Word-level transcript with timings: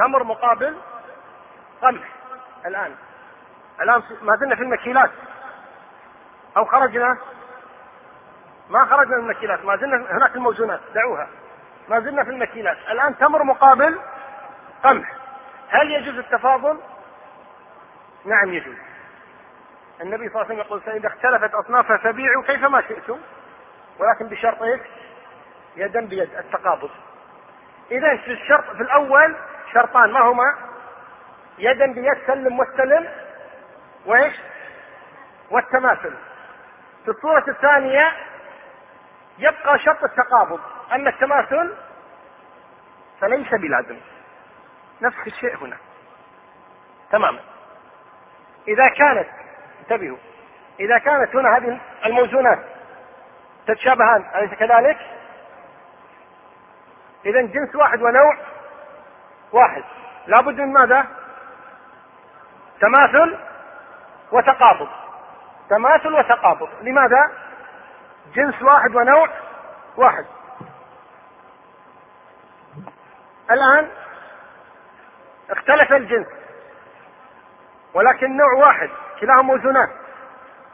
تمر 0.00 0.24
مقابل 0.24 0.76
قمح. 1.82 2.08
الآن. 2.66 2.94
الآن 3.80 4.02
ما 4.22 4.36
زلنا 4.36 4.56
في 4.56 4.62
المكيلات. 4.62 5.10
أو 6.56 6.64
خرجنا. 6.64 7.18
ما 8.70 8.84
خرجنا 8.84 9.16
من 9.16 9.22
المكيلات. 9.22 9.64
ما 9.64 9.76
زلنا 9.76 9.96
هناك 9.96 10.34
الموزونات. 10.36 10.80
دعوها. 10.94 11.28
ما 11.88 12.00
زلنا 12.00 12.24
في 12.24 12.30
المكيلات. 12.30 12.76
الآن 12.90 13.18
تمر 13.18 13.42
مقابل 13.42 14.00
قمح. 14.82 15.12
هل 15.68 15.90
يجوز 15.90 16.18
التفاضل؟ 16.18 16.80
نعم 18.24 18.52
يجوز. 18.54 18.76
النبي 20.00 20.28
صلى 20.28 20.42
الله 20.42 20.44
عليه 20.44 20.54
وسلم 20.54 20.58
يقول 20.58 20.80
فإذا 20.80 21.08
اختلفت 21.08 21.54
أصنافها 21.54 21.96
فبيعوا 21.96 22.42
كيفما 22.42 22.80
شئتم 22.80 23.18
ولكن 23.98 24.28
بشرط 24.28 24.62
إيش؟ 24.62 24.80
يدا 25.76 26.00
بيد 26.00 26.34
التقابض. 26.38 26.90
إذا 27.90 28.16
في 28.16 28.32
الشرط 28.32 28.64
في 28.64 28.82
الأول 28.82 29.36
شرطان 29.74 30.12
ما 30.12 30.20
هما؟ 30.20 30.56
يدا 31.58 31.92
بيد 31.92 32.26
سلم 32.26 32.58
واستلم 32.58 33.08
وإيش؟ 34.06 34.34
والتماثل 35.50 36.14
في 37.04 37.10
الصورة 37.10 37.44
الثانية 37.48 38.12
يبقى 39.38 39.78
شرط 39.78 40.04
التقابض 40.04 40.60
أما 40.92 41.10
التماثل 41.10 41.74
فليس 43.20 43.54
بلازم 43.54 43.96
نفس 45.02 45.16
الشيء 45.26 45.56
هنا 45.56 45.76
تماما 47.12 47.40
إذا 48.68 48.88
كانت 48.88 49.28
انتبهوا 49.80 50.18
إذا 50.80 50.98
كانت 50.98 51.36
هنا 51.36 51.56
هذه 51.56 51.80
الموزونات 52.06 52.58
تتشابهان 53.66 54.24
أليس 54.34 54.54
كذلك؟ 54.54 54.98
إذا 57.26 57.40
جنس 57.40 57.74
واحد 57.74 58.02
ونوع 58.02 58.36
واحد 59.52 59.84
لابد 60.26 60.60
من 60.60 60.72
ماذا؟ 60.72 61.06
تماثل 62.80 63.38
وتقابض 64.32 64.88
تماثل 65.70 66.14
وتقابض 66.14 66.68
لماذا؟ 66.82 67.30
جنس 68.34 68.62
واحد 68.62 68.96
ونوع 68.96 69.28
واحد 69.96 70.24
الآن 73.50 73.88
اختلف 75.50 75.92
الجنس 75.92 76.26
ولكن 77.94 78.36
نوع 78.36 78.52
واحد 78.54 78.90
كلاهما 79.20 79.42
موزونات 79.42 79.90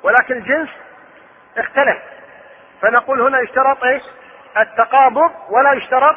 ولكن 0.03 0.35
الجنس 0.35 0.69
اختلف 1.57 1.99
فنقول 2.83 3.21
هنا 3.21 3.41
يشترط 3.41 3.85
إيش؟ 3.85 4.03
التقابض 4.57 5.33
ولا 5.49 5.73
يشترط 5.73 6.17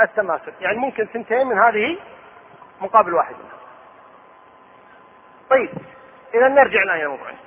التماثل 0.00 0.52
يعني 0.60 0.76
ممكن 0.76 1.04
ثنتين 1.04 1.46
من 1.46 1.58
هذه 1.58 1.98
مقابل 2.80 3.14
واحد. 3.14 3.34
طيب 5.50 5.70
إذا 6.34 6.48
نرجع 6.48 6.82
الآن 6.82 6.96
إلى 6.96 7.08
موضوعنا. 7.08 7.38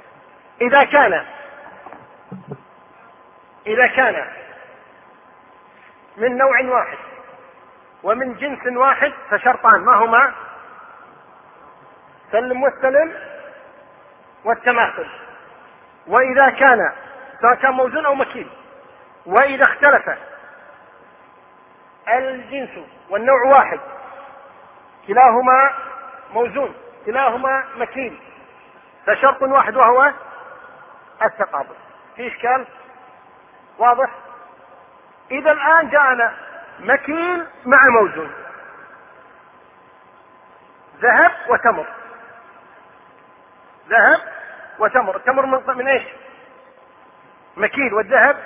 إذا 0.61 0.83
كان 0.83 1.25
إذا 3.67 3.87
كان 3.87 4.25
من 6.17 6.37
نوع 6.37 6.61
واحد 6.61 6.97
ومن 8.03 8.33
جنس 8.33 8.77
واحد 8.77 9.13
فشرطان 9.29 9.79
ما 9.79 9.95
هما؟ 9.95 10.33
سلم 12.31 12.63
واستلم 12.63 13.13
والتماثل 14.43 15.07
وإذا 16.07 16.49
كان 16.49 16.91
سواء 17.41 17.55
كان 17.55 17.71
موزون 17.71 18.05
أو 18.05 18.15
مكيل 18.15 18.47
وإذا 19.25 19.63
اختلف 19.63 20.09
الجنس 22.17 22.69
والنوع 23.09 23.45
واحد. 23.45 23.79
كلاهما 25.07 25.73
موزون 26.33 26.75
كلاهما 27.05 27.63
مكيل 27.75 28.19
فشرط 29.05 29.41
واحد 29.41 29.75
وهو 29.75 30.11
التقابل. 31.23 31.75
في 32.15 32.27
إشكال؟ 32.27 32.67
واضح؟ 33.77 34.09
إذا 35.31 35.51
الآن 35.51 35.89
جاءنا 35.89 36.33
مكيل 36.79 37.47
مع 37.65 37.79
موزون. 37.89 38.31
ذهب 41.01 41.31
وتمر. 41.49 41.85
ذهب 43.89 44.19
وتمر. 44.79 45.15
التمر 45.15 45.45
من, 45.45 45.77
من 45.77 45.87
إيش؟ 45.87 46.03
مكيل 47.57 47.93
والذهب 47.93 48.37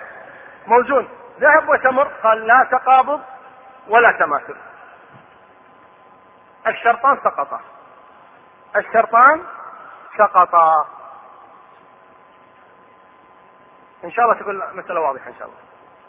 موزون. 0.68 1.08
ذهب 1.40 1.70
وتمر 1.70 2.08
قال 2.24 2.48
لا 2.48 2.68
تقابض 2.72 3.22
ولا 3.88 4.12
تماثل. 4.12 4.56
الشرطان 6.68 7.18
سقطا. 7.24 7.62
الشرطان 8.76 9.44
سقطا. 10.18 10.88
إن 14.04 14.12
شاء 14.12 14.26
الله 14.26 14.40
تكون 14.40 14.78
مسألة 14.78 15.00
واضحة 15.00 15.28
إن 15.28 15.36
شاء 15.40 15.48
الله. 15.48 15.60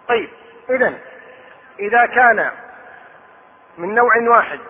طيب 0.09 0.31
اذا 0.71 0.99
إذا 1.79 2.07
كان 2.07 2.51
من 3.79 3.95
نوع 3.95 4.13
واحد 4.29 4.61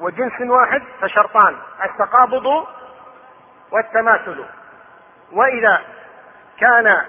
وجنس 0.00 0.40
واحد 0.40 0.82
فشرطان 1.00 1.58
التقابض 1.84 2.66
والتماثل. 3.70 4.44
وإذا 5.32 5.82
كان 6.58 7.04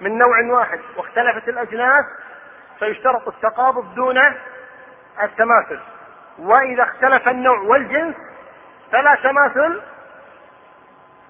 من 0.00 0.18
نوع 0.18 0.58
واحد 0.58 0.80
واختلفت 0.96 1.48
الأجناس 1.48 2.04
فيشترط 2.78 3.28
التقابض 3.28 3.94
دون 3.94 4.18
التماثل. 5.22 5.80
وإذا 6.38 6.82
اختلف 6.82 7.28
النوع 7.28 7.58
والجنس 7.58 8.16
فلا 8.92 9.14
تماثل 9.14 9.82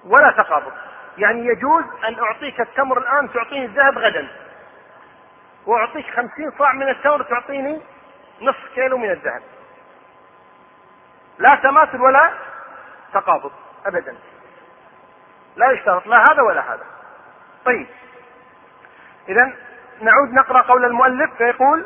ولا 0.05 0.31
تقابض. 0.31 0.71
يعني 1.17 1.45
يجوز 1.47 1.83
أن 2.07 2.19
أعطيك 2.19 2.61
التمر 2.61 2.97
الآن 2.97 3.33
تعطيني 3.33 3.65
الذهب 3.65 3.97
غدا. 3.97 4.27
وأعطيك 5.65 6.05
خمسين 6.05 6.51
صاع 6.57 6.73
من 6.73 6.89
التمر 6.89 7.23
تعطيني 7.23 7.81
نصف 8.41 8.73
كيلو 8.75 8.97
من 8.97 9.11
الذهب. 9.11 9.41
لا 11.39 11.55
تماثل 11.55 12.01
ولا 12.01 12.33
تقابض 13.13 13.51
ابدا. 13.85 14.15
لا 15.55 15.71
يشترط 15.71 16.07
لا 16.07 16.31
هذا 16.31 16.41
ولا 16.41 16.73
هذا. 16.73 16.85
طيب. 17.65 17.87
اذا 19.29 19.53
نعود 20.01 20.33
نقرأ 20.33 20.61
قول 20.61 20.85
المؤلف 20.85 21.33
فيقول 21.37 21.85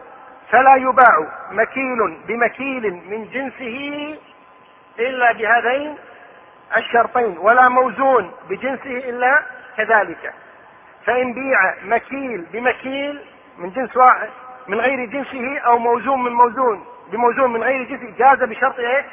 فلا 0.52 0.76
يباع 0.76 1.28
مكيل 1.52 2.18
بمكيل 2.28 2.94
من 2.94 3.30
جنسه 3.30 4.18
إلا 5.00 5.32
بهذين 5.32 5.96
الشرطين 6.78 7.38
ولا 7.38 7.70
موزون 7.70 8.32
بجنسه 8.50 9.10
إلا 9.10 9.44
كذلك. 9.78 10.34
فإن 11.06 11.34
بيع 11.34 11.76
مكيل 11.84 12.46
بمكيل 12.54 13.22
من 13.58 13.70
جنس 13.70 13.98
واحد 13.98 14.30
من 14.68 14.80
غير 14.80 15.06
جنسه 15.06 15.60
أو 15.60 15.78
موزون 15.78 16.24
من 16.24 16.32
موزون 16.32 16.86
بموزون 17.12 17.54
من 17.54 17.64
غير 17.64 17.84
جنسه 17.84 18.14
جاز 18.18 18.44
بشرط 18.44 18.80
إيه؟ 18.80 19.06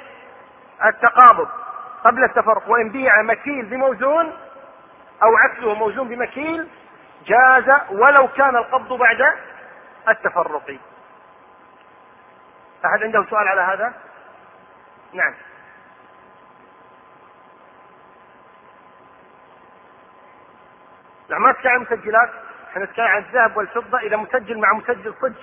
التقابض 0.84 1.48
قبل 2.04 2.24
التفرق. 2.24 2.70
وإن 2.70 2.88
بيع 2.88 3.22
مكيل 3.22 3.66
بموزون 3.66 4.32
أو 5.22 5.36
عكسه 5.36 5.74
موزون 5.74 6.08
بمكيل 6.08 6.68
جاز 7.26 7.80
ولو 7.90 8.28
كان 8.28 8.56
القبض 8.56 8.92
بعد 8.98 9.22
التفرق. 10.08 10.78
أحد 12.84 13.02
عنده 13.02 13.26
سؤال 13.30 13.48
على 13.48 13.60
هذا؟ 13.60 13.94
نعم. 15.12 15.34
نعم 21.28 21.42
ما 21.42 21.52
تسعى 21.52 21.78
مسجلات. 21.78 22.30
إحنا 22.70 22.84
نتكلم 22.84 23.06
عن 23.06 23.18
الذهب 23.18 23.56
والفضة 23.56 23.98
إذا 23.98 24.16
مسجل 24.16 24.58
مع 24.58 24.72
مسجل 24.72 25.14
صج 25.22 25.34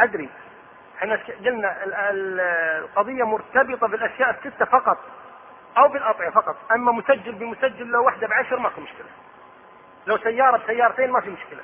أدري. 0.00 0.30
إحنا 0.98 1.20
قلنا 1.44 1.76
القضية 2.78 3.24
مرتبطة 3.24 3.86
بالأشياء 3.86 4.30
الستة 4.30 4.64
فقط 4.64 4.98
أو 5.76 5.88
بالأطعمة 5.88 6.30
فقط. 6.30 6.56
أما 6.72 6.92
مسجل 6.92 7.32
بمسجل 7.32 7.86
لو 7.86 8.04
واحدة 8.04 8.26
بعشر 8.26 8.58
ما 8.58 8.68
في 8.68 8.80
مشكلة. 8.80 9.08
لو 10.06 10.18
سيارة 10.18 10.56
بسيارتين 10.56 11.10
ما 11.10 11.20
في 11.20 11.30
مشكلة. 11.30 11.62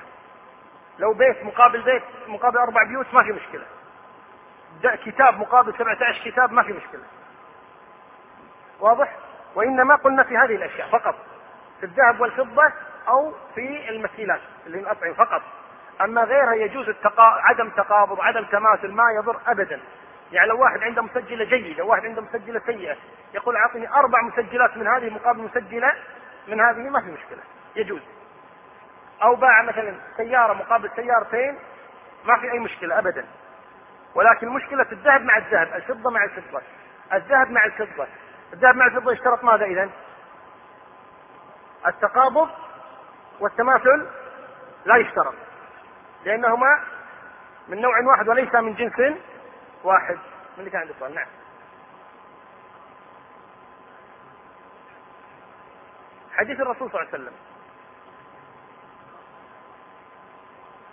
لو 0.99 1.13
بيت 1.13 1.43
مقابل 1.43 1.81
بيت 1.81 2.03
مقابل 2.27 2.57
أربع 2.57 2.83
بيوت 2.83 3.13
ما 3.13 3.23
في 3.23 3.31
مشكلة. 3.31 3.65
كتاب 5.05 5.39
مقابل 5.39 5.73
17 5.73 6.31
كتاب 6.31 6.51
ما 6.51 6.63
في 6.63 6.73
مشكلة. 6.73 7.03
واضح؟ 8.79 9.15
وإنما 9.55 9.95
قلنا 9.95 10.23
في 10.23 10.37
هذه 10.37 10.55
الأشياء 10.55 10.89
فقط 10.89 11.15
في 11.79 11.85
الذهب 11.85 12.21
والفضة 12.21 12.71
أو 13.07 13.33
في 13.55 13.89
المسيلات 13.89 14.41
اللي 14.65 14.79
الأطعمة 14.79 15.13
فقط. 15.13 15.41
أما 16.01 16.23
غيرها 16.23 16.53
يجوز 16.53 16.89
التقا... 16.89 17.23
عدم 17.23 17.69
تقابض 17.69 18.21
عدم 18.21 18.43
تماثل 18.43 18.91
ما 18.91 19.03
يضر 19.11 19.39
ابدا. 19.47 19.79
يعني 20.31 20.47
لو 20.47 20.61
واحد 20.61 20.83
عنده 20.83 21.01
مسجلة 21.01 21.45
جيدة 21.45 21.83
واحد 21.83 22.05
عنده 22.05 22.21
مسجلة 22.21 22.61
سيئة 22.65 22.95
يقول 23.33 23.55
أعطني 23.55 23.89
أربع 23.89 24.21
مسجلات 24.21 24.77
من 24.77 24.87
هذه 24.87 25.09
مقابل 25.09 25.41
مسجلة 25.41 25.93
من 26.47 26.61
هذه 26.61 26.89
ما 26.89 27.01
في 27.01 27.07
مشكلة. 27.07 27.41
يجوز. 27.75 28.01
أو 29.23 29.35
باع 29.35 29.61
مثلا 29.61 29.95
سيارة 30.17 30.53
مقابل 30.53 30.89
سيارتين 30.95 31.59
ما 32.25 32.39
في 32.39 32.51
أي 32.51 32.59
مشكلة 32.59 32.99
ابدا. 32.99 33.25
ولكن 34.15 34.49
مشكلة 34.49 34.85
الذهب 34.91 35.21
مع 35.21 35.37
الذهب 35.37 35.73
الفضة 35.73 36.09
مع 36.09 36.23
الفضة. 36.23 36.61
الذهب 37.13 37.51
مع 37.51 37.65
الفضة. 37.65 38.07
الذهب 38.53 38.75
مع 38.75 38.85
الفضة 38.85 39.11
يشترط 39.11 39.43
ماذا 39.43 39.65
إذا 39.65 39.89
التقابض 41.87 42.49
والتماثل 43.39 44.07
لا 44.85 44.95
يشترط 44.95 45.35
لأنهما 46.25 46.83
من 47.67 47.81
نوع 47.81 47.99
واحد 48.05 48.29
وليس 48.29 48.55
من 48.55 48.73
جنس 48.73 49.17
واحد. 49.83 50.15
من 50.15 50.59
اللي 50.59 50.69
كان 50.69 50.81
عنده 50.81 50.93
سؤال. 50.99 51.15
نعم. 51.15 51.27
حديث 56.35 56.59
الرسول 56.59 56.91
صلى 56.91 57.01
الله 57.01 57.13
عليه 57.13 57.23
وسلم 57.23 57.33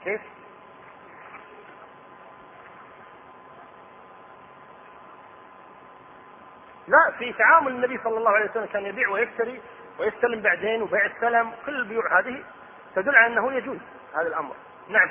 كيف؟ 0.04 0.20
لا 6.92 7.10
في 7.18 7.32
تعامل 7.32 7.72
النبي 7.72 8.00
صلى 8.04 8.18
الله 8.18 8.30
عليه 8.30 8.50
وسلم 8.50 8.66
كان 8.66 8.86
يبيع 8.86 9.08
ويشتري 9.08 9.60
ويستلم 9.98 10.40
بعدين 10.40 10.82
وبيع 10.82 11.06
السلم 11.06 11.52
كل 11.66 11.74
البيوع 11.76 12.18
هذه 12.20 12.44
تدل 12.94 13.16
على 13.16 13.26
أنه 13.26 13.52
يجوز 13.52 13.78
هذا 14.14 14.28
الأمر. 14.28 14.54
نعم. 14.88 15.10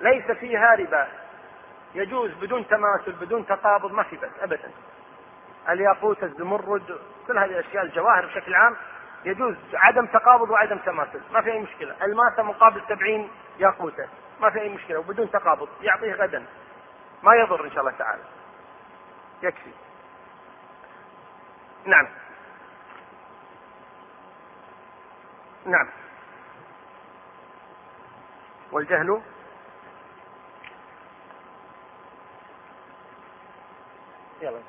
ليس 0.00 0.30
فيها 0.30 0.74
ربا. 0.74 1.08
يجوز 1.94 2.30
بدون 2.32 2.68
تماثل 2.68 3.12
بدون 3.12 3.46
تقابض 3.46 3.92
ما 3.92 4.02
في 4.02 4.16
بس 4.16 4.30
ابدا. 4.40 4.70
الياقوت 5.68 6.24
الزمرد 6.24 6.98
كل 7.26 7.38
هذه 7.38 7.50
الأشياء 7.50 7.84
الجواهر 7.84 8.26
بشكل 8.26 8.54
عام 8.54 8.76
يجوز 9.24 9.54
عدم 9.74 10.06
تقابض 10.06 10.50
وعدم 10.50 10.78
تماثل. 10.78 11.20
ما 11.32 11.40
في 11.42 11.52
أي 11.52 11.58
مشكلة. 11.58 11.94
الماسه 12.02 12.42
مقابل 12.42 12.82
سبعين 12.88 13.30
ياقوته 13.58 14.08
ما 14.40 14.50
في 14.50 14.60
أي 14.60 14.68
مشكلة 14.68 14.98
وبدون 14.98 15.30
تقابض. 15.30 15.68
يعطيه 15.80 16.14
غدا. 16.14 16.44
ما 17.22 17.34
يضر 17.34 17.64
إن 17.64 17.70
شاء 17.70 17.80
الله 17.80 17.92
تعالى. 17.98 18.22
يكفي. 19.42 19.70
نعم. 21.86 22.08
نعم. 25.66 25.88
والجهل؟ 28.72 29.22
يلا 34.42 34.62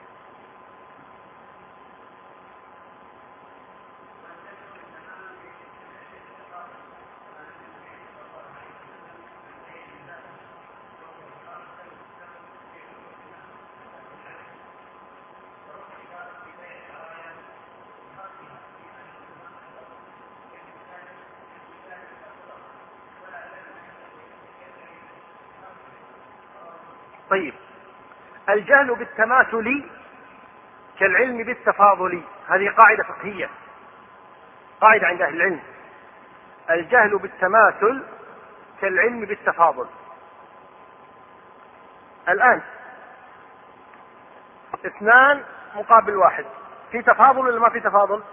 طيب 27.33 27.53
الجهل 28.53 28.95
بالتماثل 28.95 29.83
كالعلم 30.99 31.43
بالتفاضل 31.43 32.23
هذه 32.47 32.69
قاعدة 32.69 33.03
فقهية 33.03 33.49
قاعدة 34.81 35.07
عند 35.07 35.21
أهل 35.21 35.35
العلم. 35.35 35.59
الجهل 36.69 37.17
بالتماثل 37.17 38.03
كالعلم 38.81 39.25
بالتفاضل. 39.25 39.87
الآن 42.29 42.61
اثنان 44.85 45.43
مقابل 45.75 46.15
واحد. 46.15 46.45
في 46.91 47.01
تفاضل 47.01 47.39
ولا 47.39 47.59
ما 47.59 47.69
في 47.69 47.79
تفاضل؟ 47.79 48.23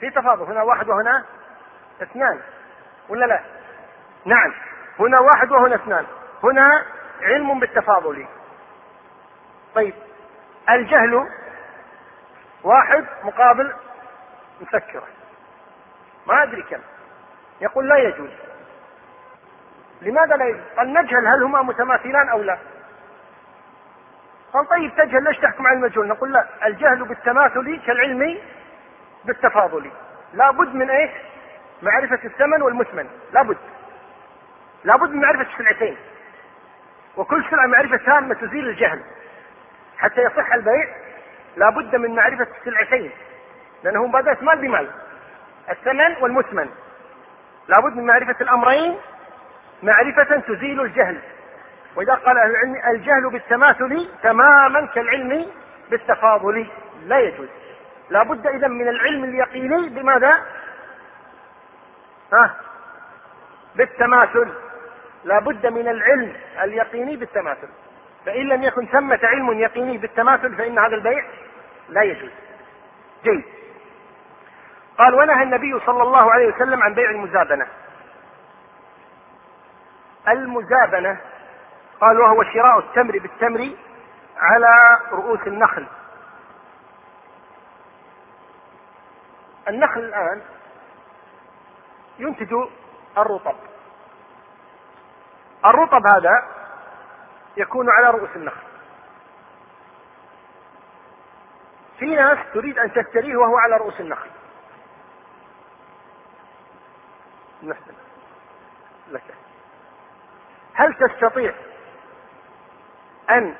في 0.00 0.10
تفاضل. 0.10 0.42
هنا 0.42 0.62
واحد 0.62 0.88
وهنا 0.88 1.24
اثنان 2.02 2.40
ولا 3.08 3.26
لا؟ 3.26 3.40
نعم. 4.24 4.52
هنا 4.98 5.18
واحد 5.18 5.52
وهنا 5.52 5.74
اثنان. 5.74 6.06
هنا 6.42 6.84
علم 7.22 7.60
بالتفاضل. 7.60 8.26
طيب. 9.74 9.94
الجهل 10.70 11.28
واحد 12.62 13.04
مقابل 13.24 13.72
مسكرة 14.60 15.02
ما 16.26 16.42
أدري 16.42 16.62
كم. 16.62 16.80
يقول 17.60 17.88
لا 17.88 17.96
يجوز. 17.96 18.30
لماذا 20.02 20.36
لا 20.36 20.44
يجوز؟ 20.44 20.62
قال 20.76 20.92
نجهل 20.92 21.26
هل 21.26 21.42
هما 21.42 21.62
متماثلان 21.62 22.28
أو 22.28 22.42
لا. 22.42 22.58
قال 24.52 24.68
طيب 24.68 24.96
تجهل 24.96 25.24
ليش 25.24 25.38
تحكم 25.38 25.66
على 25.66 25.76
المجهول؟ 25.76 26.08
نقول 26.08 26.32
لا. 26.32 26.66
الجهل 26.66 27.04
بالتماثل 27.04 27.80
كالعلم 27.86 28.38
بالتفاضل. 29.24 29.90
لا 30.34 30.50
بد 30.50 30.74
من 30.74 30.90
إيش؟ 30.90 31.10
معرفة 31.82 32.20
الثمن 32.24 32.62
والمثمن. 32.62 33.08
لا 33.32 33.42
بد 33.42 33.56
لا 34.84 34.96
بد 34.96 35.10
من 35.10 35.20
معرفة 35.20 35.52
السلعتين 35.52 35.96
وكل 37.16 37.44
سلعة 37.50 37.66
معرفة 37.66 37.96
تامة 37.96 38.34
تزيل 38.34 38.68
الجهل. 38.68 39.02
حتى 39.98 40.20
يصح 40.20 40.54
البيع 40.54 40.94
لا 41.56 41.70
بد 41.70 41.96
من 41.96 42.14
معرفة 42.14 42.46
السلعتين 42.60 43.10
لأنه 43.84 44.06
مبادرة 44.06 44.38
مال 44.40 44.58
بمال 44.58 44.90
الثمن 45.70 46.16
والمثمن. 46.20 46.68
لا 47.68 47.80
بد 47.80 47.96
من 47.96 48.06
معرفة 48.06 48.36
الأمرين 48.40 48.98
معرفة 49.82 50.40
تزيل 50.40 50.80
الجهل. 50.80 51.18
وإذا 51.96 52.14
قال 52.14 52.38
أهل 52.38 52.50
العلم 52.50 52.96
الجهل 52.96 53.30
بالتماثل 53.30 54.08
تماما 54.22 54.86
كالعلم 54.86 55.46
بالتفاضل 55.90 56.66
لا 57.06 57.18
يجوز. 57.20 57.48
لا 58.10 58.22
بد 58.22 58.46
إذا 58.46 58.68
من 58.68 58.88
العلم 58.88 59.24
اليقيني 59.24 59.88
بماذا؟ 59.88 60.42
ها؟ 62.32 62.54
بالتماثل. 63.74 64.48
لا 65.24 65.38
بد 65.38 65.66
من 65.66 65.88
العلم 65.88 66.36
اليقيني 66.62 67.16
بالتماثل. 67.16 67.68
فإن 68.26 68.48
لم 68.48 68.62
يكن 68.62 68.86
ثمة 68.86 69.20
علم 69.22 69.58
يقيني 69.58 69.98
بالتماثل 69.98 70.56
فإن 70.56 70.78
هذا 70.78 70.94
البيع 70.94 71.24
لا 71.88 72.02
يجوز. 72.02 72.30
جيد. 73.24 73.44
قال 74.98 75.14
ونهى 75.14 75.42
النبي 75.42 75.80
صلى 75.86 76.02
الله 76.02 76.32
عليه 76.32 76.54
وسلم 76.54 76.82
عن 76.82 76.94
بيع 76.94 77.10
المزابنة. 77.10 77.66
المزابنة 80.28 81.20
قال 82.00 82.20
وهو 82.20 82.42
شراء 82.42 82.78
التمر 82.78 83.18
بالتمر 83.18 83.70
على 84.36 85.00
رؤوس 85.12 85.40
النخل. 85.46 85.86
النخل 89.68 90.00
الآن 90.00 90.42
ينتج 92.18 92.54
الرطب. 93.18 93.56
الرطب 95.64 96.06
هذا 96.06 96.63
يكون 97.56 97.90
على 97.90 98.10
رؤوس 98.10 98.36
النخل. 98.36 98.66
في 101.98 102.14
ناس 102.14 102.38
تريد 102.54 102.78
أن 102.78 102.92
تشتريه 102.92 103.36
وهو 103.36 103.56
على 103.58 103.76
رؤوس 103.76 104.00
النخل. 104.00 104.30
لك. 109.10 109.34
هل 110.74 110.94
تستطيع 110.94 111.54
أن 113.30 113.56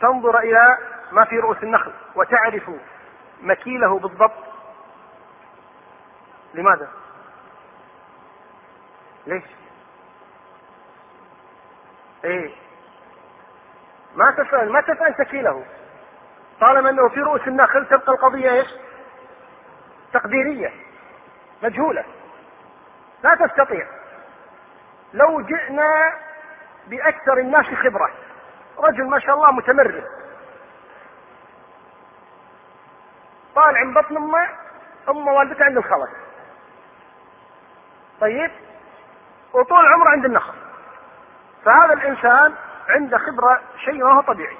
تنظر 0.00 0.38
إلى 0.38 0.78
ما 1.12 1.24
في 1.24 1.38
رؤوس 1.38 1.62
النخل 1.62 1.92
وتعرف 2.14 2.70
مكيله 3.42 3.98
بالضبط؟ 3.98 4.44
لماذا؟ 6.54 6.88
ليش؟ 9.26 9.44
إيه. 12.24 12.54
ما 14.14 14.30
تسأل 14.30 14.72
ما 14.72 14.80
تسأل 14.80 15.14
تكيله 15.14 15.64
طالما 16.60 16.90
إنه 16.90 17.08
في 17.08 17.20
رؤوس 17.20 17.48
النخل 17.48 17.86
تبقى 17.86 18.12
القضية 18.12 18.50
إيش؟ 18.50 18.68
تقديرية. 20.12 20.72
مجهولة. 21.62 22.04
لا 23.22 23.34
تستطيع. 23.34 23.86
لو 25.14 25.40
جئنا 25.40 26.12
بأكثر 26.86 27.38
الناس 27.38 27.66
خبرة. 27.66 28.10
رجل 28.78 29.04
ما 29.04 29.18
شاء 29.18 29.34
الله 29.34 29.52
متمرد. 29.52 30.04
طالع 33.54 33.84
من 33.84 33.94
بطن 33.94 34.16
أمه 34.16 34.48
أمه 35.08 35.32
والدته 35.32 35.64
عند 35.64 35.76
الخلق 35.76 36.10
طيب؟ 38.20 38.50
وطول 39.52 39.86
عمره 39.86 40.08
عند 40.10 40.24
النخل. 40.24 40.63
فهذا 41.64 41.92
الإنسان 41.92 42.54
عنده 42.88 43.18
خبرة 43.18 43.60
شيء 43.84 44.04
ما 44.04 44.12
هو 44.12 44.20
طبيعي. 44.20 44.56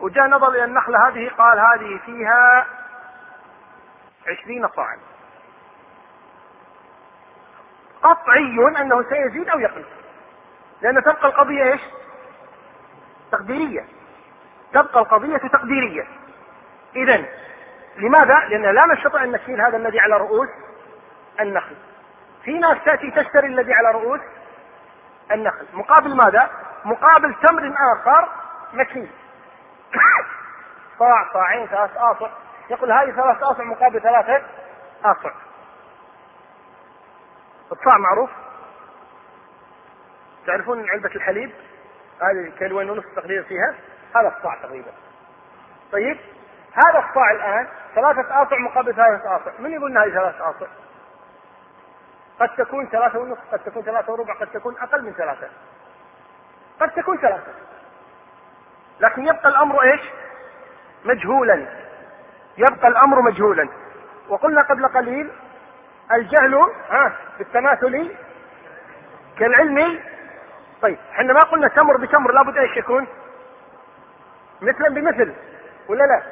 وجاء 0.00 0.26
نظر 0.26 0.48
إلى 0.48 0.64
النخلة 0.64 1.08
هذه 1.08 1.30
قال 1.38 1.58
هذه 1.58 2.00
فيها 2.06 2.66
عشرين 4.28 4.68
صاعا. 4.68 4.98
قطعي 8.02 8.80
أنه 8.80 9.02
سيزيد 9.02 9.48
أو 9.48 9.58
يقل. 9.58 9.84
لأن 10.82 11.02
تبقى 11.02 11.28
القضية 11.28 11.72
إيش؟ 11.72 11.80
تقديرية. 13.32 13.84
تبقى 14.72 15.00
القضية 15.00 15.36
تقديرية. 15.36 16.06
اذا 16.96 17.24
لماذا؟ 17.96 18.34
لأن 18.48 18.74
لا 18.74 18.86
نستطيع 18.86 19.24
أن 19.24 19.32
نشيل 19.32 19.60
هذا 19.60 19.76
الذي 19.76 20.00
على 20.00 20.16
رؤوس 20.16 20.48
النخل. 21.40 21.76
في 22.44 22.58
ناس 22.58 22.78
تأتي 22.84 23.10
تشتري 23.10 23.46
الذي 23.46 23.72
على 23.72 23.90
رؤوس 23.90 24.20
النخل 25.32 25.66
مقابل 25.72 26.16
ماذا؟ 26.16 26.50
مقابل 26.84 27.34
تمر 27.34 27.74
آخر 27.92 28.28
مكين. 28.72 29.10
صاع 30.98 31.32
صاعين 31.32 31.66
ثلاث 31.66 31.96
آصع. 31.96 32.30
يقول 32.70 32.92
هذه 32.92 33.10
ثلاث 33.10 33.42
آصع 33.42 33.64
مقابل 33.64 34.00
ثلاثة 34.00 34.42
آصع. 35.04 35.30
الصاع 37.72 37.98
معروف؟ 37.98 38.30
تعرفون 40.46 40.90
علبة 40.90 41.10
الحليب؟ 41.14 41.52
هذه 42.22 42.52
كيلوين 42.58 42.90
ونص 42.90 43.04
تقريبا 43.16 43.42
فيها. 43.48 43.74
هذا 44.16 44.36
الصاع 44.36 44.54
تقريبا. 44.62 44.90
طيب 45.92 46.18
هذا 46.72 46.98
الصاع 47.08 47.30
الآن 47.30 47.68
ثلاثة 47.94 48.42
آصع 48.42 48.58
مقابل 48.58 48.94
ثلاثة 48.94 49.36
آصع. 49.36 49.50
من 49.58 49.72
يقول 49.72 49.98
هذه 49.98 50.10
ثلاثة 50.10 50.50
آصع؟ 50.50 50.66
قد 52.42 52.48
تكون 52.56 52.86
ثلاثة 52.86 53.18
ونصف 53.18 53.40
قد 53.52 53.58
تكون 53.58 53.82
ثلاثة 53.82 54.12
وربع 54.12 54.34
قد 54.34 54.46
تكون 54.46 54.76
أقل 54.80 55.02
من 55.02 55.12
ثلاثة. 55.12 55.48
قد 56.80 56.90
تكون 56.90 57.18
ثلاثة. 57.18 57.52
لكن 59.00 59.22
يبقى 59.26 59.48
الأمر 59.48 59.82
إيش؟ 59.82 60.00
مجهولا. 61.04 61.66
يبقى 62.58 62.88
الأمر 62.88 63.20
مجهولا. 63.20 63.68
وقلنا 64.28 64.62
قبل 64.62 64.88
قليل 64.88 65.30
الجهل 66.12 66.54
ها 66.90 67.12
بالتماثل 67.38 68.14
كالعلم. 69.38 70.00
طيب 70.82 70.98
إحنا 71.12 71.32
ما 71.32 71.40
قلنا 71.40 71.68
تمر 71.68 71.96
بتمر 71.96 72.32
لابد 72.32 72.58
إيش 72.58 72.76
يكون؟ 72.76 73.06
مثلا 74.62 74.88
بمثل 74.88 75.34
ولا 75.88 76.04
لا؟ 76.04 76.22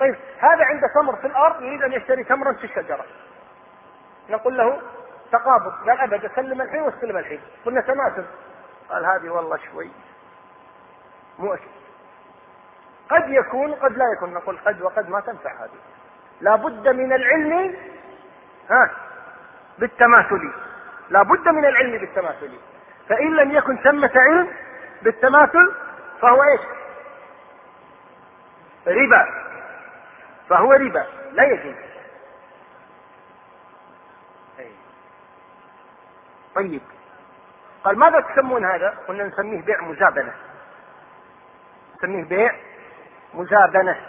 طيب 0.00 0.16
هذا 0.38 0.64
عنده 0.64 0.88
تمر 0.88 1.16
في 1.16 1.26
الأرض 1.26 1.62
يريد 1.62 1.82
أن 1.82 1.92
يشتري 1.92 2.24
تمرا 2.24 2.52
في 2.52 2.64
الشجرة. 2.64 3.04
نقول 4.30 4.56
له 4.56 4.80
تقابض. 5.32 5.72
قال 5.88 6.00
أبد 6.00 6.24
أسلم 6.24 6.60
الحين 6.60 6.82
واستلم 6.82 7.16
الحين. 7.16 7.40
قلنا 7.64 7.80
تماثل 7.80 8.24
قال 8.90 9.06
هذه 9.06 9.30
والله 9.30 9.58
شوي 9.72 9.90
مو 11.38 11.56
قد 13.10 13.28
يكون 13.28 13.74
قد 13.74 13.96
لا 13.96 14.04
يكون. 14.16 14.34
نقول 14.34 14.58
قد 14.66 14.82
وقد 14.82 15.10
ما 15.10 15.20
تنفع 15.20 15.64
هذه. 15.64 15.80
لا 16.40 16.56
بد 16.56 16.88
من 16.88 17.12
العلم 17.12 17.76
ها 18.70 18.90
بالتماثل. 19.78 20.52
لا 21.10 21.22
بد 21.22 21.48
من 21.48 21.64
العلم 21.64 21.98
بالتماثل. 21.98 22.58
فإن 23.08 23.36
لم 23.36 23.50
يكن 23.50 23.76
ثمة 23.76 24.10
علم 24.14 24.48
بالتماثل 25.02 25.74
فهو 26.20 26.42
إيش؟ 26.42 26.60
ربا. 28.86 29.26
فهو 30.48 30.72
ربا. 30.72 31.06
لا 31.32 31.44
يجوز. 31.44 31.89
طيب. 36.60 36.82
قال 37.84 37.98
ماذا 37.98 38.20
تسمون 38.20 38.64
هذا؟ 38.64 38.88
قلنا 39.08 39.24
نسميه 39.24 39.62
بيع 39.62 39.80
مزابنة. 39.80 40.34
نسميه 41.96 42.24
بيع 42.24 42.54
مزابنة. 43.34 44.00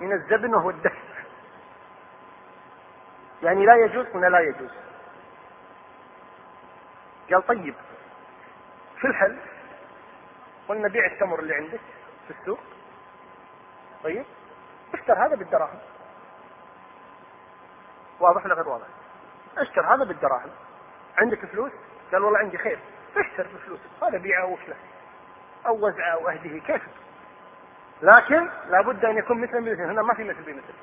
من 0.00 0.12
الزبن 0.12 0.54
وهو 0.54 0.70
الدفع 0.70 1.04
يعني 3.42 3.66
لا 3.66 3.74
يجوز 3.74 4.06
هنا 4.06 4.26
لا 4.26 4.40
يجوز؟ 4.40 4.70
قال 7.32 7.46
طيب. 7.46 7.74
في 9.00 9.06
الحل 9.06 9.36
قلنا 10.68 10.88
بيع 10.88 11.06
التمر 11.06 11.38
اللي 11.38 11.54
عندك 11.54 11.80
في 12.28 12.34
السوق. 12.40 12.60
طيب. 14.04 14.24
اشتر 14.94 15.26
هذا 15.26 15.36
بالدراهم. 15.36 15.78
واضح 18.20 18.44
ولا 18.44 18.54
غير 18.54 18.68
واضح؟ 18.68 18.86
اشتر 19.58 19.94
هذا 19.94 20.04
بالدراهم. 20.04 20.50
عندك 21.18 21.46
فلوس؟ 21.46 21.72
قال 22.12 22.22
والله 22.22 22.38
عندي 22.38 22.58
خير. 22.58 22.78
اشتر 23.16 23.46
بفلوسك 23.54 23.82
هذا 24.02 24.18
بيعه 24.18 24.46
وفله 24.46 24.76
أو 25.66 25.86
وزعه 25.86 26.12
أو 26.12 26.28
اهده 26.28 26.58
كيفك 26.58 26.90
لكن 28.02 28.50
لابد 28.68 29.04
أن 29.04 29.18
يكون 29.18 29.40
مثل 29.40 29.60
بمثل 29.60 29.80
هنا 29.82 30.02
ما 30.02 30.14
في 30.14 30.24
مثل 30.24 30.42
بمثل. 30.42 30.74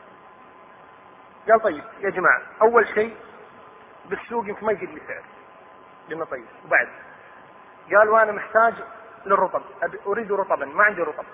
قال 1.50 1.62
طيب 1.62 1.84
يا 2.00 2.10
جماعة 2.10 2.42
أول 2.62 2.88
شيء 2.88 3.16
بالسوق 4.06 4.48
يمكن 4.48 4.66
ما 4.66 4.72
يجيب 4.72 4.90
لي 4.90 5.02
سعر. 5.08 5.24
قلنا 6.10 6.26
طيب. 6.26 6.46
وبعد؟ 6.66 6.88
قال 7.96 8.10
وأنا 8.10 8.32
محتاج 8.32 8.74
للرطب. 9.26 9.62
أريد 10.08 10.32
رطبا. 10.32 10.66
ما 10.66 10.84
عندي 10.84 11.02
رطب. 11.02 11.26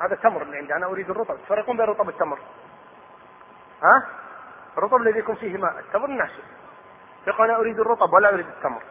هذا 0.00 0.14
تمر 0.14 0.42
اللي 0.42 0.56
عندي 0.56 0.74
أنا 0.74 0.86
أريد 0.86 1.10
الرطب. 1.10 1.36
تفرقون 1.36 1.76
بين 1.76 1.86
رطب 1.86 2.08
التمر 2.08 2.38
ها؟ 3.82 4.06
الرطب 4.78 4.96
الذي 4.96 5.18
يكون 5.18 5.34
فيه 5.34 5.56
ماء. 5.56 5.78
التمر 5.78 6.06
ناشف 6.06 6.44
يقول 7.26 7.50
أنا 7.50 7.58
أريد 7.58 7.80
الرطب 7.80 8.12
ولا 8.12 8.34
أريد 8.34 8.46
التمر. 8.46 8.82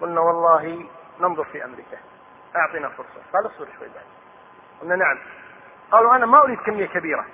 قلنا 0.00 0.20
والله 0.20 0.88
ننظر 1.20 1.44
في 1.44 1.64
أمريكا. 1.64 1.98
أعطينا 2.56 2.88
فرصة. 2.88 3.22
قال 3.32 3.46
اصبر 3.46 3.68
شوي 3.78 3.88
بعد. 3.88 4.04
قلنا 4.80 4.96
نعم. 4.96 5.18
قالوا 5.90 6.16
أنا 6.16 6.26
ما 6.26 6.42
أريد 6.42 6.58
كمية 6.58 6.86
كبيرة. 6.86 7.26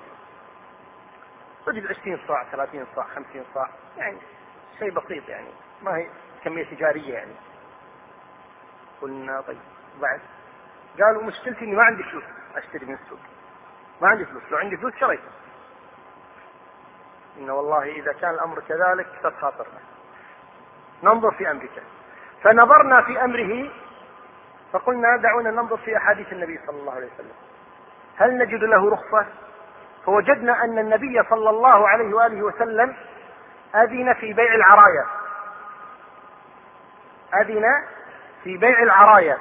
أريد 1.69 1.87
20 1.87 2.19
صاع 2.29 2.45
30 2.53 2.87
صاع 2.97 3.05
50 3.05 3.45
صاع 3.55 3.69
يعني 3.97 4.19
شيء 4.79 4.91
بسيط 4.91 5.29
يعني 5.29 5.49
ما 5.83 5.97
هي 5.97 6.09
كمية 6.45 6.65
تجارية 6.65 7.15
يعني. 7.15 7.35
قلنا 9.03 9.41
طيب 9.41 9.59
بعد. 10.01 10.21
قالوا 11.01 11.23
مشكلتي 11.23 11.65
إني 11.65 11.77
ما 11.77 11.83
عندي 11.83 12.03
فلوس 12.03 12.25
أشتري 12.57 12.87
من 12.87 12.95
السوق. 12.95 13.19
ما 14.03 14.09
عندي 14.09 14.25
فلوس. 14.25 14.43
لو 14.51 14.59
عندي 14.59 14.77
فلوس 14.77 14.95
شريت 15.01 15.21
إن 17.39 17.51
والله 17.51 17.83
إذا 17.83 18.13
كان 18.13 18.31
الأمر 18.31 18.61
كذلك 18.61 19.07
فتخاطرنا 19.23 19.81
ننظر 21.03 21.31
في 21.31 21.51
أمريكا 21.51 21.83
فنظرنا 22.43 23.03
في 23.03 23.25
أمره 23.25 23.71
فقلنا 24.73 25.17
دعونا 25.17 25.51
ننظر 25.51 25.77
في 25.77 25.97
أحاديث 25.97 26.33
النبي 26.33 26.61
صلى 26.67 26.81
الله 26.81 26.93
عليه 26.93 27.07
وسلم. 27.07 27.33
هل 28.17 28.39
نجد 28.39 28.65
له 28.65 28.91
رخصة؟ 28.91 29.27
فوجدنا 30.07 30.65
أن 30.65 30.79
النبي 30.79 31.23
صلى 31.31 31.51
الله 31.51 31.89
عليه 31.89 32.15
وآله 32.15 32.43
وسلم 32.43 32.97
أذن 33.75 34.15
في 34.15 34.33
بيع 34.33 34.55
العرايا. 34.55 35.07
أذن 37.35 37.65
في 38.45 38.57
بيع 38.57 38.83
العرايا. 38.83 39.39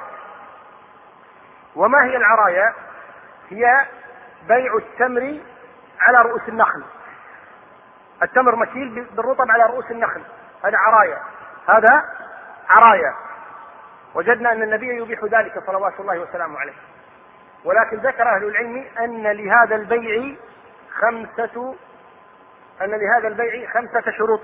وما 1.76 2.06
هي 2.06 2.18
العرايا؟ 2.18 2.74
هي 3.50 3.86
بيع 4.48 4.76
التمر 4.76 5.40
على 6.00 6.22
رؤوس 6.22 6.42
النخل. 6.48 6.84
التمر 8.24 8.56
مكيل 8.56 9.08
بالرطب 9.16 9.52
على 9.52 9.64
رؤوس 9.64 9.92
النخل. 9.92 10.22
هذا 10.64 10.78
عرايا 10.78 11.22
هذا 11.68 12.04
عرايا 12.70 13.14
وجدنا 14.16 14.52
أن 14.52 14.64
النبي 14.64 14.88
يبيح 14.88 15.24
ذلك 15.24 15.64
صلوات 15.68 16.00
الله 16.00 16.20
وسلامه 16.20 16.60
عليه. 16.60 16.74
ولكن 17.66 17.98
ذكر 17.98 18.36
أهل 18.36 18.44
العلم 18.44 18.86
أن 19.00 19.28
لهذا 19.28 19.76
البيع 19.76 20.36
خمسة 21.00 21.76
أن 22.82 22.90
لهذا 22.90 23.28
البيع 23.28 23.70
خمسة 23.70 24.12
شروط. 24.12 24.42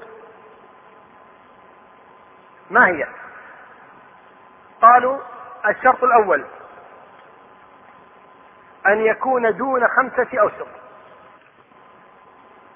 ما 2.69 2.87
هي؟ 2.87 3.07
قالوا 4.81 5.19
الشرط 5.67 6.03
الأول 6.03 6.45
أن 8.87 8.99
يكون 8.99 9.57
دون 9.57 9.87
خمسة 9.87 10.39
أوسق. 10.39 10.67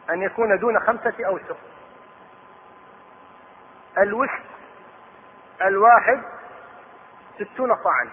أن 0.10 0.22
يكون 0.22 0.60
دون 0.60 0.80
خمسة 0.80 1.28
أوسق 1.28 1.58
الوسق 3.98 4.44
الواحد 5.62 6.22
ستون 7.36 7.76
صاعا. 7.84 8.10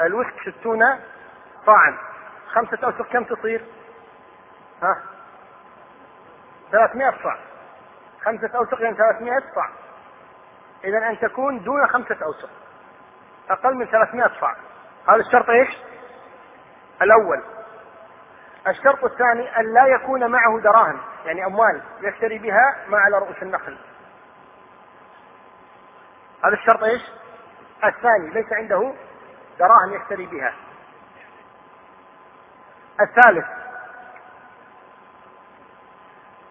الوسك 0.00 0.50
ستون 0.50 0.80
صاعا. 1.66 1.98
خمسة 2.48 2.78
أوسق 2.84 3.02
كم 3.02 3.24
تصير؟ 3.24 3.64
ها؟ 4.82 5.02
ثلاثمائة 6.72 7.22
صاع. 7.22 7.38
خمسة 8.24 8.50
أوسق 8.56 8.80
يعني 8.80 8.96
ثلاثمائة 8.96 9.42
صاع. 9.54 9.68
إذا 10.84 10.98
أن 11.08 11.18
تكون 11.18 11.62
دون 11.62 11.86
خمسة 11.86 12.18
أوسق 12.24 12.50
أقل 13.50 13.74
من 13.74 13.86
ثلاثمائة 13.86 14.40
صاع. 14.40 14.56
هذا 15.08 15.20
الشرط 15.20 15.50
إيش؟ 15.50 15.76
الأول. 17.02 17.42
الشرط 18.68 19.04
الثاني 19.04 19.58
أن 19.60 19.72
لا 19.74 19.86
يكون 19.86 20.30
معه 20.30 20.60
دراهم 20.60 21.00
يعني 21.24 21.46
أموال 21.46 21.82
يشتري 22.00 22.38
بها 22.38 22.76
ما 22.88 22.98
على 22.98 23.18
رؤوس 23.18 23.42
النخل. 23.42 23.78
هذا 26.44 26.54
الشرط 26.54 26.82
إيش؟ 26.82 27.02
الثاني 27.84 28.30
ليس 28.30 28.52
عنده 28.52 28.92
دراهم 29.58 29.94
يشتري 29.94 30.26
بها. 30.26 30.54
الثالث 33.00 33.46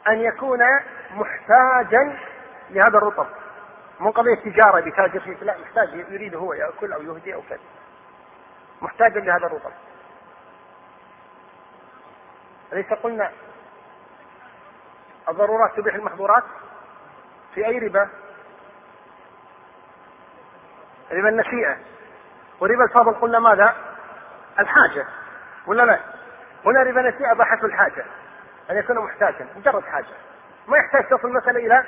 أن 0.07 0.19
يكون 0.19 0.59
محتاجا 1.11 2.17
لهذا 2.69 2.97
الرطب. 2.97 3.27
مو 3.99 4.11
قضية 4.11 4.35
تجارة 4.35 4.79
بتاجر 4.79 5.19
فيه 5.19 5.33
لا 5.33 5.57
محتاج 5.57 5.93
يريد 5.93 6.35
هو 6.35 6.53
يأكل 6.53 6.93
أو 6.93 7.01
يهدي 7.01 7.33
أو 7.33 7.41
كذا. 7.49 7.59
محتاج 8.81 9.17
لهذا 9.17 9.45
الرطب. 9.45 9.71
أليس 12.73 12.93
قلنا 12.93 13.31
الضرورات 15.29 15.75
تبيح 15.77 15.95
المحظورات؟ 15.95 16.43
في 17.53 17.67
أي 17.67 17.79
ربا؟ 17.79 18.09
ربا 21.11 21.29
النسيئة. 21.29 21.77
وربا 22.59 22.83
الفضل 22.83 23.13
قلنا 23.13 23.39
ماذا؟ 23.39 23.75
الحاجة. 24.59 25.05
ولا 25.67 25.83
لا؟ 25.83 25.99
هنا 26.65 26.83
ربا 26.83 27.01
النسيئة 27.01 27.31
أباحته 27.31 27.65
الحاجة. 27.65 28.05
أن 28.69 28.77
يكون 28.77 28.99
محتاجا 28.99 29.47
مجرد 29.55 29.83
حاجة. 29.83 30.15
ما 30.67 30.77
يحتاج 30.77 31.07
تصل 31.07 31.27
المسألة 31.27 31.59
إلى 31.59 31.85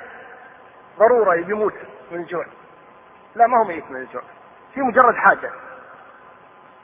ضرورة 0.98 1.34
يموت 1.34 1.74
من 2.10 2.20
الجوع. 2.20 2.46
لا 3.34 3.46
ما 3.46 3.58
هو 3.58 3.64
ميت 3.64 3.90
من 3.90 4.00
الجوع. 4.00 4.22
في 4.74 4.80
مجرد 4.80 5.14
حاجة. 5.14 5.52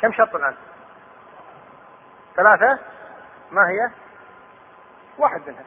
كم 0.01 0.13
شرط 0.13 0.35
الآن؟ 0.35 0.55
ثلاثة؟ 2.37 2.79
ما 3.51 3.69
هي؟ 3.69 3.91
واحد 5.19 5.49
منها. 5.49 5.65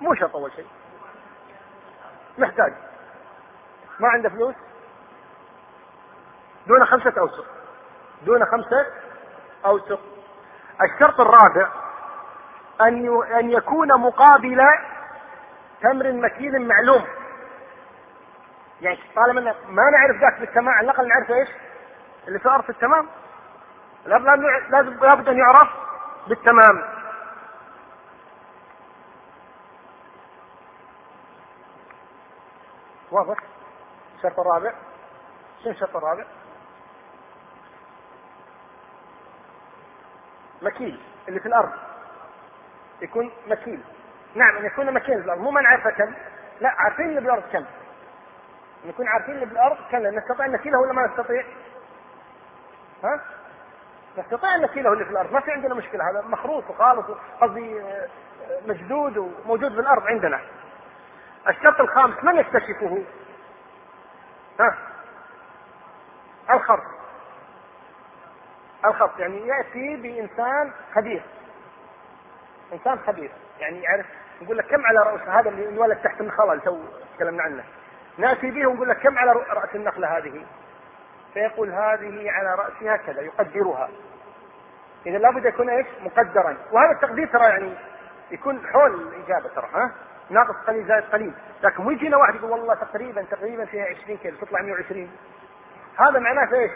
مو 0.00 0.14
شرط 0.14 0.36
أول 0.36 0.52
شيء. 0.52 0.66
محتاج. 2.38 2.72
ما 4.00 4.08
عنده 4.08 4.28
فلوس؟ 4.28 4.54
دون 6.66 6.84
خمسة 6.86 7.12
أوسق. 7.18 7.46
دون 8.22 8.44
خمسة 8.44 8.86
أوسق. 9.66 10.00
الشرط 10.82 11.20
الرابع 11.20 11.68
أن 12.80 13.22
أن 13.38 13.50
يكون 13.50 14.00
مقابل 14.00 14.60
تمر 15.82 16.12
مكين 16.12 16.68
معلوم. 16.68 17.04
يعني 18.80 18.98
طالما 19.16 19.54
ما 19.68 19.82
نعرف 19.90 20.16
ذاك 20.20 20.40
بالتمام 20.40 20.68
على 20.68 20.84
الأقل 20.90 21.08
نعرف 21.08 21.30
إيش؟ 21.30 21.48
اللي 22.28 22.38
في 22.38 22.70
التمام 22.70 23.08
لازم 24.06 24.92
لابد 25.00 25.28
أن 25.28 25.38
يعرف 25.38 25.68
بالتمام 26.28 26.82
واضح؟ 33.10 33.36
الشرط 34.16 34.40
الرابع 34.40 34.72
شنو 35.62 35.72
الشرط 35.72 35.96
الرابع؟ 35.96 36.24
مكيل 40.62 41.00
اللي 41.28 41.40
في 41.40 41.46
الأرض 41.46 41.72
يكون 43.02 43.32
مكيل 43.46 43.80
نعم 44.34 44.56
أن 44.56 44.64
يكون 44.64 44.92
مكين 44.94 45.18
في 45.18 45.24
الأرض 45.24 45.40
مو 45.40 45.50
ما 45.50 45.60
نعرفه 45.60 45.90
كم 45.90 46.14
لا 46.60 46.74
عارفين 46.78 47.08
اللي 47.08 47.20
بالأرض 47.20 47.42
كم 47.52 47.64
نكون 48.84 49.08
عارفين 49.08 49.34
اللي 49.34 49.46
بالأرض 49.46 49.76
كم 49.90 49.98
نستطيع 49.98 50.46
ان 50.46 50.52
نكيله 50.52 50.78
ولا 50.78 50.92
ما 50.92 51.06
نستطيع؟ 51.06 51.44
ها؟ 53.04 53.20
نستطيع 54.18 54.54
أن 54.54 54.62
نكيله 54.62 54.92
اللي 54.92 55.04
في 55.04 55.10
الأرض. 55.10 55.32
ما 55.32 55.40
في 55.40 55.50
عندنا 55.52 55.74
مشكلة. 55.74 56.10
هذا 56.10 56.22
مخروط 56.28 56.70
وخالص 56.70 57.06
قصدي 57.40 57.80
آه، 57.80 58.08
مجدود 58.66 59.16
وموجود 59.18 59.74
في 59.74 59.80
الأرض 59.80 60.06
عندنا. 60.06 60.40
الشرط 61.48 61.80
الخامس 61.80 62.24
من 62.24 62.36
يكتشفه؟ 62.36 63.04
ها؟ 64.60 64.78
الخرط. 66.50 66.82
الخط 68.84 69.18
يعني 69.18 69.46
يأتي 69.46 69.96
بإنسان 69.96 70.72
خبير. 70.94 71.22
إنسان 72.72 72.98
خبير. 73.06 73.30
يعني 73.60 73.82
يعرف 73.82 74.06
نقول 74.42 74.58
لك 74.58 74.66
كم 74.66 74.86
على 74.86 74.98
رأس 74.98 75.28
هذا 75.28 75.48
اللي 75.48 75.68
انولد 75.68 75.96
تحت 75.96 76.20
النخلة 76.20 76.58
تو 76.58 76.78
تكلمنا 77.16 77.42
عنه. 77.42 77.64
نأتي 78.18 78.50
به 78.50 78.66
ونقول 78.66 78.88
لك 78.88 78.98
كم 78.98 79.18
على 79.18 79.32
رأس 79.32 79.74
النخلة 79.74 80.18
هذه؟ 80.18 80.46
فيقول 81.36 81.70
هذه 81.70 82.30
على 82.30 82.54
رأسها 82.54 82.96
كذا 82.96 83.20
يقدرها. 83.20 83.88
إذا 85.06 85.18
لابد 85.18 85.44
يكون 85.44 85.70
إيش؟ 85.70 85.86
مقدرا. 86.00 86.56
وهذا 86.72 86.90
التقدير 86.90 87.28
ترى 87.28 87.44
يعني 87.44 87.74
يكون 88.30 88.66
حول 88.66 88.94
الإجابة 88.94 89.48
ترى 89.48 89.68
ها؟ 89.74 89.92
ناقص 90.30 90.54
قليل 90.66 90.86
زائد 90.86 91.04
قليل. 91.04 91.32
لكن 91.62 91.82
مو 91.82 91.90
يجينا 91.90 92.16
واحد 92.16 92.34
يقول 92.34 92.50
والله 92.50 92.74
تقريبا 92.74 93.22
تقريبا 93.22 93.64
فيها 93.64 93.84
20 93.84 94.18
كيلو 94.18 94.36
تطلع 94.36 94.62
120 94.62 95.10
هذا 95.96 96.18
معناه 96.18 96.54
إيش؟ 96.54 96.70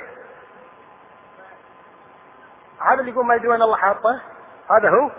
هذا 2.80 3.00
اللي 3.00 3.10
يقول 3.10 3.26
ما 3.26 3.34
يدري 3.34 3.48
وين 3.48 3.62
الله 3.62 3.76
حاطه؟ 3.76 4.20
هذا 4.70 4.90
هو؟ 4.90 5.10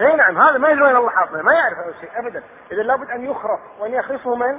إي 0.00 0.16
نعم 0.16 0.38
هذا 0.38 0.58
ما 0.58 0.68
يدري 0.68 0.82
وين 0.82 0.96
الله 0.96 1.10
حاطه 1.10 1.42
ما 1.42 1.54
يعرف 1.54 1.78
هذا 1.78 1.90
الشيء 1.90 2.18
ابدا. 2.18 2.42
إذا 2.72 2.82
لابد 2.82 3.10
أن 3.10 3.24
يخرف 3.24 3.60
وأن 3.78 3.92
يخرفه 3.92 4.34
من؟ 4.34 4.58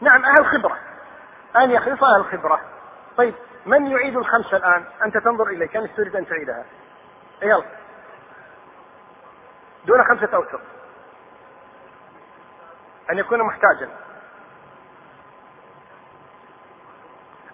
نعم 0.00 0.24
أهل 0.24 0.46
خبرة. 0.46 0.87
أن 1.56 1.70
يخرف 1.70 2.04
أهل 2.04 2.24
خبره 2.24 2.60
طيب 3.16 3.34
من 3.66 3.86
يعيد 3.86 4.16
الخمسة 4.16 4.56
الآن؟ 4.56 4.84
أنت 5.04 5.16
تنظر 5.16 5.46
الي 5.46 5.68
كم 5.68 5.86
تريد 5.86 6.16
أن 6.16 6.26
تعيدها؟ 6.26 6.64
يلا. 7.42 7.64
دون 9.86 10.04
خمسة 10.04 10.36
اوسق 10.36 10.60
أن 13.10 13.18
يكون 13.18 13.42
محتاجا. 13.42 13.90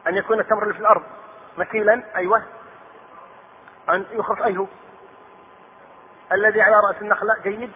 أن 0.06 0.16
يكون 0.16 0.40
التمر 0.40 0.62
اللي 0.62 0.74
في 0.74 0.80
الأرض. 0.80 1.02
مكيلا 1.58 2.02
أيوه. 2.16 2.42
أن 3.88 4.06
يخرف 4.10 4.42
اي 4.42 4.56
هو 4.56 4.66
الذي 6.32 6.62
على 6.62 6.76
رأس 6.76 7.02
النخلة 7.02 7.34
جيد. 7.42 7.72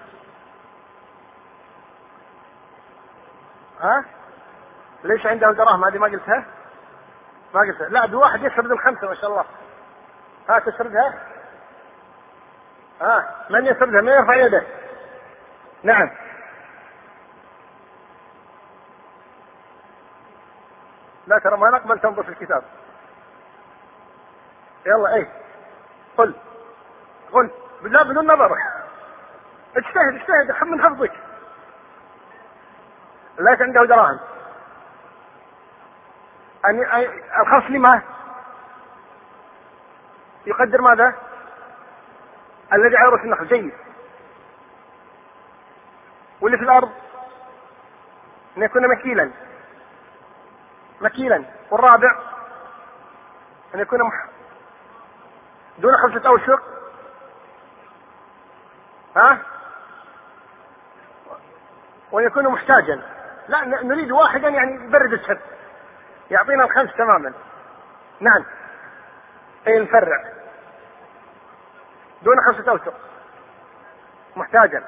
ها؟ 3.81 4.05
ليش 5.05 5.27
عنده 5.27 5.53
دراهم؟ 5.53 5.85
هذه 5.85 5.99
ما 5.99 6.07
قلتها؟ 6.07 6.45
ما 7.55 7.61
قلتها. 7.61 7.89
لا 7.89 8.07
بواحد 8.07 8.43
يسرد 8.43 8.73
الخمسة 8.73 9.09
ما 9.09 9.15
شاء 9.15 9.31
الله. 9.31 9.45
ها 10.49 10.59
تسردها 10.59 11.15
ها 13.01 13.47
من 13.51 13.67
يسردها 13.67 14.01
من 14.01 14.09
يرفع 14.09 14.35
يده؟ 14.35 14.67
نعم. 15.83 16.11
لا 21.27 21.39
ترى 21.39 21.57
ما 21.57 21.71
نقبل 21.71 21.99
تنظر 21.99 22.29
الكتاب. 22.29 22.63
يلا 24.87 25.15
اي 25.15 25.29
قل. 26.17 26.35
قل. 27.33 27.51
لا 27.83 28.03
بدون 28.03 28.27
نظر. 28.27 28.57
اجتهد 29.77 30.15
اجتهد 30.15 30.69
من 30.69 30.83
حفظك. 30.83 31.13
ليس 33.39 33.61
عنده 33.61 33.85
دراهم؟ 33.85 34.19
أن 36.69 36.85
الخص 37.41 37.71
لما 37.71 38.03
يقدر 40.47 40.81
ماذا؟ 40.81 41.15
الذي 42.73 42.97
على 42.97 43.09
رأس 43.09 43.21
النخل. 43.21 43.49
جيد. 43.49 43.73
واللي 46.41 46.59
في 46.59 46.65
الأرض؟ 46.65 46.91
أن 48.57 48.63
يكون 48.63 48.89
مكيلا. 48.89 49.31
مكيلا. 51.01 51.45
والرابع؟ 51.71 52.19
أن 53.75 53.81
يكون 53.81 54.03
مح... 54.03 54.27
دون 55.79 55.97
خمسة 55.97 56.29
أوسق 56.29 56.63
ها؟ 59.17 59.39
ويكون 62.13 62.49
محتاجا. 62.49 63.03
لا 63.49 63.65
نريد 63.65 64.11
واحدا 64.11 64.49
يعني 64.49 64.75
يبرد 64.75 65.13
الشد 65.13 65.58
يعطينا 66.31 66.65
الخمس 66.65 66.97
تماما. 66.97 67.33
نعم. 68.21 68.45
اي 69.67 69.79
نفرع؟ 69.79 70.25
دون 72.23 72.37
خمسة 72.47 72.71
أوسق. 72.71 72.95
محتاجا. 74.37 74.85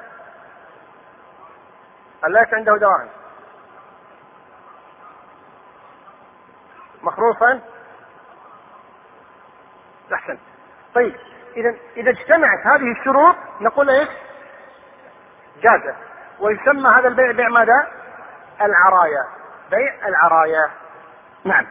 ليس 2.24 2.55
عنده 2.55 2.76
دواء. 2.76 3.09
مخروصا. 7.03 7.61
أحسن. 10.14 10.38
طيب 10.94 11.16
إذا 11.57 11.74
إذا 11.96 12.11
اجتمعت 12.11 12.66
هذه 12.66 12.92
الشروط 12.92 13.37
نقول 13.61 13.90
إيش؟ 13.90 14.09
جاز 15.62 15.94
ويسمى 16.40 16.88
هذا 16.88 17.09
البيع 17.09 17.33
بيع 17.33 17.48
ماذا؟ 17.48 17.88
العرايا. 18.61 19.24
بيع 19.70 20.09
العرايا. 20.09 20.70
نعم. 21.44 21.66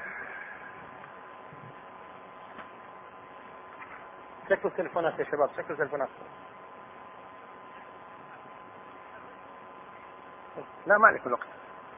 سكروا 4.50 4.72
التليفونات 4.72 5.20
يا 5.20 5.24
شباب 5.24 5.50
سكروا 5.58 5.72
التليفونات 5.72 6.10
لا 10.88 10.98
ما 10.98 11.08
عليكم 11.08 11.28
الوقت. 11.28 11.48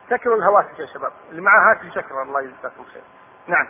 سكروا 0.09 0.35
الهواتف 0.35 0.79
يا 0.79 0.85
شباب 0.85 1.13
اللي 1.29 1.41
معاه 1.41 1.71
هاتف 1.71 1.83
يسكر 1.83 2.21
الله 2.21 2.41
يجزاكم 2.41 2.83
خير. 2.93 3.03
نعم. 3.47 3.67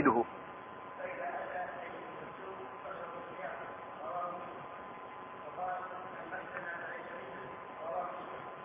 سيده 0.00 0.24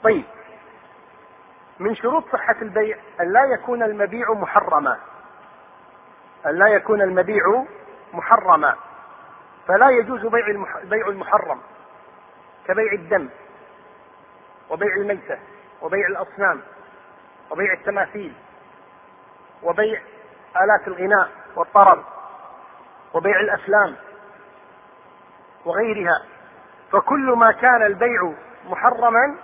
طيب. 0.04 0.26
من 1.80 1.96
شروط 1.96 2.24
صحة 2.32 2.56
البيع 2.62 2.98
أن 3.22 3.34
لا 3.34 3.44
يكون 3.46 3.84
المبيع 3.84 4.34
محرما. 4.34 5.00
أن 6.46 6.52
لا 6.60 6.68
يكون 6.68 7.02
المبيع 7.02 7.66
محرما. 8.14 8.76
فلا 9.68 9.90
يجوز 9.90 10.26
بيع 10.26 10.46
بيع 10.84 11.08
المحرم. 11.08 11.62
كبيع 12.68 12.94
الدم 12.94 13.30
وبيع 14.70 14.96
الميتة 14.96 15.40
وبيع 15.82 16.08
الأصنام 16.08 16.62
وبيع 17.52 17.74
التماثيل 17.74 18.34
وبيع 19.64 20.02
آلات 20.64 20.88
الغناء 20.88 21.30
والطرب 21.56 22.04
وبيع 23.14 23.40
الأفلام 23.40 23.96
وغيرها. 25.66 26.22
فكل 26.92 27.32
ما 27.32 27.52
كان 27.52 27.84
البيع 27.84 28.34
محرما 28.66 29.36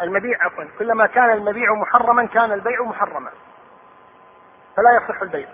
المبيع 0.00 0.44
عفوا 0.44 0.64
كلما 0.78 1.06
كان 1.06 1.30
المبيع 1.30 1.74
محرما 1.74 2.26
كان 2.26 2.52
البيع 2.52 2.82
محرما. 2.82 3.30
فلا 4.76 4.92
يصح 4.92 5.22
البيع. 5.22 5.48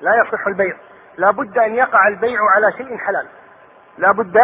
لا 0.00 0.16
يصح 0.16 0.46
البيع. 0.46 0.76
لا 1.16 1.30
بد 1.30 1.58
أن 1.58 1.74
يقع 1.74 2.08
البيع 2.08 2.38
على 2.56 2.72
شيء 2.72 2.98
حلال. 2.98 3.28
لا 3.98 4.12
بد 4.12 4.36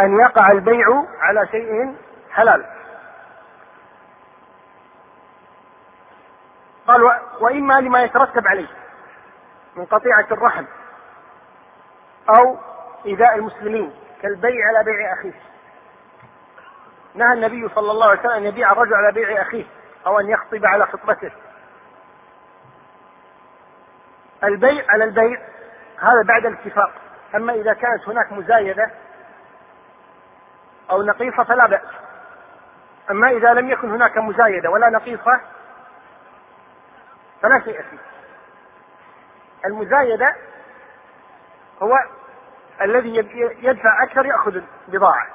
أن 0.00 0.20
يقع 0.20 0.50
البيع 0.50 1.04
على 1.20 1.46
شيء 1.46 1.96
حلال. 2.30 2.66
قال 6.86 7.20
وإما 7.40 7.80
لما 7.80 8.02
يترتب 8.02 8.46
عليه. 8.46 8.81
من 9.76 9.84
قطيعة 9.84 10.26
الرحم 10.30 10.64
أو 12.28 12.58
إيذاء 13.06 13.36
المسلمين 13.36 13.94
كالبيع 14.22 14.68
على 14.68 14.84
بيع 14.84 15.12
أخيه. 15.12 15.32
نهى 17.14 17.32
النبي 17.32 17.68
صلى 17.74 17.90
الله 17.90 18.08
عليه 18.08 18.20
وسلم 18.20 18.32
أن 18.32 18.44
يبيع 18.44 18.72
الرجل 18.72 18.94
على 18.94 19.12
بيع 19.12 19.42
أخيه 19.42 19.64
أو 20.06 20.20
أن 20.20 20.28
يخطب 20.30 20.66
على 20.66 20.86
خطبته. 20.86 21.30
البيع 24.44 24.84
على 24.88 25.04
البيع 25.04 25.40
هذا 25.98 26.22
بعد 26.24 26.46
الاتفاق. 26.46 26.92
أما 27.34 27.52
إذا 27.52 27.72
كانت 27.72 28.08
هناك 28.08 28.32
مزايدة 28.32 28.90
أو 30.90 31.02
نقيصة 31.02 31.44
فلا 31.44 31.66
بأس. 31.66 31.90
أما 33.10 33.30
إذا 33.30 33.52
لم 33.52 33.70
يكن 33.70 33.90
هناك 33.90 34.18
مزايدة 34.18 34.70
ولا 34.70 34.90
نقيصة 34.90 35.40
فلا 37.42 37.60
شيء 37.64 37.82
فيه. 37.82 38.11
المزايدة 39.66 40.36
هو 41.82 41.92
الذي 42.80 43.16
يدفع 43.62 44.02
أكثر 44.02 44.26
يأخذ 44.26 44.60
البضاعة. 44.88 45.26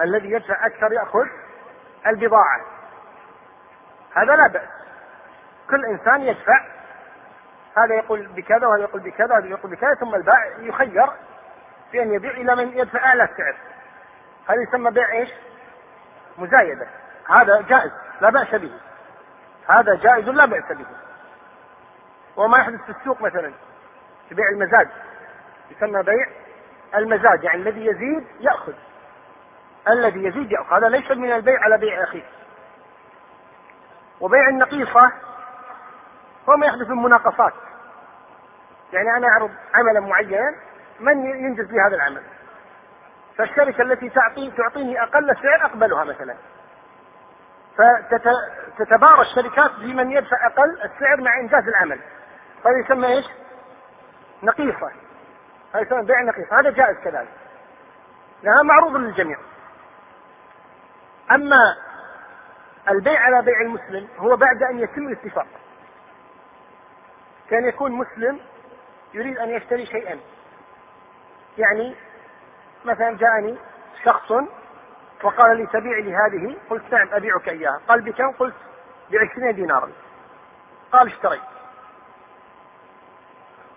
الذي 0.00 0.30
يدفع 0.30 0.66
أكثر 0.66 0.92
يأخذ 0.92 1.26
البضاعة. 2.06 2.60
هذا 4.14 4.36
لا 4.36 4.46
بأس. 4.46 4.68
كل 5.70 5.84
إنسان 5.84 6.22
يدفع 6.22 6.64
هذا 7.76 7.94
يقول 7.94 8.26
بكذا 8.26 8.66
وهذا 8.66 8.82
يقول 8.82 9.00
بكذا 9.00 9.34
وهذا 9.34 9.46
يقول 9.46 9.70
بكذا 9.70 9.94
ثم 9.94 10.14
البائع 10.14 10.56
يخير 10.58 11.10
في 11.92 12.02
أن 12.02 12.14
يبيع 12.14 12.30
إلى 12.30 12.56
من 12.56 12.78
يدفع 12.78 13.06
أعلى 13.06 13.24
السعر 13.24 13.56
هذا 14.48 14.62
يسمى 14.62 14.90
بيع 14.90 15.12
إيش؟ 15.12 15.30
مزايدة. 16.38 16.86
هذا 17.28 17.60
جائز 17.60 17.92
لا 18.20 18.30
بأس 18.30 18.54
به. 18.54 18.72
هذا 19.68 19.94
جائز 19.94 20.28
لا 20.28 20.44
بأس 20.44 20.72
به. 20.72 20.86
وما 22.36 22.58
يحدث 22.58 22.80
في 22.80 22.90
السوق 22.90 23.22
مثلا 23.22 23.52
في 24.28 24.34
بيع 24.34 24.48
المزاج. 24.48 24.88
يسمى 25.70 26.02
بيع 26.02 26.26
المزاج 26.94 27.44
يعني 27.44 27.62
الذي 27.62 27.86
يزيد 27.86 28.26
يأخذ. 28.40 28.72
الذي 29.88 30.24
يزيد 30.24 30.52
يأخذ. 30.52 30.76
هذا 30.76 30.88
ليس 30.88 31.10
من 31.10 31.32
البيع 31.32 31.60
على 31.60 31.78
بيع 31.78 32.02
أخيه. 32.02 32.24
وبيع 34.20 34.48
النقيصة 34.48 35.12
هو 36.48 36.56
ما 36.56 36.66
يحدث 36.66 36.88
من 36.88 37.02
مناقصات. 37.02 37.52
يعني 38.92 39.16
أنا 39.16 39.28
أعرض 39.28 39.50
عملا 39.74 40.00
معينا 40.00 40.54
من 41.00 41.26
ينجز 41.26 41.72
لي 41.72 41.80
هذا 41.80 41.96
العمل؟ 41.96 42.22
فالشركة 43.38 43.82
التي 43.82 44.08
تعطي 44.08 44.50
تعطيني 44.50 45.02
أقل 45.02 45.36
سعر 45.42 45.64
أقبلها 45.64 46.04
مثلا. 46.04 46.34
فتتبارى 47.76 49.20
الشركات 49.20 49.70
بمن 49.70 50.10
يدفع 50.10 50.46
أقل 50.46 50.82
السعر 50.84 51.20
مع 51.20 51.40
إنجاز 51.40 51.68
العمل. 51.68 52.00
هذا 52.66 52.78
يسمى 52.84 53.06
إيش؟ 53.06 53.26
نقيصة. 54.42 54.90
هذا 55.74 55.82
يسمى 55.82 56.02
بيع 56.02 56.22
نقيصة. 56.22 56.60
هذا 56.60 56.70
جائز 56.70 56.96
كذلك. 56.96 57.28
لأنها 58.42 58.62
معروض 58.62 58.96
للجميع. 58.96 59.38
أما 61.30 61.76
البيع 62.88 63.20
على 63.20 63.42
بيع 63.42 63.60
المسلم 63.60 64.08
هو 64.18 64.36
بعد 64.36 64.62
أن 64.62 64.78
يتم 64.78 65.08
الاتفاق. 65.08 65.46
كان 67.50 67.68
يكون 67.68 67.92
مسلم 67.92 68.40
يريد 69.14 69.38
أن 69.38 69.50
يشتري 69.50 69.86
شيئا. 69.86 70.20
يعني 71.58 71.96
مثلا 72.84 73.16
جاءني 73.16 73.58
شخص 74.04 74.32
وقال 75.22 75.56
لي 75.56 75.66
تبيع 75.66 75.98
لي 75.98 76.14
هذه. 76.16 76.56
قلت 76.70 76.92
نعم 76.92 77.08
أبيعك 77.12 77.48
إياها. 77.48 77.80
قال 77.88 78.00
بكم؟ 78.00 78.32
قلت 78.32 78.54
بعشرين 79.10 79.54
دينارا. 79.54 79.90
قال 80.92 81.06
اشتريت. 81.06 81.55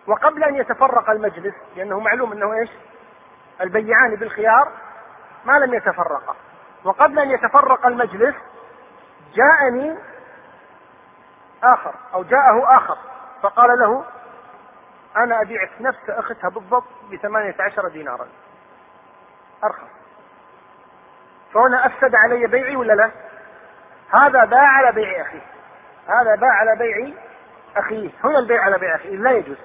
وقبل 0.10 0.44
أن 0.44 0.56
يتفرق 0.56 1.10
المجلس 1.10 1.56
لأنه 1.76 2.00
معلوم 2.00 2.32
أنه 2.32 2.54
إيش؟ 2.54 2.70
البيعان 3.62 4.16
بالخيار 4.16 4.72
ما 5.46 5.60
لم 5.60 5.74
يتفرقا. 5.74 6.36
وقبل 6.84 7.20
أن 7.20 7.32
يتفرق 7.32 7.86
المجلس 7.86 8.36
جاءني 9.34 9.98
آخر 11.64 11.94
أو 12.14 12.24
جاءه 12.24 12.78
آخر 12.78 12.98
فقال 13.42 13.80
له 13.80 14.06
أنا 15.18 15.42
أبيعك 15.42 15.72
نفس 15.80 16.10
أختها 16.10 16.50
بالضبط 16.50 16.88
بثمانية 17.12 17.56
عشر 17.60 17.88
دينارا. 17.88 18.28
أرخص. 19.64 19.90
فهنا 21.54 21.86
أفسد 21.86 22.16
علي 22.16 22.48
بيعي 22.48 22.76
ولا 22.76 22.94
لا؟ 22.94 23.12
هذا 24.10 24.46
باع 24.46 24.68
على 24.68 24.92
بيع 24.92 25.22
أخيه. 25.22 25.46
هذا 26.08 26.36
باع 26.36 26.52
على 26.52 26.76
بيع 26.76 27.14
أخيه. 27.78 28.10
هنا 28.24 28.40
البيع 28.40 28.62
على 28.62 28.78
بيع 28.78 28.96
أخيه. 28.96 29.16
لا 29.16 29.32
يجوز. 29.32 29.58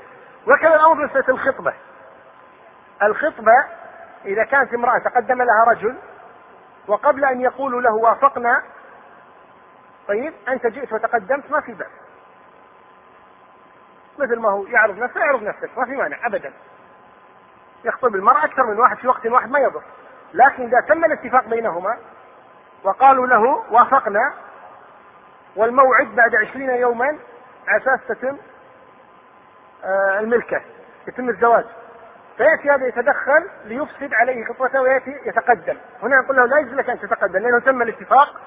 وكذا 0.46 0.74
الأمر 0.74 0.94
بمسألة 0.94 1.28
الخطبة. 1.28 1.74
الخطبة 3.02 3.64
إذا 4.24 4.44
كانت 4.44 4.74
امرأة 4.74 4.98
تقدم 4.98 5.42
لها 5.42 5.64
رجل 5.64 5.96
وقبل 6.88 7.24
أن 7.24 7.40
يقولوا 7.40 7.80
له 7.80 7.94
وافقنا 7.94 8.62
طيب 10.08 10.32
أنت 10.48 10.66
جئت 10.66 10.92
وتقدمت 10.92 11.50
ما 11.50 11.60
في 11.60 11.72
بأس. 11.72 11.90
مثل 14.18 14.38
ما 14.38 14.50
هو 14.50 14.66
يعرض 14.66 14.98
نفسه 14.98 15.20
يعرض 15.20 15.42
نفسك 15.42 15.78
ما 15.78 15.84
في 15.84 15.96
مانع 15.96 16.26
أبدا. 16.26 16.52
يخطب 17.84 18.14
المرأة 18.14 18.44
أكثر 18.44 18.66
من 18.66 18.78
واحد 18.78 18.96
في 18.96 19.08
وقت 19.08 19.26
واحد 19.26 19.50
ما 19.50 19.58
يضر. 19.58 19.82
لكن 20.34 20.62
إذا 20.62 20.80
تم 20.80 21.04
الاتفاق 21.04 21.44
بينهما 21.44 21.98
وقالوا 22.84 23.26
له 23.26 23.64
وافقنا 23.70 24.34
والموعد 25.56 26.06
بعد 26.06 26.34
عشرين 26.34 26.70
يوما 26.70 27.18
على 27.68 27.82
أساس 27.82 28.00
تتم 28.08 28.36
الملكة 30.20 30.60
يتم 31.08 31.28
الزواج. 31.28 31.64
فيأتي 32.36 32.70
هذا 32.70 32.86
يتدخل 32.86 33.48
ليفسد 33.64 34.14
عليه 34.14 34.44
خطوته 34.44 34.80
ويأتي 34.80 35.20
يتقدم. 35.26 35.76
هنا 36.02 36.16
نقول 36.16 36.36
له 36.36 36.46
لا 36.46 36.58
يجوز 36.58 36.74
لك 36.74 36.90
أن 36.90 37.00
تتقدم 37.00 37.38
لأنه 37.38 37.58
تم 37.58 37.82
الاتفاق 37.82 38.40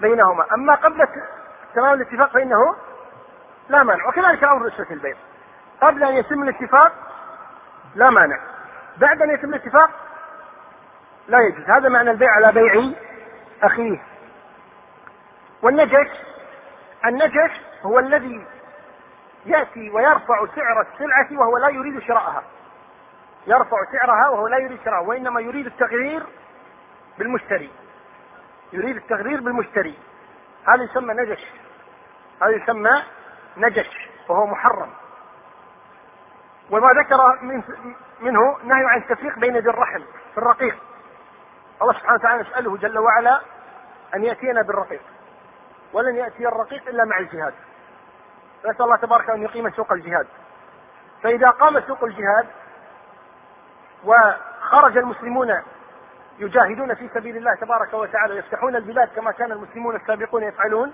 بينهما. 0.00 0.46
أما 0.54 0.74
قبل 0.74 1.08
تمام 1.74 1.94
الاتفاق 1.94 2.30
فإنه 2.30 2.76
لا 3.68 3.82
مانع. 3.82 4.08
وكذلك 4.08 4.44
الأمر 4.44 4.66
رشوة 4.66 4.86
البيع 4.90 5.16
قبل 5.80 6.04
أن 6.04 6.14
يتم 6.14 6.42
الاتفاق 6.42 6.92
لا 7.94 8.10
مانع. 8.10 8.38
بعد 8.96 9.22
أن 9.22 9.30
يتم 9.30 9.48
الاتفاق 9.48 9.90
لا 11.28 11.40
يجوز. 11.40 11.70
هذا 11.70 11.88
معنى 11.88 12.10
البيع 12.10 12.30
على 12.30 12.52
بيع 12.52 12.84
أخيه. 13.62 13.98
والنجش 15.62 16.10
النجش 17.06 17.60
هو 17.82 17.98
الذي 17.98 18.46
يأتي 19.46 19.90
ويرفع 19.90 20.46
سعر 20.54 20.80
السلعة 20.80 21.28
وهو 21.40 21.58
لا 21.58 21.68
يريد 21.68 21.98
شراءها 21.98 22.42
يرفع 23.46 23.76
سعرها 23.92 24.28
وهو 24.28 24.48
لا 24.48 24.58
يريد 24.58 24.80
شراءها 24.84 25.00
وإنما 25.00 25.40
يريد 25.40 25.66
التغيير 25.66 26.26
بالمشتري. 27.18 27.70
يريد 28.72 28.96
التغيير 28.96 29.40
بالمشتري. 29.40 29.98
هذا 30.68 30.82
يسمى 30.82 31.14
نجش. 31.14 31.46
هذا 32.42 32.50
يسمى 32.50 33.02
نجش 33.56 34.08
وهو 34.28 34.46
محرم. 34.46 34.90
وما 36.70 36.88
ذكر 36.92 37.38
من 37.42 37.62
منه 38.20 38.58
نهي 38.64 38.84
عن 38.84 38.98
التفريق 38.98 39.38
بين 39.38 39.56
ذي 39.56 39.70
الرحم 39.70 40.02
في 40.32 40.38
الرقيق. 40.38 40.76
الله 41.82 41.92
سبحانه 41.92 42.14
وتعالى 42.14 42.42
نسأله 42.42 42.76
جل 42.76 42.98
وعلا 42.98 43.40
أن 44.14 44.24
يأتينا 44.24 44.62
بالرقيق. 44.62 45.02
ولن 45.92 46.16
يأتي 46.16 46.48
الرقيق 46.48 46.88
إلا 46.88 47.04
مع 47.04 47.18
الجهاد. 47.18 47.54
نسأل 48.64 48.82
الله 48.82 48.96
تبارك 48.96 49.30
أن 49.30 49.42
يقيم 49.42 49.70
سوق 49.70 49.92
الجهاد. 49.92 50.26
فإذا 51.22 51.50
قام 51.50 51.80
سوق 51.80 52.04
الجهاد 52.04 52.46
وخرج 54.04 54.96
المسلمون 54.96 55.62
يجاهدون 56.38 56.94
في 56.94 57.08
سبيل 57.14 57.36
الله 57.36 57.54
تبارك 57.54 57.94
وتعالى 57.94 58.36
يفتحون 58.36 58.76
البلاد 58.76 59.08
كما 59.08 59.30
كان 59.30 59.52
المسلمون 59.52 59.96
السابقون 59.96 60.42
يفعلون 60.42 60.92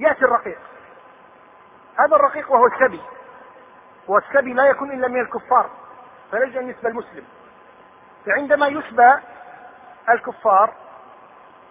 يأتي 0.00 0.24
الرقيق. 0.24 0.58
هذا 1.98 2.16
الرقيق 2.16 2.52
وهو 2.52 2.66
السبي. 2.66 3.00
والسبي 4.08 4.52
لا 4.52 4.64
يكون 4.64 4.92
إلا 4.92 5.08
من 5.08 5.20
الكفار 5.20 5.70
فليس 6.32 6.54
يسبى 6.54 6.88
المسلم 6.88 7.24
فعندما 8.26 8.66
يسبى 8.66 9.14
الكفار 10.08 10.74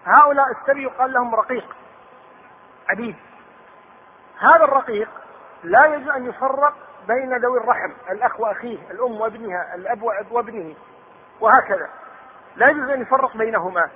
هؤلاء 0.05 0.45
السبي 0.51 0.83
يقال 0.83 1.13
لهم 1.13 1.35
رقيق 1.35 1.75
عبيد. 2.89 3.15
هذا 4.39 4.63
الرقيق 4.63 5.09
لا 5.63 5.85
يجوز 5.85 6.09
أن 6.09 6.25
يفرق 6.29 6.73
بين 7.07 7.37
ذوي 7.37 7.57
الرحم 7.59 7.91
الأخ 8.09 8.39
وأخيه 8.39 8.91
الأم 8.91 9.21
وابنها 9.21 9.75
الأب 9.75 10.03
وابنه 10.31 10.75
وهكذا. 11.39 11.89
لا 12.55 12.69
يجوز 12.69 12.89
أن 12.89 13.01
يفرق 13.01 13.37
بينهما. 13.37 13.89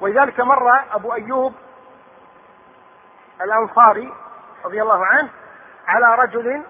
ولذلك 0.00 0.40
مر 0.40 0.84
أبو 0.92 1.14
أيوب 1.14 1.54
الأنصاري 3.42 4.12
رضي 4.64 4.82
الله 4.82 5.06
عنه 5.06 5.28
على 5.86 6.14
رجل 6.14 6.62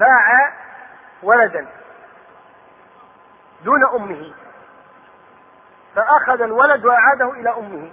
باع 0.00 0.52
ولدا 1.22 1.66
دون 3.64 3.84
أمه 3.94 4.34
فأخذ 5.94 6.40
الولد 6.40 6.84
وأعاده 6.84 7.30
إلى 7.30 7.50
أمه. 7.50 7.90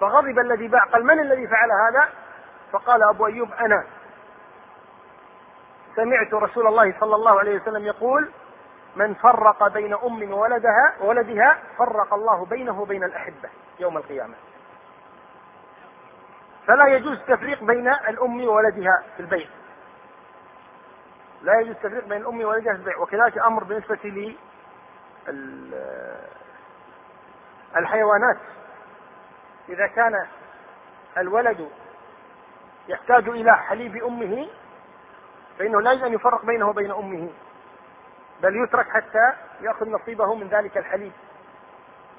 فغضب 0.00 0.38
الذي 0.38 0.68
باع. 0.68 0.84
قال 0.84 1.04
من 1.04 1.20
الذي 1.20 1.46
فعل 1.46 1.68
هذا؟ 1.72 2.08
فقال 2.72 3.02
أبو 3.02 3.26
أيوب 3.26 3.52
أنا. 3.52 3.84
سمعت 5.96 6.34
رسول 6.34 6.66
الله 6.66 6.94
صلى 7.00 7.14
الله 7.14 7.38
عليه 7.38 7.60
وسلم 7.60 7.84
يقول 7.86 8.30
من 8.96 9.14
فرق 9.14 9.68
بين 9.68 9.94
أم 9.94 10.32
وولدها 10.32 10.94
وولدها 11.00 11.58
فرق 11.78 12.14
الله 12.14 12.44
بينه 12.44 12.80
وبين 12.80 13.04
الأحبة 13.04 13.48
يوم 13.78 13.96
القيامة. 13.96 14.34
فلا 16.66 16.86
يجوز 16.86 17.12
التفريق 17.12 17.64
بين 17.64 17.88
الأم 17.88 18.48
وولدها 18.48 19.02
في 19.16 19.20
البيع 19.20 19.46
لا 21.42 21.60
يجوز 21.60 21.74
التفريق 21.76 22.04
بين 22.04 22.22
الأم 22.22 22.40
وولدها 22.44 22.72
في 22.72 22.78
البيع 22.78 22.98
وكذلك 22.98 23.38
أمر 23.38 23.64
بالنسبة 23.64 23.98
لي 24.04 24.36
الحيوانات. 27.76 28.36
إذا 29.68 29.86
كان 29.86 30.26
الولد 31.18 31.70
يحتاج 32.88 33.28
إلى 33.28 33.56
حليب 33.56 33.96
أمه 34.04 34.48
فإنه 35.58 35.80
لا 35.80 35.92
يجوز 35.92 36.04
أن 36.04 36.12
يفرق 36.12 36.44
بينه 36.44 36.68
وبين 36.68 36.90
أمه 36.90 37.30
بل 38.42 38.64
يترك 38.64 38.88
حتى 38.90 39.32
يأخذ 39.60 39.88
نصيبه 39.88 40.34
من 40.34 40.48
ذلك 40.48 40.78
الحليب 40.78 41.12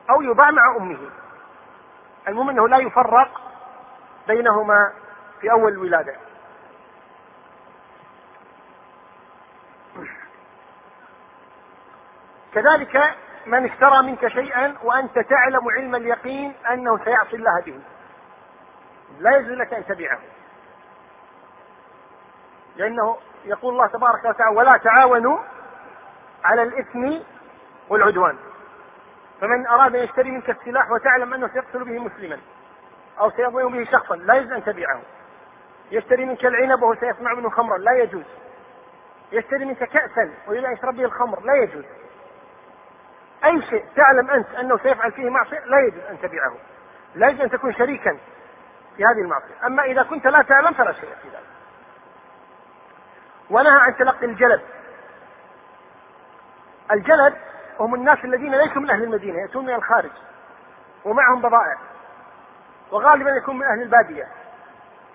أو 0.10 0.22
يباع 0.22 0.52
مع 0.52 0.76
أمه. 0.78 0.98
المهم 2.28 2.50
أنه 2.50 2.68
لا 2.68 2.78
يفرق 2.78 3.42
بينهما 4.28 4.94
في 5.42 5.52
أول 5.52 5.72
الولادة 5.72 6.16
كذلك 12.54 13.16
من 13.46 13.66
اشترى 13.66 14.02
منك 14.02 14.28
شيئا 14.28 14.76
وأنت 14.84 15.20
تعلم 15.20 15.70
علم 15.78 15.96
اليقين 15.96 16.54
أنه 16.72 17.04
سيعصي 17.04 17.36
الله 17.36 17.62
به. 17.66 17.80
لا 19.20 19.38
يجوز 19.38 19.52
لك 19.52 19.74
أن 19.74 19.86
تبيعه. 19.86 20.20
لأنه 22.76 23.18
يقول 23.46 23.74
الله 23.74 23.88
تبارك 23.88 24.26
وتعالى 24.26 24.58
ولا 24.58 24.78
تعاونوا 24.78 25.38
على 26.44 26.64
الإثم 26.64 27.14
والعدوان. 27.90 28.38
فمن 29.42 29.68
أراد 29.68 29.96
أن 29.96 30.04
يشتري 30.04 30.32
منك 30.32 30.50
السلاح 30.50 30.92
وتعلم 30.92 31.34
أنه 31.34 31.48
سيقتل 31.48 31.84
به 31.84 32.00
مسلما 32.00 32.40
أو 33.20 33.32
سيظلم 33.32 33.78
به 33.78 33.92
شخصا 33.92 34.16
لا 34.16 34.34
يجوز 34.34 34.52
أن 34.52 34.64
تبيعه. 34.64 35.02
يشتري 35.92 36.26
منك 36.26 36.46
العنب 36.46 36.84
وهو 36.84 36.96
سيصنع 36.96 37.34
منه 37.34 37.50
خمرا 37.50 37.78
لا 37.78 37.92
يجوز. 37.92 38.26
يشتري 39.32 39.66
منك 39.66 39.84
كأسا 39.84 40.34
ويريد 40.48 40.66
أن 40.66 40.74
يشرب 40.74 40.96
به 40.96 41.06
الخمر 41.06 41.40
لا 41.40 41.54
يجوز. 41.56 41.86
أي 43.46 43.62
شيء 43.62 43.86
تعلم 43.96 44.30
أنت 44.30 44.56
أنه 44.56 44.78
سيفعل 44.78 45.12
فيه 45.12 45.30
معصية 45.30 45.60
لا 45.60 45.80
يجوز 45.80 46.04
أن 46.10 46.22
تبيعه. 46.22 46.56
لا 47.16 47.28
يجوز 47.28 47.42
أن 47.42 47.50
تكون 47.50 47.74
شريكا 47.74 48.18
في 48.98 49.06
هذه 49.06 49.22
المعصية. 49.22 49.66
أما 49.66 49.84
إذا 49.84 50.04
كنت 50.04 50.28
لا 50.28 50.42
تعلم 50.42 50.74
فلا 50.74 50.92
شيء 50.92 51.10
في 51.22 51.28
ذلك. 51.28 51.46
ونهى 53.50 53.80
عن 53.80 53.96
تلقي 53.96 54.26
الجلب 54.26 54.62
الجلب 56.92 57.34
هم 57.80 57.96
الناس 57.96 58.26
الذين 58.26 58.56
ليسوا 58.56 58.82
من 58.82 58.90
أهل 58.90 59.04
المدينة 59.04 59.40
يأتون 59.40 59.66
من 59.66 59.74
الخارج 59.74 60.12
ومعهم 61.06 61.42
بضائع 61.42 61.78
وغالبا 62.92 63.30
يكون 63.30 63.58
من 63.58 63.66
أهل 63.66 63.82
البادية 63.82 64.28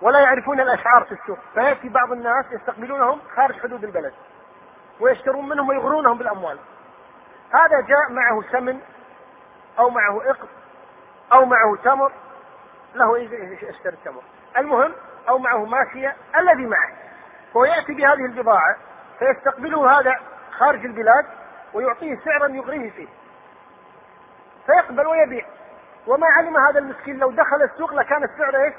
ولا 0.01 0.19
يعرفون 0.19 0.59
الأشعار 0.59 1.03
في 1.03 1.11
السوق. 1.11 1.39
فيأتي 1.53 1.89
بعض 1.89 2.11
الناس 2.11 2.45
يستقبلونهم 2.51 3.19
خارج 3.35 3.59
حدود 3.59 3.83
البلد 3.83 4.13
ويشترون 4.99 5.49
منهم 5.49 5.69
ويغرونهم 5.69 6.17
بالأموال. 6.17 6.59
هذا 7.53 7.81
جاء 7.81 8.11
معه 8.11 8.43
سمن 8.51 8.79
أو 9.79 9.89
معه 9.89 10.21
إقط 10.29 10.49
أو 11.33 11.45
معه 11.45 11.77
تمر 11.83 12.11
له 12.95 13.19
يشتري 13.19 13.93
التمر 13.93 14.23
المهم 14.57 14.93
أو 15.29 15.37
معه 15.37 15.65
ماشية 15.65 16.15
الذي 16.37 16.65
معه 16.65 16.91
هو 17.57 17.65
يأتي 17.65 17.93
بهذه 17.93 18.25
البضاعة 18.25 18.77
فيستقبله 19.19 19.99
هذا 19.99 20.15
خارج 20.59 20.85
البلاد 20.85 21.25
ويعطيه 21.73 22.19
سعرا 22.25 22.47
يغريه 22.47 22.91
فيه 22.91 23.07
فيقبل 24.65 25.07
ويبيع 25.07 25.45
وما 26.07 26.27
علم 26.27 26.57
هذا 26.57 26.79
المسكين 26.79 27.19
لو 27.19 27.31
دخل 27.31 27.61
السوق 27.61 27.93
لكان 27.93 28.23
السعر 28.23 28.55
إيش؟ 28.63 28.73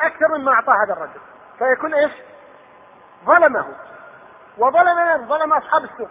أكثر 0.00 0.38
مما 0.38 0.52
أعطاه 0.52 0.84
هذا 0.84 0.92
الرجل 0.92 1.20
فيكون 1.58 1.94
إيش؟ 1.94 2.12
ظلمه 3.24 3.66
وظلم؟ 4.58 5.26
ظلم 5.28 5.52
أصحاب 5.52 5.84
السوق 5.84 6.10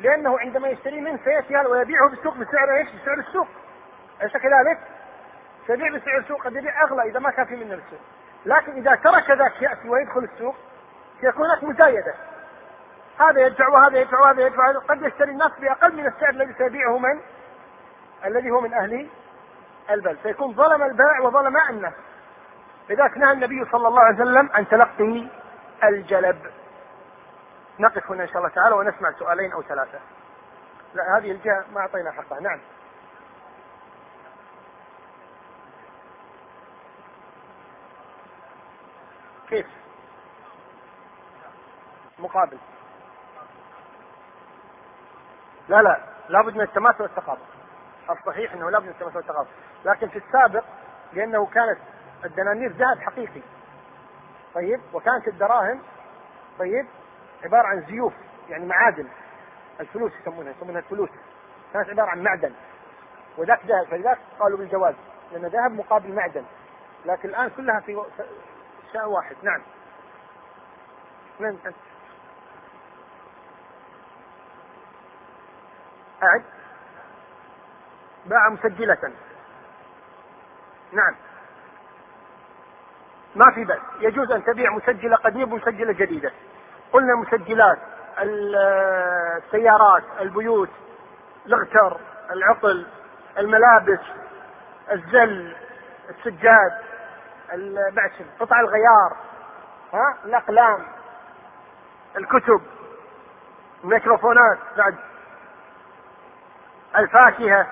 لأنه 0.00 0.38
عندما 0.38 0.68
يشتري 0.68 1.00
منه 1.00 1.18
هذا 1.26 1.68
ويبيعه 1.68 2.10
بالسوق 2.10 2.36
بسعر 2.36 2.76
إيش؟ 2.76 2.88
بسعر 2.88 3.18
السوق. 3.18 3.48
أليس 4.22 4.32
كذلك؟ 4.32 4.78
سيبيع 5.66 5.88
بسعر 5.88 6.18
السوق 6.18 6.44
قد 6.44 6.56
يبيع 6.56 6.82
أغلى 6.82 7.02
إذا 7.02 7.18
ما 7.18 7.30
كان 7.30 7.44
في 7.46 7.56
منه 7.56 7.74
السوق. 7.74 8.00
لكن 8.46 8.72
إذا 8.72 8.94
ترك 8.94 9.30
ذاك 9.30 9.62
يأتي 9.62 9.88
ويدخل 9.88 10.24
السوق 10.24 10.56
سيكون 11.20 11.46
هناك 11.46 11.64
مزايدة. 11.64 12.14
هذا 13.20 13.46
يدفع 13.46 13.68
وهذا 13.68 13.98
يدفع 13.98 14.20
وهذا 14.20 14.46
يدفع. 14.46 14.72
قد 14.72 15.02
يشتري 15.02 15.30
الناس 15.30 15.52
بأقل 15.60 15.96
من 15.96 16.06
السعر 16.06 16.30
الذي 16.30 16.54
سيبيعه 16.58 16.98
من؟ 16.98 17.20
الذي 18.24 18.50
هو 18.50 18.60
من 18.60 18.74
أهل 18.74 19.08
البلد. 19.90 20.18
فيكون 20.22 20.54
ظلم 20.54 20.82
البائع 20.82 21.20
وظلم 21.20 21.56
الناس 21.70 21.92
لذلك 22.90 23.18
نهى 23.18 23.32
النبي 23.32 23.64
صلى 23.72 23.88
الله 23.88 24.00
عليه 24.00 24.16
وسلم 24.16 24.50
عن 24.54 24.68
تلقي 24.68 25.28
الجلب. 25.84 26.36
نقف 27.78 28.10
هنا 28.10 28.22
إن 28.22 28.28
شاء 28.28 28.38
الله 28.38 28.48
تعالى 28.48 28.74
ونسمع 28.74 29.12
سؤالين 29.12 29.52
أو 29.52 29.62
ثلاثة. 29.62 30.00
لا 30.94 31.18
هذه 31.18 31.30
الجهة 31.30 31.64
ما 31.72 31.80
أعطينا 31.80 32.12
حقها. 32.12 32.40
نعم. 32.40 32.60
كيف؟ 39.48 39.66
مقابل. 42.18 42.58
لا 45.68 45.82
لا 45.82 46.00
لابد 46.28 46.54
من 46.54 46.60
التماثل 46.60 47.02
والتقابل. 47.02 47.42
الصحيح 48.10 48.52
إنه 48.52 48.70
لابد 48.70 48.84
من 48.84 48.90
التماثل 48.90 49.16
والتقابل. 49.16 49.48
لكن 49.84 50.08
في 50.08 50.18
السابق 50.18 50.64
لأنه 51.12 51.46
كانت 51.46 51.78
الدنانير 52.24 52.72
ذهب 52.72 52.98
حقيقي. 52.98 53.42
طيب؟ 54.54 54.80
وكانت 54.92 55.28
الدراهم 55.28 55.82
طيب؟ 56.58 56.86
عبارة 57.44 57.66
عن 57.66 57.84
زيوف 57.88 58.12
يعني 58.48 58.66
معادن. 58.66 59.08
الفلوس 59.80 60.12
يسمونها 60.20 60.52
يسمونها 60.52 60.78
الفلوس. 60.80 61.10
كانت 61.72 61.90
عبارة 61.90 62.10
عن 62.10 62.22
معدن. 62.22 62.52
وذاك 63.36 63.60
ذهب 63.66 63.86
فلذلك 63.86 64.18
قالوا 64.40 64.58
بالجواز 64.58 64.94
لأن 65.32 65.46
ذهب 65.46 65.72
مقابل 65.72 66.12
معدن. 66.12 66.44
لكن 67.06 67.28
الآن 67.28 67.50
كلها 67.50 67.80
في 67.80 68.02
شيء 68.92 69.04
واحد. 69.04 69.36
نعم. 69.42 69.62
أنت. 71.40 71.74
أعد. 76.22 76.42
باع 78.26 78.48
مسجلة. 78.48 79.12
نعم. 80.92 81.14
ما 83.36 83.50
في 83.54 83.64
بأس. 83.64 83.80
يجوز 84.00 84.30
أن 84.30 84.44
تبيع 84.44 84.70
مسجلة 84.70 85.16
قديمة 85.16 85.52
ومسجلة 85.54 85.92
جديدة. 85.92 86.32
قلنا 86.94 87.14
مسجلات 87.14 87.78
السيارات 88.18 90.02
البيوت 90.20 90.68
الاغتر 91.46 92.00
العطل 92.30 92.86
الملابس 93.38 93.98
الزل 94.92 95.56
السجاد 96.10 96.72
بعد 97.92 98.10
قطع 98.40 98.60
الغيار 98.60 99.16
ها 99.92 100.16
الأقلام 100.24 100.86
الكتب 102.16 102.60
الميكروفونات 103.84 104.58
بعد 104.76 104.94
الفاكهة 106.96 107.66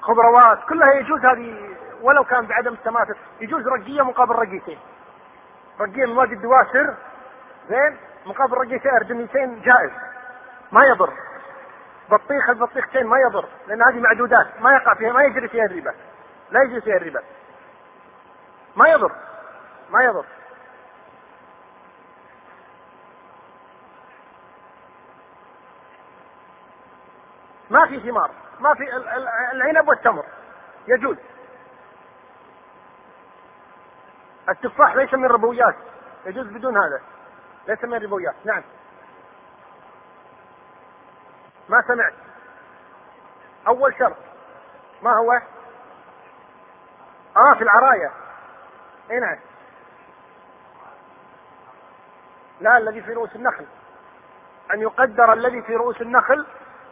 خضروات 0.00 0.58
كلها 0.68 0.92
يجوز 0.92 1.24
هذه 1.24 1.76
ولو 2.02 2.24
كان 2.24 2.46
بعدم 2.46 2.72
التماثل 2.72 3.16
يجوز 3.40 3.68
رقية 3.68 4.02
مقابل 4.02 4.34
رقيتين. 4.34 4.78
رقية 5.80 6.06
من 6.06 6.16
وادي 6.18 6.34
الدواسر 6.34 6.94
زين؟ 7.68 7.96
مقابل 8.26 8.54
رقيتين 8.54 8.90
أردنيتين 8.90 9.60
جائز. 9.60 9.90
ما 10.72 10.84
يضر. 10.84 11.12
بطيخ 12.10 12.50
البطيختين 12.50 13.06
ما 13.06 13.18
يضر 13.18 13.48
لأن 13.66 13.82
هذه 13.82 14.00
معدودات. 14.00 14.60
ما 14.60 14.72
يقع 14.72 14.94
فيها 14.94 15.12
ما 15.12 15.22
يجري 15.22 15.48
فيها 15.48 15.64
الربا. 15.64 15.94
لا 16.50 16.62
يجري 16.62 16.80
فيها 16.80 16.96
الربا. 16.96 17.22
ما 18.76 18.88
يضر. 18.88 19.12
ما 19.90 20.02
يضر. 20.02 20.24
ما 27.70 27.86
في 27.86 28.00
ثمار. 28.00 28.30
ما 28.60 28.74
في 28.74 28.96
العنب 29.52 29.88
والتمر. 29.88 30.24
يجوز. 30.88 31.16
التفاح 34.48 34.96
ليس 34.96 35.14
من 35.14 35.24
الربويات. 35.24 35.74
يجوز 36.26 36.46
بدون 36.46 36.76
هذا. 36.76 37.13
ليس 37.68 37.84
من 37.84 37.94
الربويات 37.94 38.34
نعم. 38.44 38.62
ما 41.68 41.82
سمعت. 41.82 42.14
أول 43.66 43.94
شرط. 43.98 44.16
ما 45.02 45.12
هو؟ 45.16 45.32
آه 47.36 47.54
في 47.54 47.62
العراية. 47.62 48.10
أي 49.10 49.20
نعم. 49.20 49.38
لا 52.60 52.78
الذي 52.78 53.02
في 53.02 53.12
رؤوس 53.12 53.36
النخل. 53.36 53.66
أن 54.74 54.80
يقدر 54.80 55.32
الذي 55.32 55.62
في 55.62 55.76
رؤوس 55.76 56.00
النخل 56.00 56.46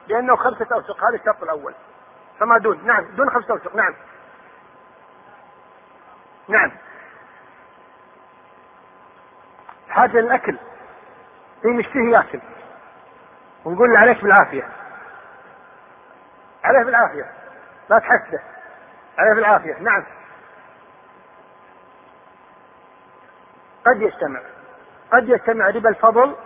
بأنه 0.08 0.37
خمسة 0.37 0.66
أوسق. 0.72 1.04
هذا 1.04 1.16
الشرط 1.16 1.42
الأول. 1.42 1.74
فما 2.38 2.58
دون؟ 2.58 2.87
نعم. 2.87 3.04
دون 3.04 3.30
خمسة 3.30 3.54
أوسق. 3.54 3.76
نعم. 3.76 3.94
نعم. 6.48 6.72
حاجة 9.92 10.16
للأكل 10.20 10.59
في 11.62 11.68
مشتهي 11.68 12.11
ياكل. 12.11 12.40
ونقول 13.64 13.92
له 13.92 13.98
عليك 13.98 14.22
بالعافية. 14.22 14.68
عليه 16.64 16.85
بالعافية. 16.85 17.26
لا 17.90 17.98
تحسده. 17.98 18.40
عليه 19.18 19.35
بالعافية. 19.35 19.78
نعم. 19.78 20.05
قد 23.87 24.02
يجتمع. 24.02 24.40
قد 25.12 25.28
يجتمع 25.28 25.68
ربا 25.68 25.88
الفضل 25.88 26.37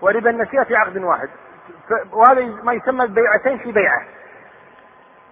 وربا 0.00 0.30
النسيئة 0.30 0.62
في 0.62 0.76
عقد 0.76 0.96
واحد. 0.96 1.28
وهذا 2.12 2.40
ما 2.40 2.72
يسمى 2.72 3.04
البيعتين 3.04 3.58
في 3.58 3.72
بيعة. 3.72 4.04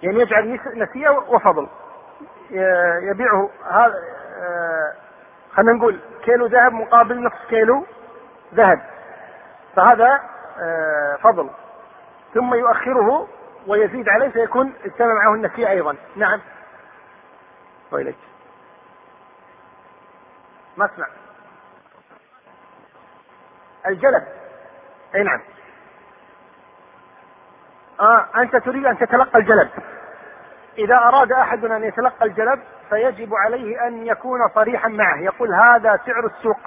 يعني 0.03 0.21
يجعل 0.21 0.61
نسيئة 0.75 1.11
وفضل. 1.11 1.69
يبيعه. 3.03 3.51
هذا 3.71 3.95
آه، 4.43 4.82
خلينا 5.55 5.73
نقول 5.73 6.01
كيلو 6.25 6.47
ذهب 6.47 6.73
مقابل 6.73 7.23
نصف 7.23 7.49
كيلو 7.49 7.87
ذهب. 8.55 8.81
فهذا 9.77 10.21
آه، 10.61 11.17
فضل. 11.23 11.51
ثم 12.35 12.55
يؤخره 12.55 13.29
ويزيد 13.67 14.09
عليه 14.09 14.29
فيكون 14.29 14.75
اجتمع 14.85 15.15
معه 15.15 15.35
النسيئة 15.35 15.69
أيضا. 15.71 15.97
نعم. 16.17 16.41
وإليك 17.93 18.17
ما 20.77 20.85
اسمع. 20.85 21.07
الجلب 23.87 24.23
أي 25.15 25.23
نعم. 25.23 25.41
آه 28.01 28.27
أنت 28.37 28.57
تريد 28.57 28.87
أن 28.87 28.99
تتلقى 28.99 29.39
الجلب 29.39 29.69
إذا 30.79 30.95
أراد 30.95 31.33
أحد 31.33 31.65
أن 31.65 31.85
يتلقى 31.85 32.27
الجلب 32.27 32.61
فيجب 32.91 33.35
عليه 33.35 33.87
أن 33.87 34.07
يكون 34.07 34.39
صريحا 34.55 34.89
معه. 34.89 35.17
يقول 35.17 35.55
هذا 35.55 36.01
سعر 36.07 36.27
السوق. 36.27 36.59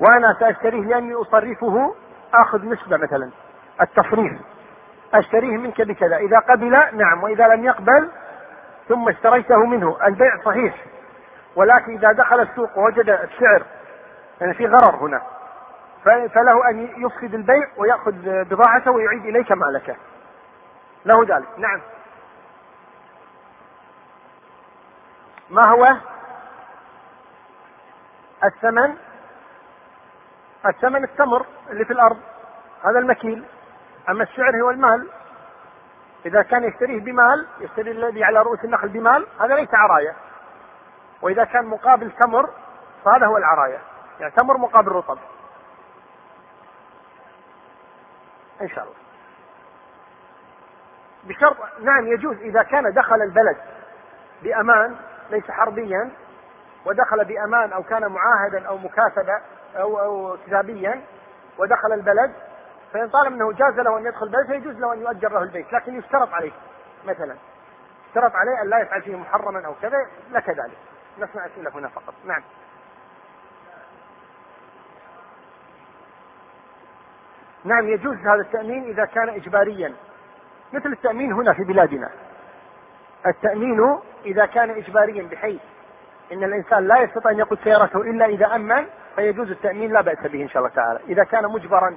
وأنا 0.00 0.36
سأشتريه 0.40 0.80
لأني 0.80 1.14
أصرفه 1.14 1.94
آخذ 2.34 2.68
نسبة 2.68 2.96
مثلا. 2.96 3.30
التصريف. 3.80 4.32
أشتريه 5.14 5.56
منك 5.56 5.82
بكذا. 5.82 6.16
إذا 6.16 6.38
قبل 6.38 6.70
نعم. 6.70 7.22
وإذا 7.22 7.48
لم 7.48 7.64
يقبل 7.64 8.10
ثم 8.88 9.08
اشتريته 9.08 9.66
منه. 9.66 9.96
البيع 10.06 10.36
صحيح. 10.44 10.74
ولكن 11.56 11.92
إذا 11.92 12.12
دخل 12.12 12.40
السوق 12.40 12.78
ووجد 12.78 13.10
السعر 13.10 13.62
يعني 14.40 14.54
في 14.54 14.66
غرر 14.66 14.96
هنا. 14.96 15.22
فله 16.04 16.70
أن 16.70 16.88
يفسد 16.96 17.34
البيع 17.34 17.68
ويأخذ 17.76 18.44
بضاعته 18.44 18.90
ويعيد 18.90 19.24
إليك 19.24 19.52
مالك. 19.52 19.96
له 21.04 21.24
ذلك. 21.24 21.58
نعم. 21.58 21.80
ما 25.50 25.70
هو 25.70 25.96
الثمن؟ 28.44 28.96
الثمن 30.66 31.04
التمر 31.04 31.46
اللي 31.70 31.84
في 31.84 31.92
الأرض 31.92 32.18
هذا 32.84 32.98
المكيل. 32.98 33.44
أما 34.08 34.22
السعر 34.22 34.62
هو 34.62 34.70
المال. 34.70 35.10
إذا 36.26 36.42
كان 36.42 36.64
يشتريه 36.64 37.00
بمال 37.00 37.46
يشتري 37.60 37.90
الذي 37.90 38.24
على 38.24 38.42
رؤوس 38.42 38.64
النخل 38.64 38.88
بمال 38.88 39.26
هذا 39.40 39.54
ليس 39.54 39.74
عراية. 39.74 40.16
وإذا 41.22 41.44
كان 41.44 41.64
مقابل 41.64 42.10
تمر 42.10 42.50
فهذا 43.04 43.26
هو 43.26 43.36
العراية. 43.36 43.78
يعني 44.20 44.32
تمر 44.32 44.56
مقابل 44.56 44.92
رطب. 44.92 45.18
إن 48.60 48.68
شاء 48.68 48.84
الله. 48.84 48.94
بشرط 51.24 51.56
نعم 51.80 52.06
يجوز 52.06 52.36
إذا 52.36 52.62
كان 52.62 52.92
دخل 52.92 53.22
البلد 53.22 53.56
بأمان 54.42 54.96
ليس 55.30 55.50
حربيا 55.50 56.10
ودخل 56.86 57.24
بأمان 57.24 57.72
أو 57.72 57.82
كان 57.82 58.12
معاهدا 58.12 58.68
أو 58.68 58.78
مكاتبة 58.78 59.40
أو 59.76 60.00
أو 60.00 60.36
كتابيا 60.46 61.02
ودخل 61.58 61.92
البلد. 61.92 62.32
فإن 62.92 63.08
طالما 63.08 63.36
أنه 63.36 63.52
جاز 63.52 63.80
له 63.80 63.98
أن 63.98 64.06
يدخل 64.06 64.26
البلد 64.26 64.46
فيجوز 64.46 64.76
له 64.76 64.92
أن 64.92 65.00
يؤجر 65.00 65.32
له 65.32 65.42
البيت 65.42 65.72
لكن 65.72 65.98
يشترط 65.98 66.34
عليه 66.34 66.52
مثلا. 67.06 67.36
اشترط 68.08 68.32
عليه 68.34 68.62
أن 68.62 68.68
لا 68.68 68.78
يفعل 68.78 69.02
فيه 69.02 69.16
محرما 69.16 69.66
أو 69.66 69.74
كذا 69.82 70.06
لك 70.30 70.48
ذلك. 70.48 70.78
نسمع 71.18 71.46
أسئلة 71.46 71.70
هنا 71.70 71.88
فقط. 71.88 72.14
نعم. 72.24 72.42
نعم 77.64 77.88
يجوز 77.88 78.16
هذا 78.16 78.40
التأمين 78.40 78.84
إذا 78.84 79.04
كان 79.04 79.28
إجباريا 79.28 79.94
مثل 80.72 80.92
التأمين 80.92 81.32
هنا 81.32 81.52
في 81.52 81.64
بلادنا. 81.64 82.10
التأمين 83.26 83.98
إذا 84.24 84.46
كان 84.46 84.70
إجباريا 84.70 85.22
بحيث 85.22 85.60
إن 86.32 86.44
الإنسان 86.44 86.86
لا 86.88 86.98
يستطيع 86.98 87.30
أن 87.30 87.38
يقود 87.38 87.58
سيارته 87.64 88.00
إلا 88.00 88.26
إذا 88.26 88.54
أمن 88.54 88.86
فيجوز 89.16 89.50
التأمين 89.50 89.92
لا 89.92 90.00
بأس 90.00 90.18
به 90.26 90.42
إن 90.42 90.48
شاء 90.48 90.58
الله 90.58 90.74
تعالى. 90.74 91.00
إذا 91.08 91.24
كان 91.24 91.44
مجبرا 91.44 91.96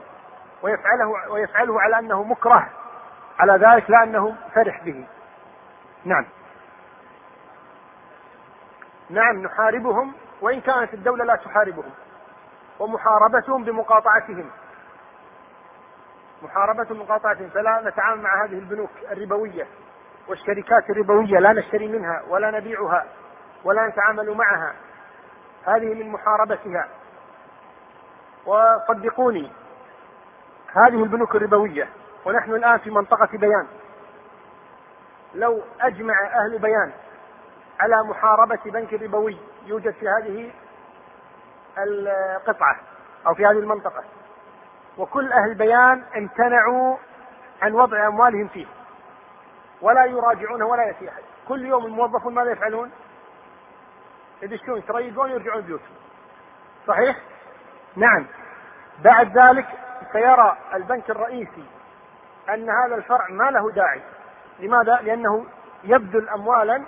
ويفعله 0.61 1.07
ويفعله 1.31 1.81
على 1.81 1.99
أنه 1.99 2.23
مكره 2.23 2.69
على 3.39 3.53
ذلك 3.53 3.89
لا 3.89 4.03
أنه 4.03 4.35
فرح 4.53 4.83
به. 4.83 5.05
نعم. 6.05 6.25
نعم 9.09 9.41
نحاربهم 9.43 10.13
وإن 10.41 10.61
كانت 10.61 10.93
الدولة 10.93 11.25
لا 11.25 11.35
تحاربهم 11.35 11.91
ومحاربتهم 12.79 13.63
بمقاطعتهم. 13.63 14.49
محاربة 16.43 16.95
مقاطعتهم 16.95 17.49
فلا 17.49 17.81
نتعامل 17.85 18.21
مع 18.21 18.45
هذه 18.45 18.59
البنوك 18.59 18.89
الربوية. 19.11 19.67
والشركات 20.27 20.89
الربوية 20.89 21.39
لا 21.39 21.53
نشتري 21.53 21.87
منها 21.87 22.23
ولا 22.29 22.51
نبيعها 22.51 23.05
ولا 23.63 23.87
نتعامل 23.87 24.37
معها. 24.37 24.73
هذه 25.65 25.93
من 25.93 26.09
محاربتها. 26.11 26.87
وصدقوني 28.45 29.51
هذه 30.73 31.03
البنوك 31.03 31.35
الربوية. 31.35 31.89
ونحن 32.25 32.51
الآن 32.51 32.77
في 32.77 32.89
منطقة 32.89 33.37
بيان. 33.37 33.67
لو 35.33 35.61
أجمع 35.81 36.13
أهل 36.23 36.59
بيان 36.59 36.91
على 37.79 38.03
محاربة 38.03 38.59
بنك 38.65 38.93
ربوي 38.93 39.37
يوجد 39.65 39.93
في 39.93 40.09
هذه 40.09 40.51
القطعة 41.77 42.79
أو 43.27 43.33
في 43.33 43.45
هذه 43.45 43.59
المنطقة. 43.59 44.03
وكل 44.97 45.31
أهل 45.31 45.55
بيان 45.55 46.03
امتنعوا 46.17 46.97
عن 47.61 47.73
وضع 47.73 48.07
أموالهم 48.07 48.47
فيه. 48.47 48.65
ولا 49.81 50.05
يراجعونه 50.05 50.65
ولا 50.65 50.83
يأتي 50.83 51.09
أحد 51.09 51.21
كل 51.47 51.65
يوم 51.65 51.85
الموظفون 51.85 52.33
ماذا 52.33 52.51
يفعلون؟ 52.51 52.91
يدشون 54.41 54.77
يتريقون 54.77 55.31
يرجعون 55.31 55.61
بيوتهم 55.61 55.95
صحيح؟ 56.87 57.17
نعم 57.95 58.25
بعد 59.03 59.37
ذلك 59.37 59.67
سيرى 60.11 60.57
البنك 60.73 61.09
الرئيسي 61.09 61.65
أن 62.49 62.69
هذا 62.69 62.95
الفرع 62.95 63.27
ما 63.29 63.51
له 63.51 63.71
داعي 63.71 64.01
لماذا؟ 64.59 64.99
لأنه 65.01 65.45
يبذل 65.83 66.29
أموالا 66.29 66.83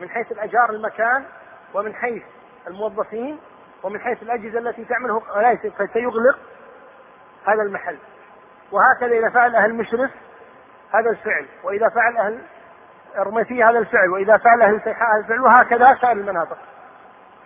من 0.00 0.10
حيث 0.10 0.32
الأجار 0.32 0.70
المكان 0.70 1.24
ومن 1.74 1.94
حيث 1.94 2.22
الموظفين 2.66 3.38
ومن 3.82 4.00
حيث 4.00 4.22
الأجهزة 4.22 4.58
التي 4.58 4.84
تعمله 4.84 5.20
فسيغلق 5.78 6.38
هذا 7.46 7.62
المحل 7.62 7.98
وهكذا 8.72 9.18
إذا 9.18 9.30
فعل 9.30 9.56
أهل 9.56 9.74
مشرف 9.74 10.10
هذا 10.94 11.10
الفعل. 11.10 11.46
وإذا 11.62 11.88
فعل 11.88 12.16
أهل 12.16 12.38
الرميثية 13.18 13.70
هذا 13.70 13.78
الفعل. 13.78 14.08
وإذا 14.08 14.36
فعل 14.36 14.62
أهل 14.62 14.80
سيحاء 14.84 15.14
هذا 15.14 15.20
الفعل. 15.20 15.40
وهكذا 15.40 15.94
سائر 15.94 16.16
المناطق. 16.16 16.58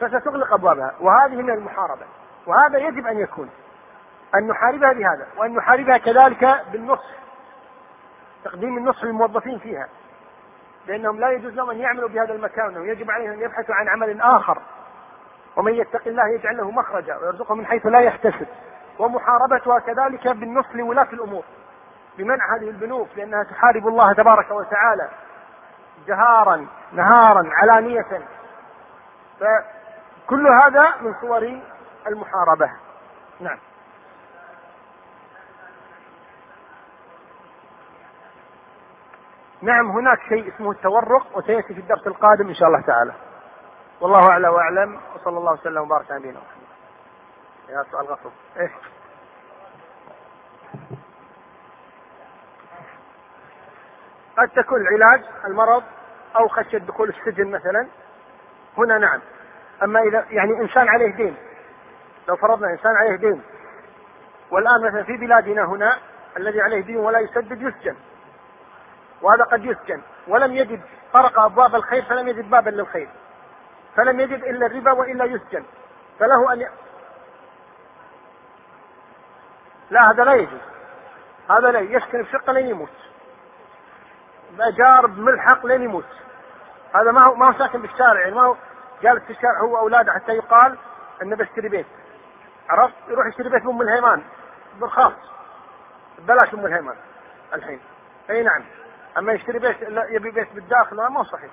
فستغلق 0.00 0.52
أبوابها. 0.52 0.94
وهذه 1.00 1.42
من 1.42 1.50
المحاربة. 1.50 2.06
وهذا 2.46 2.78
يجب 2.78 3.06
أن 3.06 3.18
يكون. 3.18 3.50
أن 4.34 4.46
نحاربها 4.46 4.92
بهذا. 4.92 5.26
وأن 5.36 5.54
نحاربها 5.54 5.98
كذلك 5.98 6.60
بالنصح. 6.72 7.10
تقديم 8.44 8.78
النصح 8.78 9.04
للموظفين 9.04 9.58
فيها. 9.58 9.88
لأنهم 10.86 11.20
لا 11.20 11.30
يجوز 11.30 11.54
لهم 11.54 11.70
أن 11.70 11.76
يعملوا 11.76 12.08
بهذا 12.08 12.32
المكان. 12.34 12.66
وأنهم 12.66 12.86
يجب 12.86 13.10
عليهم 13.10 13.32
أن 13.32 13.40
يبحثوا 13.40 13.74
عن 13.74 13.88
عمل 13.88 14.20
آخر. 14.20 14.58
ومن 15.56 15.74
يتق 15.74 16.02
الله 16.06 16.28
يجعل 16.28 16.56
له 16.56 16.70
مخرجا. 16.70 17.16
ويرزقه 17.16 17.54
من 17.54 17.66
حيث 17.66 17.86
لا 17.86 18.00
يحتسب. 18.00 18.46
ومحاربتها 18.98 19.78
كذلك 19.78 20.28
بالنصح 20.28 20.74
لولاة 20.74 21.08
الأمور. 21.12 21.44
بمنع 22.18 22.56
هذه 22.56 22.70
البنوك 22.70 23.08
لأنها 23.16 23.42
تحارب 23.42 23.88
الله 23.88 24.12
تبارك 24.12 24.50
وتعالى 24.50 25.10
جهارا 26.06 26.66
نهارا 26.92 27.50
علانية. 27.52 28.22
فكل 29.40 30.46
هذا 30.48 30.94
من 31.00 31.14
صور 31.20 31.60
المحاربة. 32.06 32.70
نعم. 33.40 33.58
نعم 39.62 39.90
هناك 39.90 40.18
شيء 40.28 40.54
اسمه 40.54 40.70
التورق 40.70 41.36
وسيأتي 41.38 41.74
في 41.74 41.80
الدرس 41.80 42.06
القادم 42.06 42.48
إن 42.48 42.54
شاء 42.54 42.68
الله 42.68 42.80
تعالى. 42.80 43.12
والله 44.00 44.28
أعلى 44.28 44.48
وأعلم 44.48 45.00
وصلى 45.14 45.38
الله 45.38 45.52
وسلم 45.52 45.82
وبارك 45.82 46.10
على 46.10 46.20
نبينا 46.20 46.38
محمد. 46.38 46.66
يا 47.68 47.84
سؤال 47.90 48.06
غصب 48.06 48.30
إيش 48.60 48.70
قد 54.38 54.48
تكون 54.48 54.80
العلاج 54.80 55.22
المرض 55.44 55.82
أو 56.36 56.48
خشية 56.48 56.78
دخول 56.78 57.08
السجن 57.08 57.50
مثلا. 57.50 57.86
هنا 58.78 58.98
نعم. 58.98 59.20
أما 59.82 60.00
إذا 60.00 60.26
يعني 60.30 60.60
إنسان 60.60 60.88
عليه 60.88 61.12
دين. 61.12 61.36
لو 62.28 62.36
فرضنا 62.36 62.70
إنسان 62.70 62.96
عليه 62.96 63.16
دين. 63.16 63.42
والآن 64.50 64.86
مثلا 64.86 65.02
في 65.02 65.16
بلادنا 65.16 65.64
هنا 65.64 65.98
الذي 66.36 66.60
عليه 66.60 66.80
دين 66.80 66.96
ولا 66.96 67.18
يسدد 67.18 67.62
يسجن. 67.62 67.96
وهذا 69.22 69.44
قد 69.44 69.64
يسجن. 69.64 70.02
ولم 70.28 70.52
يجد 70.52 70.80
طرق 71.12 71.40
أبواب 71.40 71.74
الخير 71.74 72.02
فلم 72.02 72.28
يجد 72.28 72.50
بابا 72.50 72.70
للخير. 72.70 73.08
فلم 73.96 74.20
يجد 74.20 74.44
إلا 74.44 74.66
الربا 74.66 74.92
وإلا 74.92 75.24
يسجن. 75.24 75.64
فله 76.18 76.52
أن 76.52 76.60
ي... 76.60 76.68
لا 79.90 80.10
هذا 80.10 80.24
لا 80.24 80.34
يجوز. 80.34 80.60
هذا 81.50 81.70
لا 81.70 81.80
يسكن 81.80 82.24
في 82.24 82.32
شقه 82.32 82.52
لين 82.52 82.66
يموت. 82.66 82.88
باجار 84.52 85.06
بملحق 85.06 85.66
لين 85.66 85.82
يموت. 85.82 86.04
هذا 86.94 87.12
ما 87.12 87.24
هو 87.24 87.34
ما 87.34 87.48
هو 87.48 87.58
ساكن 87.58 87.82
بالشارع 87.82 88.20
يعني 88.20 88.34
ما 88.34 88.42
هو 88.42 88.56
جالس 89.02 89.22
في 89.24 89.30
الشارع 89.30 89.60
هو 89.60 89.74
وأولاده 89.74 90.12
حتى 90.12 90.32
يقال 90.32 90.78
إنه 91.22 91.36
بشتري 91.36 91.68
بيت. 91.68 91.86
عرفت؟ 92.70 92.94
يروح 93.08 93.26
يشتري 93.26 93.48
بيت 93.48 93.62
ام 93.66 93.82
الهيمان. 93.82 94.22
بالخاص. 94.80 95.12
ببلاش 96.18 96.54
أم 96.54 96.66
الهيمان 96.66 96.96
الحين. 97.54 97.80
أي 98.30 98.42
نعم. 98.42 98.64
أما 99.18 99.32
يشتري 99.32 99.58
بيت 99.58 99.76
يبي 100.10 100.30
بيت 100.30 100.52
بالداخل 100.52 100.96
ما 100.96 101.18
هو 101.18 101.24
صحيح. 101.24 101.50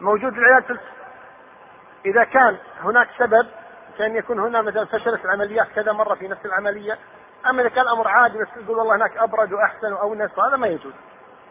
موجود 0.00 0.38
العيال 0.38 0.62
في 0.62 0.78
إذا 2.06 2.24
كان 2.24 2.56
هناك 2.80 3.08
سبب 3.18 3.46
كان 3.98 4.16
يكون 4.16 4.38
هنا 4.38 4.62
مثلا 4.62 4.84
فشلت 4.84 5.24
العمليات 5.24 5.68
كذا 5.74 5.92
مرة 5.92 6.14
في 6.14 6.28
نفس 6.28 6.46
العملية 6.46 6.98
أما 7.46 7.62
إذا 7.62 7.68
كان 7.68 7.84
الأمر 7.84 8.08
عادي 8.08 8.38
بس 8.38 8.48
يقول 8.56 8.78
والله 8.78 8.96
هناك 8.96 9.16
أبرد 9.16 9.52
وأحسن 9.52 9.92
أو 9.92 10.14
نفس 10.14 10.38
هذا 10.38 10.56
ما 10.56 10.66
يجوز. 10.66 10.92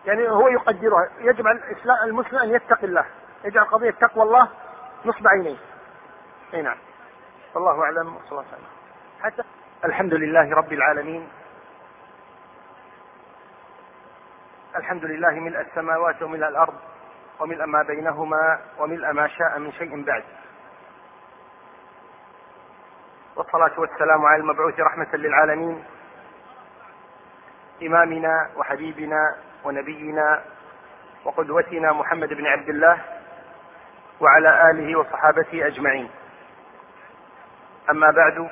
يعني 0.05 0.29
هو 0.29 0.47
يقدرها 0.47 1.09
يجب 1.19 1.47
على 1.47 1.59
المسلم 2.03 2.39
أن 2.39 2.49
يتقي 2.49 2.87
الله 2.87 3.05
يجعل 3.43 3.65
قضية 3.65 3.91
تقوى 3.91 4.23
الله 4.23 4.47
نصب 5.05 5.27
عينيه. 5.27 5.57
أي 6.53 6.61
نعم. 6.61 6.77
والله 7.55 7.83
أعلم. 7.83 8.15
وصلى 8.15 8.31
الله 8.31 8.41
وسلم. 8.41 8.67
حتى 9.21 9.43
الحمد 9.85 10.13
لله 10.13 10.55
رب 10.55 10.73
العالمين. 10.73 11.29
الحمد 14.75 15.05
لله 15.05 15.31
ملء 15.31 15.61
السماوات 15.61 16.23
وملء 16.23 16.47
الأرض 16.47 16.75
وملء 17.39 17.65
ما 17.65 17.83
بينهما 17.83 18.59
وملء 18.79 19.11
ما 19.11 19.27
شاء 19.27 19.59
من 19.59 19.71
شيء 19.71 20.03
بعد. 20.03 20.23
والصلاة 23.37 23.79
والسلام 23.79 24.25
على 24.25 24.41
المبعوث 24.41 24.79
رحمة 24.79 25.07
للعالمين. 25.13 25.83
إمامنا 27.83 28.49
وحبيبنا 28.55 29.35
ونبينا 29.63 30.43
وقدوتنا 31.25 31.93
محمد 31.93 32.33
بن 32.33 32.47
عبد 32.47 32.69
الله 32.69 33.01
وعلى 34.19 34.71
آله 34.71 34.99
وصحابته 34.99 35.67
أجمعين. 35.67 36.09
أما 37.89 38.11
بعد 38.11 38.49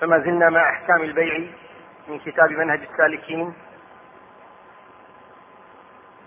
فما 0.00 0.18
زلنا 0.18 0.50
مع 0.50 0.70
أحكام 0.70 1.02
البيع 1.02 1.50
من 2.08 2.18
كتاب 2.18 2.50
منهج 2.50 2.80
السالكين 2.82 3.54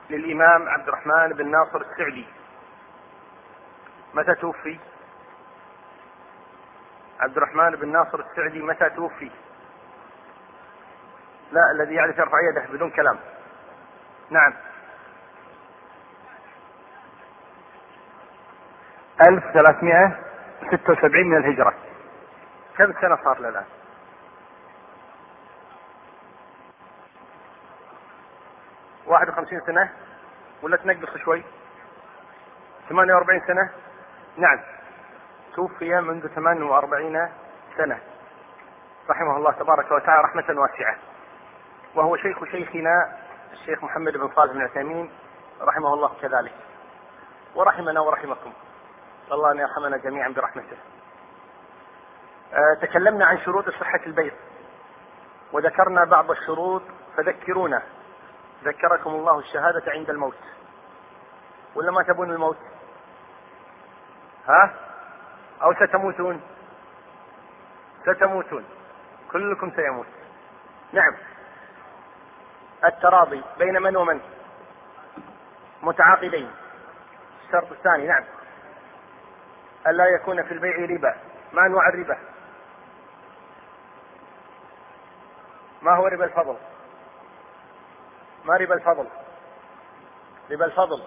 للإمام 0.09 0.69
عبد 0.69 0.87
الرحمن 0.87 1.29
بن 1.29 1.51
ناصر 1.51 1.81
السعدي. 1.81 2.27
متى 4.13 4.35
توفي؟ 4.35 4.79
عبد 7.19 7.37
الرحمن 7.37 7.75
بن 7.75 7.91
ناصر 7.91 8.19
السعدي 8.19 8.61
متى 8.61 8.89
توفي؟ 8.89 9.31
لا 11.51 11.71
الذي 11.71 11.95
يعرف 11.95 12.17
يرفع 12.17 12.37
يده 12.51 12.65
بدون 12.73 12.89
كلام. 12.89 13.19
نعم. 14.29 14.53
1376 19.21 21.27
من 21.27 21.37
الهجرة. 21.37 21.73
كم 22.77 22.93
سنة 23.01 23.17
صار 23.23 23.39
له 23.39 23.49
الآن؟ 23.49 23.65
واحد 29.05 29.29
وخمسين 29.29 29.61
سنة؟ 29.65 29.89
ولا 30.61 30.77
تنقص 30.77 31.17
شوي؟ 31.17 31.43
ثمانية 32.89 33.13
وأربعين 33.13 33.41
سنة؟ 33.47 33.69
نعم. 34.37 34.59
توفي 35.55 36.01
منذ 36.01 36.27
ثمان 36.27 36.63
وأربعين 36.63 37.29
سنة. 37.77 37.99
رحمه 39.09 39.37
الله 39.37 39.51
تبارك 39.51 39.91
وتعالى 39.91 40.21
رحمة 40.23 40.61
واسعة. 40.61 40.95
وهو 41.95 42.17
شيخ 42.17 42.43
شيخنا 42.43 43.17
الشيخ 43.53 43.83
محمد 43.83 44.17
بن 44.17 44.31
صالح 44.35 44.53
بن 44.53 44.61
عثيمين 44.61 45.11
رحمه 45.61 45.93
الله 45.93 46.11
كذلك. 46.21 46.53
ورحمنا 47.55 47.99
ورحمكم. 47.99 48.53
الله 49.31 49.51
أن 49.51 49.57
يرحمنا 49.57 49.97
جميعا 49.97 50.29
برحمته. 50.29 50.77
أه 52.53 52.73
تكلمنا 52.81 53.25
عن 53.25 53.37
شروط 53.37 53.69
صحة 53.69 54.01
البيت. 54.05 54.33
وذكرنا 55.51 56.03
بعض 56.05 56.31
الشروط 56.31 56.81
فذكرونا. 57.17 57.81
ذكركم 58.63 59.09
الله 59.09 59.39
الشهادة 59.39 59.91
عند 59.91 60.09
الموت. 60.09 60.37
ولا 61.75 61.91
ما 61.91 62.03
تبون 62.03 62.31
الموت؟ 62.31 62.57
ها؟ 64.47 64.73
أو 65.61 65.73
ستموتون. 65.73 66.41
ستموتون. 68.01 68.65
كلكم 69.31 69.71
سيموت. 69.75 70.07
نعم. 70.93 71.15
التراضي 72.85 73.43
بين 73.57 73.81
من 73.81 73.95
ومن؟ 73.95 74.21
متعاقدين. 75.81 76.51
الشرط 77.45 77.71
الثاني 77.71 78.07
نعم. 78.07 78.23
ألا 79.87 80.05
يكون 80.05 80.43
في 80.43 80.51
البيع 80.51 80.95
ربا. 80.95 81.15
ما 81.53 81.65
أنواع 81.65 81.89
الربا؟ 81.89 82.17
ما 85.81 85.95
هو 85.95 86.07
ربا 86.07 86.25
الفضل؟ 86.25 86.57
ما 88.45 88.57
ربا 88.57 88.73
الفضل؟ 88.73 89.07
ربا 90.51 90.65
الفضل. 90.65 91.03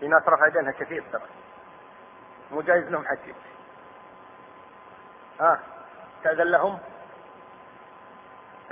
في 0.00 0.08
ناس 0.08 0.22
رفع 0.28 0.46
يدينها 0.46 0.72
كثير 0.72 1.04
ترى. 1.12 1.41
مو 2.52 2.60
جايز 2.60 2.84
لهم 2.84 3.06
حكي. 3.06 3.34
ها 5.40 5.52
آه. 5.52 5.58
تأذن 6.24 6.50
لهم؟ 6.50 6.78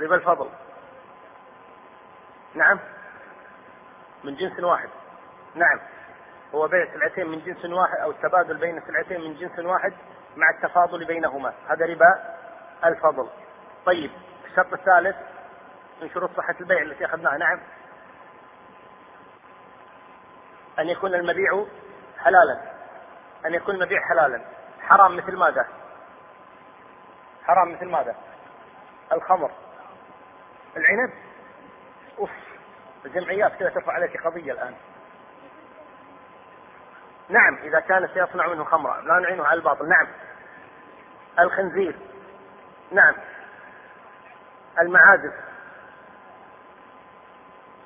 ربا 0.01 0.15
الفضل. 0.15 0.49
نعم. 2.55 2.79
من 4.23 4.35
جنس 4.35 4.59
واحد. 4.59 4.89
نعم. 5.55 5.79
هو 6.55 6.67
بيع 6.67 6.93
سلعتين 6.93 7.27
من 7.27 7.39
جنس 7.39 7.65
واحد 7.65 7.97
أو 7.97 8.11
التبادل 8.11 8.57
بين 8.57 8.81
سلعتين 8.87 9.21
من 9.21 9.35
جنس 9.35 9.59
واحد 9.59 9.93
مع 10.35 10.49
التفاضل 10.49 11.05
بينهما. 11.05 11.53
هذا 11.69 11.85
ربا 11.85 12.37
الفضل. 12.85 13.29
طيب 13.85 14.11
الشرط 14.45 14.73
الثالث 14.73 15.15
من 16.01 16.09
شروط 16.09 16.29
صحة 16.37 16.55
البيع 16.61 16.81
التي 16.81 17.05
أخذناها. 17.05 17.37
نعم. 17.37 17.59
أن 20.79 20.89
يكون 20.89 21.15
المبيع 21.15 21.65
حلالا. 22.19 22.70
أن 23.45 23.53
يكون 23.53 23.75
المبيع 23.75 24.01
حلالا. 24.09 24.41
حرام 24.81 25.17
مثل 25.17 25.37
ماذا؟ 25.37 25.67
حرام 27.43 27.71
مثل 27.71 27.85
ماذا؟ 27.85 28.15
الخمر. 29.11 29.51
العنب. 30.77 31.13
أوف 32.19 32.29
الجمعيات 33.05 33.55
كذا 33.55 33.69
ترفع 33.69 33.93
عليك 33.93 34.23
قضية 34.23 34.51
الآن. 34.51 34.73
نعم 37.29 37.55
إذا 37.63 37.79
كان 37.79 38.07
سيصنع 38.07 38.47
منه 38.47 38.63
خمرا 38.63 39.01
لا 39.01 39.19
نعينه 39.19 39.45
على 39.45 39.57
الباطل. 39.57 39.89
نعم. 39.89 40.07
الخنزير. 41.39 41.99
نعم. 42.91 43.15
المعازف. 44.79 45.33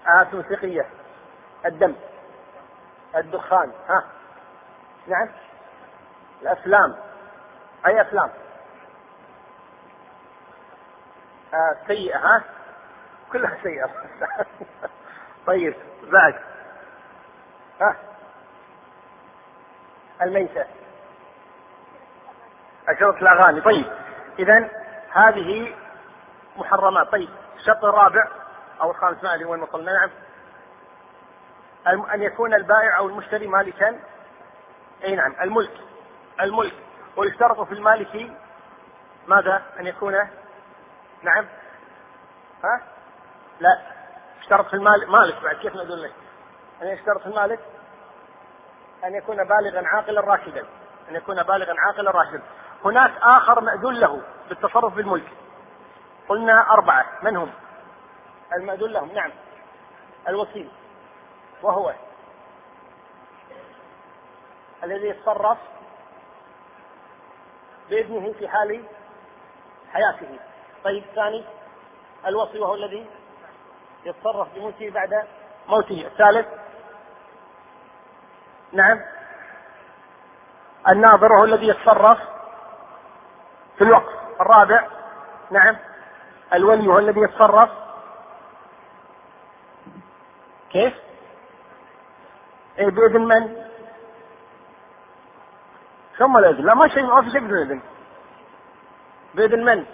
آلات 0.07 0.33
موسيقية. 0.33 0.85
الدم. 1.65 1.95
الدخان. 3.15 3.71
ها. 3.89 4.03
نعم. 5.07 5.29
الأفلام. 6.41 6.95
أي 7.85 8.01
أفلام؟ 8.01 8.29
آه 11.53 11.77
سيئة 11.87 12.17
ها؟ 12.17 12.43
كلها 13.31 13.57
سيئة. 13.63 13.89
طيب 15.47 15.75
بعد. 16.03 16.35
ها؟ 17.81 17.95
الميتة. 20.21 20.65
أشرطة 22.87 23.17
الأغاني. 23.17 23.61
طيب 23.61 23.85
إذا 24.39 24.69
هذه 25.11 25.75
محرمات. 26.55 27.11
طيب 27.11 27.29
الشرط 27.55 27.85
الرابع 27.85 28.27
أو 28.81 28.91
الخامس 28.91 29.23
ما 29.23 29.33
أدري 29.33 29.45
وين 29.45 29.61
وصلنا. 29.61 29.93
نعم. 29.93 30.09
أن 32.13 32.21
يكون 32.21 32.53
البائع 32.53 32.97
أو 32.97 33.07
المشتري 33.07 33.47
مالكا 33.47 33.99
أي 35.03 35.15
نعم 35.15 35.35
الملك. 35.41 35.71
الملك. 36.41 36.73
ويشترط 37.17 37.59
في 37.61 37.73
المالك 37.73 38.31
ماذا؟ 39.27 39.63
أن 39.79 39.87
يكون 39.87 40.13
نعم. 41.23 41.45
ها؟ 42.63 42.81
لا. 43.59 43.81
اشترط 44.39 44.67
في 44.67 44.73
المالك 44.73 45.09
مالك 45.09 45.43
بعد 45.43 45.55
كيف 45.55 45.75
نقول 45.75 46.03
لك؟ 46.03 46.13
أن 46.81 46.87
يشترط 46.87 47.21
في 47.21 47.27
المالك 47.27 47.59
أن 49.03 49.15
يكون 49.15 49.37
بالغا 49.37 49.87
عاقلا 49.87 50.21
راشدا 50.21 50.65
أن 51.09 51.15
يكون 51.15 51.43
بالغا 51.43 51.75
عاقلا 51.77 52.11
راشدا 52.11 52.41
هناك 52.85 53.11
آخر 53.21 53.61
مأذون 53.61 53.93
له 53.95 54.21
بالتصرف 54.49 54.93
بالملك. 54.93 55.31
قلنا 56.29 56.71
أربعة. 56.71 57.05
من 57.23 57.37
هم؟ 57.37 57.51
المأذون 58.55 58.91
لهم. 58.91 59.11
نعم. 59.11 59.31
الوكيل. 60.27 60.69
وهو 61.63 61.93
الذي 64.85 65.07
يتصرف 65.07 65.57
بإذنه 67.89 68.33
في 68.39 68.47
حال 68.47 68.83
حياته 69.93 70.39
طيب 70.83 71.03
الثاني 71.03 71.43
الوصي 72.27 72.59
وهو 72.59 72.75
الذي 72.75 73.05
يتصرف 74.05 74.47
بملكه 74.55 74.89
بعد 74.89 75.27
موته 75.67 76.07
الثالث 76.07 76.47
نعم 78.71 79.01
الناظر 80.87 81.37
هو 81.37 81.43
الذي 81.43 81.67
يتصرف 81.67 82.19
في 83.77 83.83
الوقف 83.83 84.41
الرابع 84.41 84.87
نعم 85.51 85.77
الولي 86.53 86.87
هو 86.87 86.99
الذي 86.99 87.21
يتصرف 87.21 87.69
كيف؟ 90.71 90.93
إيه 92.77 92.89
بإذن 92.89 93.21
من؟ 93.21 93.64
ثم 96.17 96.37
الإذن 96.37 96.65
لا 96.65 96.73
ما 96.73 96.87
شيء 96.87 97.03
ما 97.03 97.21
في 97.21 97.31
شيء 97.31 97.41
بدون 97.41 97.57
إذن 97.57 97.81
بإذن 99.35 99.65
من؟ 99.65 99.85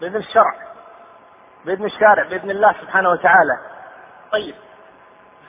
بإذن 0.00 0.16
الشرع. 0.16 0.54
بإذن 1.64 1.84
الشارع. 1.84 2.22
بإذن 2.22 2.50
الله 2.50 2.72
سبحانه 2.72 3.10
وتعالى. 3.10 3.58
طيب. 4.32 4.54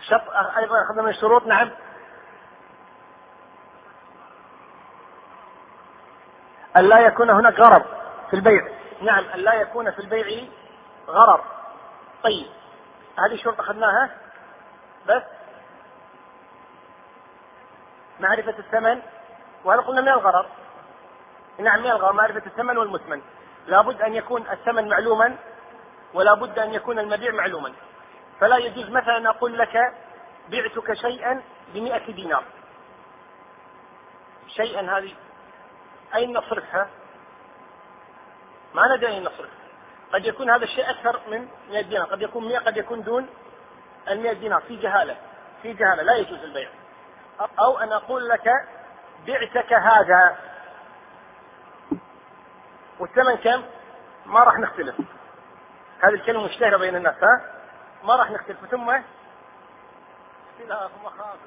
شرط 0.02 0.24
أيضا 0.58 0.82
أخذنا 0.82 1.02
من 1.02 1.10
الشروط. 1.10 1.48
نعم. 1.48 1.72
أن 6.78 6.84
لا 6.86 7.00
يكون 7.00 7.30
هناك 7.30 7.60
غرض 7.60 7.86
في 8.30 8.36
البيع. 8.36 8.68
نعم 9.02 9.24
أن 9.24 9.40
لا 9.40 9.54
يكون 9.54 9.92
في 9.92 10.00
البيع 10.00 10.48
غرر. 11.08 11.44
طيب. 12.24 12.48
هذه 13.20 13.36
شروط 13.36 13.60
أخذناها. 13.60 14.10
بس. 15.08 15.37
معرفة 18.20 18.60
الثمن 18.60 19.02
وهذا 19.64 19.82
قلنا 19.82 20.02
من 20.02 20.08
الغرر؟ 20.08 20.46
نعم 21.58 21.80
من 21.80 21.92
الغرر 21.92 22.14
معرفة 22.14 22.46
الثمن 22.46 22.78
والمثمن. 22.78 23.22
لابد 23.68 24.02
أن 24.02 24.16
يكون 24.16 24.48
الثمن 24.52 24.90
معلوما 24.90 25.36
ولا 26.14 26.34
بد 26.34 26.60
أن 26.60 26.74
يكون 26.74 27.00
المبيع 27.00 27.32
معلوما. 27.32 27.74
فلا 28.40 28.58
يجوز 28.58 28.90
مثلا 28.90 29.30
أقول 29.30 29.58
لك 29.58 29.94
بعتك 30.50 30.94
شيئا 30.94 31.42
بمئة 31.74 32.12
دينار. 32.12 32.44
شيئا 34.48 34.98
هذه. 34.98 35.14
أين 36.16 36.38
نصرفها؟ 36.38 36.90
ما 38.74 38.96
ندري 38.96 39.08
أين 39.08 39.24
نصرف 39.24 39.50
قد 40.14 40.26
يكون 40.26 40.50
هذا 40.50 40.64
الشيء 40.64 40.90
أكثر 40.90 41.20
من 41.28 41.48
100 41.70 41.82
دينار. 41.82 42.06
قد 42.06 42.22
يكون 42.22 42.48
100 42.48 42.60
قد 42.60 42.78
يكون 42.78 43.04
دون 43.04 43.30
ال 44.08 44.24
100 44.24 44.34
دينار. 44.34 44.62
في 44.62 44.76
جهالة 44.76 45.18
في 45.62 45.74
جهالة. 45.74 46.04
لا 46.04 46.16
يجوز 46.16 46.44
البيع. 46.44 46.70
أو 47.40 47.80
أن 47.80 47.92
أقول 47.92 48.30
لك 48.30 48.50
بعتك 49.28 49.74
هذا. 49.74 50.38
والثمن 53.00 53.36
كم؟ 53.36 53.64
ما 54.26 54.40
راح 54.40 54.58
نختلف. 54.60 54.96
هذه 56.02 56.14
الكلمة 56.14 56.46
مشتهرة 56.46 56.78
بين 56.78 56.96
الناس 56.96 57.16
ها؟ 57.24 57.42
ما 58.04 58.16
راح 58.16 58.32
نختلف. 58.32 58.66
ثم؟ 58.66 58.90
اختلاف 60.60 60.92
مخاطر 61.04 61.38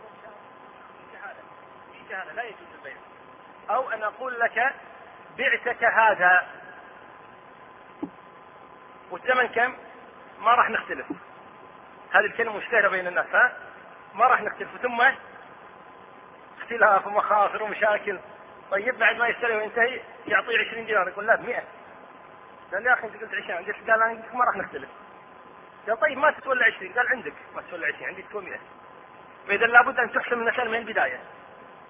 لا 2.34 2.42
يجوز 2.42 2.68
البيع. 2.78 2.96
أو 3.70 3.90
أن 3.90 4.02
أقول 4.02 4.40
لك 4.40 4.74
بعتك 5.38 5.84
هذا. 5.84 6.46
والثمن 9.10 9.46
كم؟ 9.48 9.76
ما 10.38 10.54
راح 10.54 10.70
نختلف. 10.70 11.06
هذه 12.12 12.24
الكلمة 12.24 12.56
مشتهرة 12.56 12.88
بين 12.88 13.06
الناس 13.06 13.26
ها؟ 13.26 13.52
ما 14.14 14.26
راح 14.26 14.42
نختلف. 14.42 14.76
ثم؟ 14.82 15.02
اختلاف 16.70 17.06
ومخاطر 17.06 17.62
ومشاكل. 17.62 18.18
طيب 18.70 18.98
بعد 18.98 19.16
ما 19.16 19.28
يشتري 19.28 19.56
وينتهي 19.56 20.00
يعطيه 20.26 20.58
20 20.68 20.86
دينار 20.86 21.08
يقول 21.08 21.26
لا 21.26 21.36
ب 21.36 21.44
100 21.44 21.62
قال 22.72 22.86
يا 22.86 22.92
أخي 22.92 23.06
أنت 23.06 23.22
قلت 23.22 23.34
20 23.34 23.64
قلت 23.64 23.90
قال 23.90 24.02
أنا 24.02 24.22
ما 24.32 24.44
راح 24.44 24.56
نختلف. 24.56 24.88
قال 25.88 26.00
طيب 26.00 26.18
ما 26.18 26.30
تتولى 26.30 26.64
20 26.64 26.92
قال 26.92 27.08
عندك 27.08 27.32
ما 27.54 27.62
تتولى 27.62 27.86
20 27.86 28.08
عندي 28.08 28.22
تسوى 28.22 28.44
100 28.44 28.58
فإذا 29.48 29.66
لابد 29.66 29.98
أن 29.98 30.12
تحسن 30.12 30.32
المسألة 30.32 30.70
من 30.70 30.78
البداية. 30.78 31.20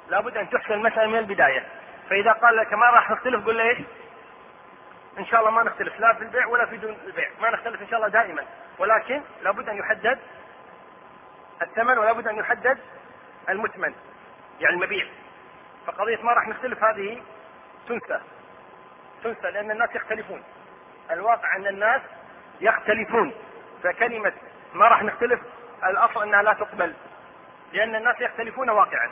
لابد 0.08 0.36
أن 0.36 0.50
تحسن 0.50 0.74
المسألة 0.74 1.06
من 1.06 1.18
البداية. 1.18 1.66
فإذا 2.10 2.32
قال 2.32 2.56
لك 2.56 2.72
ما 2.72 2.86
راح 2.86 3.10
نختلف 3.10 3.46
قل 3.46 3.56
له 3.56 3.62
إيش؟ 3.62 3.78
إن 5.18 5.26
شاء 5.26 5.40
الله 5.40 5.50
ما 5.50 5.62
نختلف. 5.62 6.00
لا 6.00 6.14
في 6.14 6.22
البيع 6.22 6.46
ولا 6.46 6.66
في 6.66 6.76
دون 6.76 6.96
البيع. 7.06 7.30
ما 7.40 7.50
نختلف 7.50 7.82
إن 7.82 7.88
شاء 7.88 7.96
الله 7.96 8.08
دائما. 8.08 8.44
ولكن 8.78 9.22
لابد 9.42 9.68
أن 9.68 9.76
يحدد 9.76 10.18
الثمن 11.62 11.98
ولابد 11.98 12.28
أن 12.28 12.36
يحدد 12.36 12.78
المثمن. 13.48 13.94
يعني 14.60 14.74
المبيع. 14.74 15.06
فقضية 15.86 16.22
ما 16.22 16.32
راح 16.32 16.48
نختلف 16.48 16.84
هذه 16.84 17.22
تنسى. 17.88 18.20
تنسى 19.24 19.50
لأن 19.50 19.70
الناس 19.70 19.90
يختلفون. 19.94 20.42
الواقع 21.10 21.56
أن 21.56 21.66
الناس 21.66 22.02
يختلفون. 22.60 23.34
فكلمة 23.82 24.32
ما 24.74 24.88
راح 24.88 25.02
نختلف 25.02 25.40
الأصل 25.84 26.22
أنها 26.22 26.42
لا 26.42 26.52
تقبل. 26.52 26.94
لأن 27.72 27.94
الناس 27.94 28.20
يختلفون 28.20 28.70
واقعا. 28.70 29.10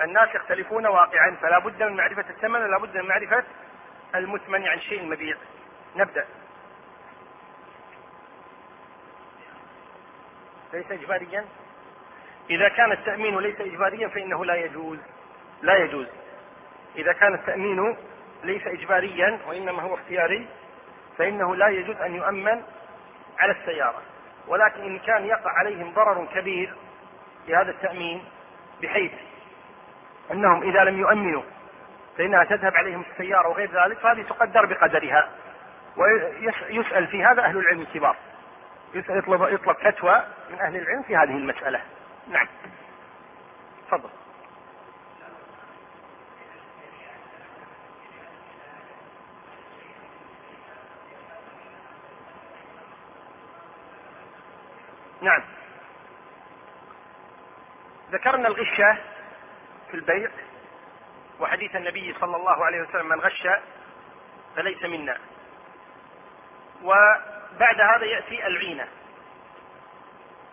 الناس 0.00 0.34
يختلفون 0.34 0.86
واقعا. 0.86 1.36
فلا 1.42 1.58
بد 1.58 1.82
من 1.82 1.96
معرفة 1.96 2.24
الثمن 2.30 2.62
ولا 2.62 2.78
بد 2.78 2.96
من 2.96 3.08
معرفة 3.08 3.44
المثمن 4.14 4.62
يعني 4.62 4.78
الشيء 4.78 5.00
المبيع. 5.00 5.36
نبدأ. 5.96 6.26
ليس 10.72 10.90
إجباريا. 10.90 11.44
إذا 12.50 12.68
كان 12.68 12.92
التأمين 12.92 13.38
ليس 13.38 13.60
إجباريا 13.60 14.08
فإنه 14.08 14.44
لا 14.44 14.54
يجوز. 14.54 14.98
لا 15.62 15.76
يجوز. 15.76 16.06
إذا 16.96 17.12
كان 17.12 17.34
التأمين 17.34 17.96
ليس 18.44 18.66
إجباريا 18.66 19.38
وإنما 19.48 19.82
هو 19.82 19.94
اختياري 19.94 20.46
فإنه 21.18 21.56
لا 21.56 21.68
يجوز 21.68 21.96
أن 21.96 22.14
يؤمن 22.14 22.62
على 23.38 23.52
السيارة. 23.52 24.02
ولكن 24.48 24.82
إن 24.82 24.98
كان 24.98 25.26
يقع 25.26 25.50
عليهم 25.50 25.92
ضرر 25.94 26.26
كبير 26.34 26.74
في 27.46 27.56
هذا 27.56 27.70
التأمين 27.70 28.24
بحيث 28.82 29.12
أنهم 30.32 30.62
إذا 30.62 30.84
لم 30.84 30.98
يؤمنوا 30.98 31.42
فإنها 32.18 32.44
تذهب 32.44 32.76
عليهم 32.76 33.04
السيارة 33.10 33.48
وغير 33.48 33.70
ذلك 33.84 33.98
فهذه 33.98 34.22
تقدر 34.22 34.66
بقدرها. 34.66 35.28
ويسأل 35.96 37.06
في 37.06 37.24
هذا 37.24 37.42
أهل 37.42 37.58
العلم 37.58 37.80
الكبار. 37.80 38.16
يسأل 38.94 39.18
يطلب 39.18 39.52
يطلب 39.52 39.76
فتوى 39.76 40.22
من 40.50 40.60
أهل 40.60 40.76
العلم 40.76 41.02
في 41.02 41.16
هذه 41.16 41.36
المسألة. 41.36 41.80
نعم. 42.28 42.48
تفضل. 43.88 44.10
نعم. 55.22 55.42
ذكرنا 58.10 58.48
الغشة 58.48 58.98
في 59.90 59.94
البيع 59.94 60.30
وحديث 61.40 61.76
النبي 61.76 62.14
صلى 62.20 62.36
الله 62.36 62.64
عليه 62.64 62.82
وسلم 62.82 63.08
من 63.08 63.20
غش 63.20 63.48
فليس 64.56 64.82
منا. 64.82 65.18
وبعد 66.82 67.80
هذا 67.80 68.04
يأتي 68.04 68.46
العينة. 68.46 68.88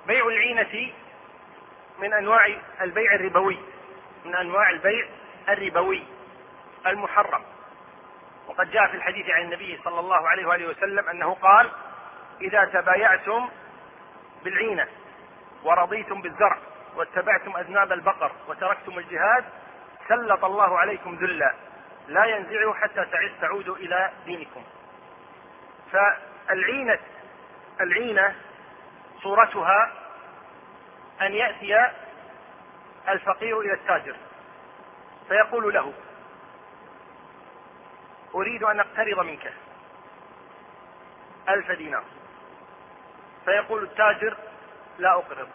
بيع 0.07 0.27
العينة 0.27 0.91
من 1.99 2.13
أنواع 2.13 2.47
البيع 2.81 3.15
الربوي 3.15 3.59
من 4.25 4.35
أنواع 4.35 4.69
البيع 4.69 5.07
الربوي 5.49 6.03
المحرم. 6.87 7.41
وقد 8.47 8.71
جاء 8.71 8.87
في 8.87 8.97
الحديث 8.97 9.29
عن 9.29 9.41
النبي 9.41 9.79
صلى 9.83 9.99
الله 9.99 10.29
عليه 10.29 10.45
وآله 10.45 10.67
وسلم 10.69 11.09
أنه 11.09 11.33
قال 11.33 11.71
إذا 12.41 12.65
تبايعتم 12.65 13.49
بالعينة 14.43 14.87
ورضيتم 15.63 16.21
بالزرع 16.21 16.57
واتبعتم 16.95 17.57
أذناب 17.57 17.91
البقر 17.91 18.31
وتركتم 18.47 18.99
الجهاد 18.99 19.45
سلط 20.07 20.45
الله 20.45 20.79
عليكم 20.79 21.15
ذلا 21.15 21.53
لا 22.07 22.25
ينزعه 22.25 22.73
حتى 22.73 23.05
تعودوا 23.41 23.75
إلى 23.75 24.11
دينكم. 24.25 24.63
فالعينة 25.91 26.99
العينة 27.81 28.35
صورتها 29.23 29.91
أن 31.21 31.33
يأتي 31.33 31.91
الفقير 33.09 33.59
إلى 33.59 33.73
التاجر. 33.73 34.15
فيقول 35.27 35.73
له 35.73 35.93
أريد 38.35 38.63
أن 38.63 38.79
أقترض 38.79 39.19
منك 39.19 39.53
ألف 41.49 41.71
دينار. 41.71 42.03
فيقول 43.45 43.83
التاجر 43.83 44.37
لا 44.99 45.13
أقرض 45.13 45.47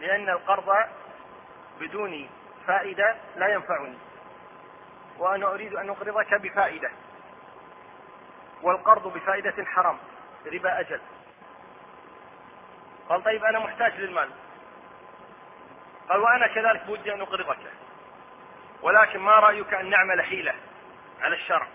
لأن 0.00 0.28
القرض 0.28 0.74
بدون 1.80 2.28
فائدة 2.66 3.16
لا 3.36 3.48
ينفعني 3.48 3.98
وأنا 5.18 5.46
أريد 5.46 5.74
أن 5.74 5.90
أقرضك 5.90 6.34
بفائدة 6.34 6.90
والقرض 8.62 9.12
بفائدة 9.12 9.64
حرام 9.64 9.98
ربا 10.52 10.80
أجل. 10.80 11.00
قال 13.08 13.24
طيب 13.24 13.44
أنا 13.44 13.58
محتاج 13.58 14.00
للمال. 14.00 14.30
قال 16.08 16.20
وأنا 16.20 16.46
كذلك 16.46 16.86
بودي 16.86 17.14
أن 17.14 17.20
أقرضك. 17.20 17.58
ولكن 18.82 19.18
ما 19.18 19.32
رأيك 19.32 19.74
أن 19.74 19.90
نعمل 19.90 20.22
حيلة 20.22 20.54
على 21.20 21.34
الشرع؟ 21.34 21.66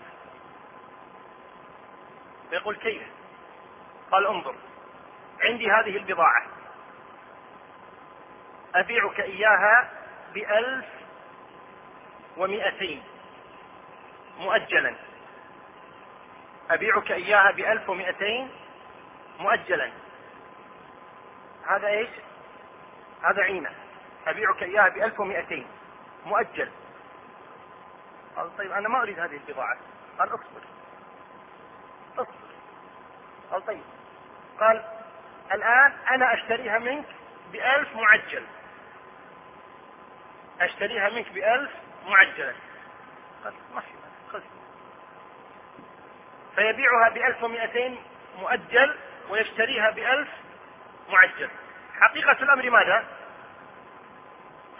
يقول 2.52 2.76
كيف؟ 2.76 3.02
قال 4.12 4.26
انظر 4.26 4.54
عندي 5.40 5.70
هذه 5.70 5.96
البضاعة. 5.96 6.46
أبيعك 8.74 9.20
إياها 9.20 9.90
بألف 10.34 10.86
ومئتين 12.36 13.02
مؤجلا. 14.38 14.94
أبيعك 16.70 17.10
إياها 17.10 17.50
بألف 17.50 17.88
ومئتين 17.88 18.50
مؤجلا. 19.38 19.90
هذا 21.66 21.88
إيش؟ 21.88 22.08
هذا 23.22 23.42
عينة. 23.42 23.70
أبيعك 24.26 24.62
إياها 24.62 24.88
بألف 24.88 25.20
ومئتين. 25.20 25.66
مؤجل. 26.26 26.70
قال 28.36 28.56
طيب 28.56 28.72
أنا 28.72 28.88
ما 28.88 29.02
أريد 29.02 29.18
هذه 29.18 29.40
البضاعة. 29.48 29.76
قال 30.18 30.28
اصبر. 30.28 30.60
اصبر. 32.18 32.34
قال 33.50 33.66
طيب. 33.66 33.82
قال 34.60 34.84
الآن 35.52 35.92
أنا 36.10 36.34
أشتريها 36.34 36.78
منك 36.78 37.06
بألف 37.52 37.96
معجل. 37.96 38.44
أشتريها 40.60 41.08
منك 41.08 41.32
بألف 41.32 41.70
معجلة. 42.06 42.54
قال 43.44 43.54
ما 43.74 43.80
في 43.80 43.88
خذ. 44.32 44.42
فيبيعها 46.54 47.08
بألف 47.08 47.42
ومئتين 47.42 48.02
مؤجل 48.38 48.96
ويشتريها 49.30 49.90
بألف 49.90 50.28
معجل 51.12 51.50
حقيقة 52.00 52.32
الأمر 52.42 52.70
ماذا؟ 52.70 53.04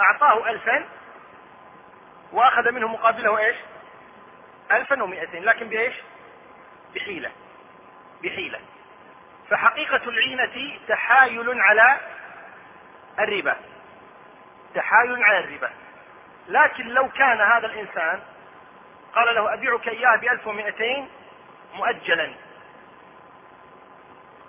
أعطاه 0.01 0.51
ألفا 0.51 0.85
وأخذ 2.33 2.72
منه 2.72 2.89
مقابله 2.89 3.39
إيش؟ 3.39 3.57
ألفا 4.72 5.03
ومئتين 5.03 5.45
لكن 5.45 5.68
بإيش؟ 5.68 5.95
بحيلة. 6.95 7.31
بحيلة. 8.22 8.61
فحقيقة 9.49 10.09
العينة 10.09 10.78
تحايل 10.89 11.61
على 11.61 12.01
الربا. 13.18 13.57
تحايل 14.74 15.24
على 15.24 15.39
الربا. 15.39 15.70
لكن 16.49 16.87
لو 16.87 17.09
كان 17.09 17.41
هذا 17.41 17.66
الإنسان 17.66 18.22
قال 19.14 19.35
له 19.35 19.55
أبيعك 19.55 19.89
إياها 19.89 20.16
بألف 20.16 20.47
ومئتين 20.47 21.09
مؤجلا. 21.74 22.35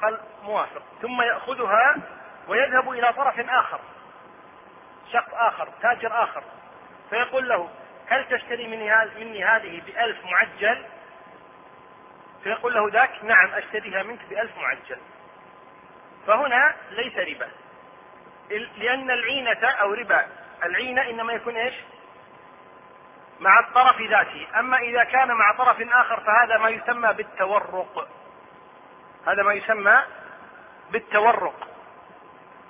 قال 0.01 0.19
موافق. 0.43 0.81
ثم 1.01 1.21
يأخذها 1.21 1.95
ويذهب 2.47 2.91
إلى 2.91 3.13
طرف 3.13 3.49
آخر. 3.49 3.79
شخص 5.13 5.33
آخر 5.33 5.69
تاجر 5.81 6.23
آخر. 6.23 6.43
فيقول 7.09 7.49
له 7.49 7.69
هل 8.07 8.27
تشتري 8.27 8.67
مني, 8.67 9.05
مني 9.19 9.45
هذه 9.45 9.81
بألف 9.85 10.25
معجل؟ 10.25 10.85
فيقول 12.43 12.73
له 12.73 12.89
ذاك 12.89 13.23
نعم 13.23 13.53
أشتريها 13.53 14.03
منك 14.03 14.19
بألف 14.29 14.57
معجل. 14.57 14.99
فهنا 16.27 16.75
ليس 16.91 17.17
ربا. 17.17 17.49
لأن 18.77 19.11
العينة 19.11 19.67
أو 19.67 19.93
ربا. 19.93 20.25
العينة 20.63 21.09
إنما 21.09 21.33
يكون 21.33 21.55
إيش؟ 21.55 21.75
مع 23.39 23.59
الطرف 23.59 24.01
ذاته. 24.01 24.47
أما 24.59 24.77
إذا 24.77 25.03
كان 25.03 25.27
مع 25.27 25.51
طرف 25.57 25.81
آخر 25.91 26.19
فهذا 26.19 26.57
ما 26.57 26.69
يسمى 26.69 27.13
بالتورق. 27.13 28.07
هذا 29.27 29.43
ما 29.43 29.53
يسمى 29.53 30.03
بالتورق 30.91 31.67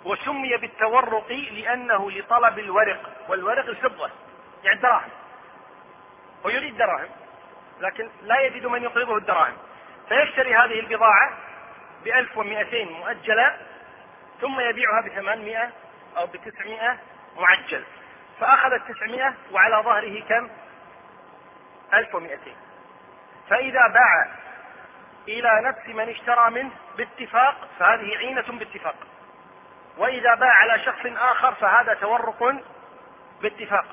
وسمي 0.05 0.57
بالتورق 0.57 1.31
لأنه 1.31 2.11
لطلب 2.11 2.59
الورق 2.59 3.29
والورق 3.29 3.65
الفضة 3.65 4.09
يعني 4.63 4.75
الدراهم. 4.75 5.09
ويريد 6.43 6.77
دراهم 6.77 7.09
لكن 7.79 8.09
لا 8.21 8.39
يجد 8.39 8.65
من 8.65 8.83
يقرضه 8.83 9.17
الدراهم. 9.17 9.57
فيشتري 10.09 10.55
هذه 10.55 10.79
البضاعة 10.79 11.37
بألف 12.03 12.37
ومئتين 12.37 12.91
مؤجلة 12.91 13.57
ثم 14.41 14.59
يبيعها 14.59 15.01
بثمانمائة 15.01 15.69
أو 16.17 16.27
بتسعمائة 16.27 16.97
معجل. 17.37 17.83
فأخذ 18.39 18.73
التسعمائة 18.73 19.33
وعلى 19.51 19.75
ظهره 19.75 20.21
كم؟ 20.21 20.49
ألف 21.93 22.15
ومئتين. 22.15 22.55
فإذا 23.49 23.87
باع 23.87 24.31
إلى 25.27 25.61
نفس 25.63 25.87
من 25.87 26.09
اشترى 26.09 26.49
منه 26.49 26.71
باتفاق 26.97 27.67
فهذه 27.79 28.17
عينة 28.17 28.41
باتفاق. 28.41 28.95
وإذا 29.97 30.35
باع 30.35 30.53
على 30.53 30.79
شخص 30.79 31.05
آخر 31.05 31.53
فهذا 31.53 31.93
تورق 31.93 32.55
باتفاق. 33.41 33.85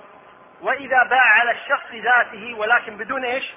وإذا 0.61 1.03
باع 1.03 1.23
على 1.23 1.51
الشخص 1.51 1.93
ذاته 1.93 2.55
ولكن 2.55 2.97
بدون 2.97 3.25
إيش؟ 3.25 3.55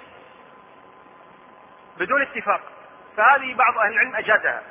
بدون 1.97 2.21
اتفاق. 2.21 2.61
فهذه 3.17 3.53
بعض 3.53 3.77
أهل 3.77 3.93
العلم 3.93 4.15
أجازها. 4.15 4.63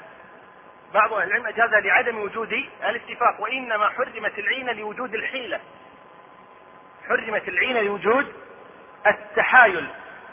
بعض 0.94 1.12
أهل 1.12 1.28
العلم 1.28 1.46
أجازها 1.46 1.80
لعدم 1.80 2.18
وجود 2.18 2.52
الاتفاق. 2.84 3.40
وإنما 3.40 3.88
حرمت 3.88 4.38
العينة 4.38 4.72
لوجود 4.72 5.14
الحيلة. 5.14 5.60
حرمت 7.08 7.48
العينة 7.48 7.80
لوجود 7.80 8.32
التحايل. 9.06 9.88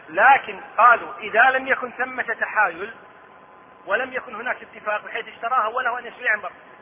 لكن 0.09 0.59
قالوا 0.77 1.13
إذا 1.19 1.41
لم 1.41 1.67
يكن 1.67 1.91
ثمة 1.91 2.23
تحايل 2.23 2.93
ولم 3.88 4.13
يكن 4.13 4.35
هناك 4.35 4.57
اتفاق 4.61 5.05
بحيث 5.05 5.27
اشتراها 5.27 5.67
وله 5.67 5.99
أن 5.99 6.05
يشتريها 6.05 6.31
عن 6.31 6.41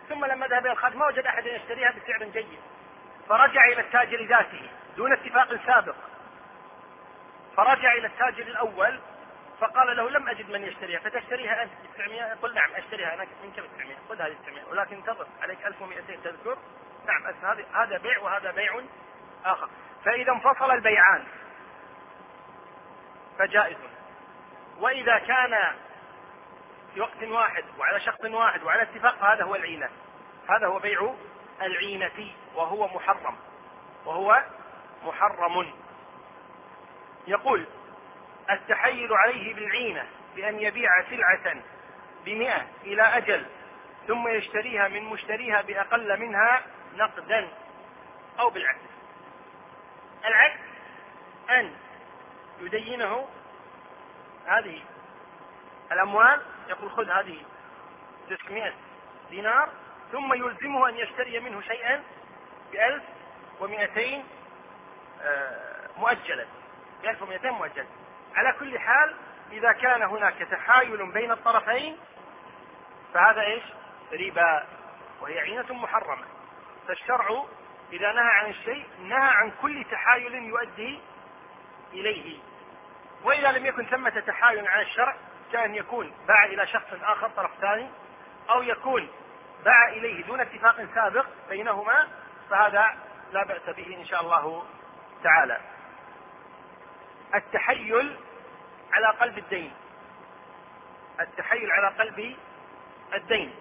ثم 0.09 0.25
لما 0.25 0.47
ذهب 0.47 0.65
إلى 0.65 0.71
الخارج 0.71 0.95
ما 0.95 1.05
وجد 1.05 1.25
أحد 1.25 1.45
يشتريها 1.45 1.91
بسعر 1.91 2.23
جيد. 2.23 2.59
فرجع 3.29 3.65
إلى 3.65 3.81
التاجر 3.81 4.25
ذاته 4.25 4.69
دون 4.97 5.13
اتفاق 5.13 5.59
سابق. 5.65 5.95
فرجع 7.57 7.93
إلى 7.93 8.07
التاجر 8.07 8.43
الأول 8.43 8.99
فقال 9.59 9.97
له 9.97 10.09
لم 10.09 10.29
أجد 10.29 10.49
من 10.49 10.63
يشتريها. 10.63 10.99
فتشتريها 10.99 11.63
أنت 11.63 11.71
ب 11.71 11.97
900 11.97 12.33
قل 12.33 12.53
نعم 12.53 12.71
أشتريها 12.75 13.13
أنا. 13.13 13.27
منك 13.43 13.59
ب 13.59 13.65
900 13.77 13.95
خذ 14.09 14.21
هذه 14.21 14.35
900 14.45 14.63
ولكن 14.69 14.95
انتظر 14.95 15.27
عليك 15.41 15.65
1200 15.65 16.15
تذكر. 16.23 16.57
نعم 17.07 17.33
هذا 17.73 17.97
بيع 17.97 18.19
وهذا 18.19 18.51
بيع 18.51 18.81
آخر. 19.45 19.69
فإذا 20.05 20.31
انفصل 20.31 20.71
البيعان. 20.71 21.25
فجائز. 23.39 23.77
وإذا 24.79 25.17
كان 25.19 25.75
في 26.95 27.01
وقت 27.01 27.23
واحد 27.23 27.63
وعلى 27.79 27.99
شخص 27.99 28.25
واحد 28.25 28.63
وعلى 28.63 28.81
اتفاق 28.81 29.15
فهذا 29.15 29.43
هو 29.43 29.55
العينة. 29.55 29.89
هذا 30.49 30.67
هو 30.67 30.79
بيع 30.79 31.13
العينة 31.61 32.31
وهو 32.55 32.87
محرم. 32.87 33.35
وهو 34.05 34.43
محرم. 35.05 35.73
يقول 37.27 37.65
التحيل 38.49 39.13
عليه 39.13 39.53
بالعينة 39.53 40.07
بأن 40.35 40.59
يبيع 40.59 40.89
سلعة 41.09 41.55
بمئة 42.25 42.67
إلى 42.83 43.01
أجل 43.01 43.45
ثم 44.07 44.27
يشتريها 44.27 44.87
من 44.87 45.03
مشتريها 45.03 45.61
بأقل 45.61 46.19
منها 46.19 46.61
نقدا 46.95 47.47
أو 48.39 48.49
بالعكس. 48.49 48.79
العكس 50.25 50.59
أن 51.49 51.75
يدينه 52.61 53.27
هذه 54.45 54.81
الأموال 55.91 56.41
يقول 56.69 56.91
خذ 56.91 57.09
هذه 57.09 57.37
600 58.29 58.73
دينار 59.29 59.69
ثم 60.11 60.33
يلزمه 60.33 60.89
أن 60.89 60.97
يشتري 60.97 61.39
منه 61.39 61.61
شيئا 61.61 62.03
بألف 62.71 63.03
ومئتين 63.59 64.23
آه، 65.21 65.89
مؤجلا. 65.97 66.45
بألف 67.03 67.21
ومئتين 67.21 67.51
مؤجلا. 67.51 67.85
على 68.35 68.53
كل 68.59 68.79
حال 68.79 69.15
إذا 69.51 69.71
كان 69.71 70.03
هناك 70.03 70.37
تحايل 70.51 71.11
بين 71.11 71.31
الطرفين 71.31 71.97
فهذا 73.13 73.41
إيش؟ 73.41 73.63
ربا 74.13 74.63
وهي 75.21 75.39
عينة 75.39 75.73
محرمة. 75.73 76.25
فالشرع 76.87 77.45
إذا 77.93 78.11
نهى 78.11 78.29
عن 78.29 78.49
الشيء 78.49 78.85
نهى 78.99 79.29
عن 79.29 79.51
كل 79.61 79.85
تحايل 79.91 80.33
يؤدي 80.33 80.99
إليه. 81.93 82.39
وإذا 83.23 83.51
لم 83.51 83.65
يكن 83.65 83.85
ثمة 83.85 84.19
تحايل 84.27 84.67
عن 84.67 84.81
الشرع 84.81 85.15
كأن 85.51 85.75
يكون 85.75 86.13
باع 86.27 86.45
إلى 86.45 86.67
شخص 86.67 86.87
آخر 87.01 87.29
طرف 87.29 87.51
ثاني 87.61 87.89
أو 88.49 88.61
يكون 88.61 89.09
باع 89.65 89.89
إليه 89.89 90.23
دون 90.23 90.39
اتفاق 90.39 90.87
سابق 90.95 91.25
بينهما 91.49 92.07
فهذا 92.49 92.95
لا 93.31 93.43
بأس 93.43 93.75
به 93.75 93.97
إن 93.97 94.05
شاء 94.05 94.21
الله 94.21 94.65
تعالى. 95.23 95.61
التحيل 97.35 98.17
على 98.93 99.07
قلب 99.07 99.37
الدين. 99.37 99.73
التحيل 101.19 101.71
على 101.71 101.87
قلب 101.87 102.35
الدين. 103.13 103.55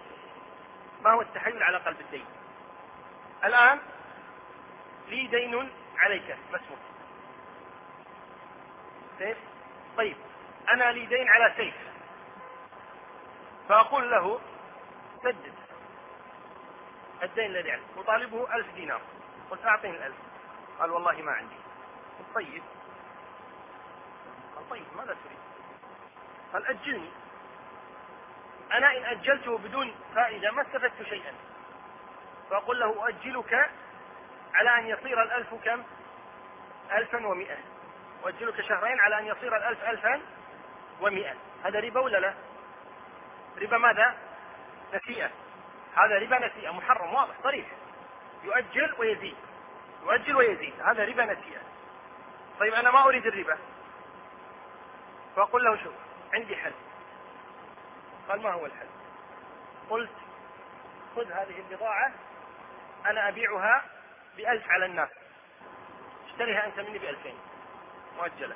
ما 1.03 1.11
هو 1.11 1.21
التحيل 1.21 1.63
على 1.63 1.77
قلب 1.77 2.01
الدين؟ 2.01 2.25
الآن 3.43 3.79
لي 5.07 5.27
دين 5.27 5.69
عليك 5.97 6.37
ما 6.51 6.59
سيف 9.19 9.37
طيب. 9.97 10.17
أنا 10.69 10.91
لي 10.91 11.05
دين 11.05 11.29
على 11.29 11.53
سيف. 11.57 11.75
فأقول 13.69 14.11
له 14.11 14.39
سدد. 15.23 15.53
الدين 17.23 17.45
الذي 17.45 17.71
عليك. 17.71 17.83
أطالبه 17.97 18.55
ألف 18.55 18.73
دينار. 18.73 19.01
قلت 19.51 19.65
أعطيني 19.65 19.97
الألف. 19.97 20.15
قال 20.79 20.91
والله 20.91 21.21
ما 21.21 21.31
عندي. 21.31 21.55
قلت 22.19 22.35
طيب. 22.35 22.63
قال 24.55 24.69
طيب 24.69 24.85
ماذا 24.95 25.17
تريد؟ 25.25 25.39
قال 26.53 26.65
أجلني. 26.65 27.09
أنا 28.71 28.97
إن 28.97 29.03
أجلته 29.03 29.57
بدون 29.57 29.95
فائدة 30.15 30.51
ما 30.51 30.61
استفدت 30.61 31.03
شيئا. 31.03 31.33
فأقول 32.49 32.79
له 32.79 33.05
أؤجلك 33.05 33.69
على 34.53 34.79
أن 34.79 34.87
يصير 34.87 35.23
الألف 35.23 35.53
كم؟ 35.53 35.83
ألفا 36.91 37.27
ومئة. 37.27 37.57
أؤجلك 38.23 38.61
شهرين 38.61 38.99
على 38.99 39.19
أن 39.19 39.25
يصير 39.25 39.57
الألف 39.57 39.83
ألفا 39.83 40.21
ومئة. 41.01 41.35
هذا 41.63 41.79
ربا 41.79 41.99
ولا 41.99 42.17
لا؟ 42.17 42.33
ربا 43.61 43.77
ماذا؟ 43.77 44.15
نسيئة. 44.93 45.31
هذا 45.95 46.19
ربا 46.19 46.47
نسيئة. 46.47 46.71
محرم 46.71 47.13
واضح 47.13 47.35
صريح. 47.43 47.65
يؤجل 48.43 48.95
ويزيد. 48.97 49.35
يؤجل 50.03 50.35
ويزيد. 50.35 50.81
هذا 50.81 51.05
ربا 51.05 51.25
نسيئة. 51.25 51.61
طيب 52.59 52.73
أنا 52.73 52.91
ما 52.91 53.03
أريد 53.05 53.25
الربا. 53.25 53.57
فأقول 55.35 55.63
له 55.63 55.83
شوف 55.83 55.93
عندي 56.33 56.55
حل. 56.55 56.73
قال 58.29 58.41
ما 58.41 58.51
هو 58.51 58.65
الحل؟ 58.65 58.87
قلت 59.89 60.11
خذ 61.15 61.31
هذه 61.31 61.63
البضاعة 61.69 62.11
أنا 63.05 63.27
أبيعها 63.27 63.85
بألف 64.37 64.69
على 64.69 64.85
الناس. 64.85 65.09
اشتريها 66.27 66.65
أنت 66.65 66.79
مني 66.79 66.99
بألفين. 66.99 67.37
مؤجلة. 68.17 68.55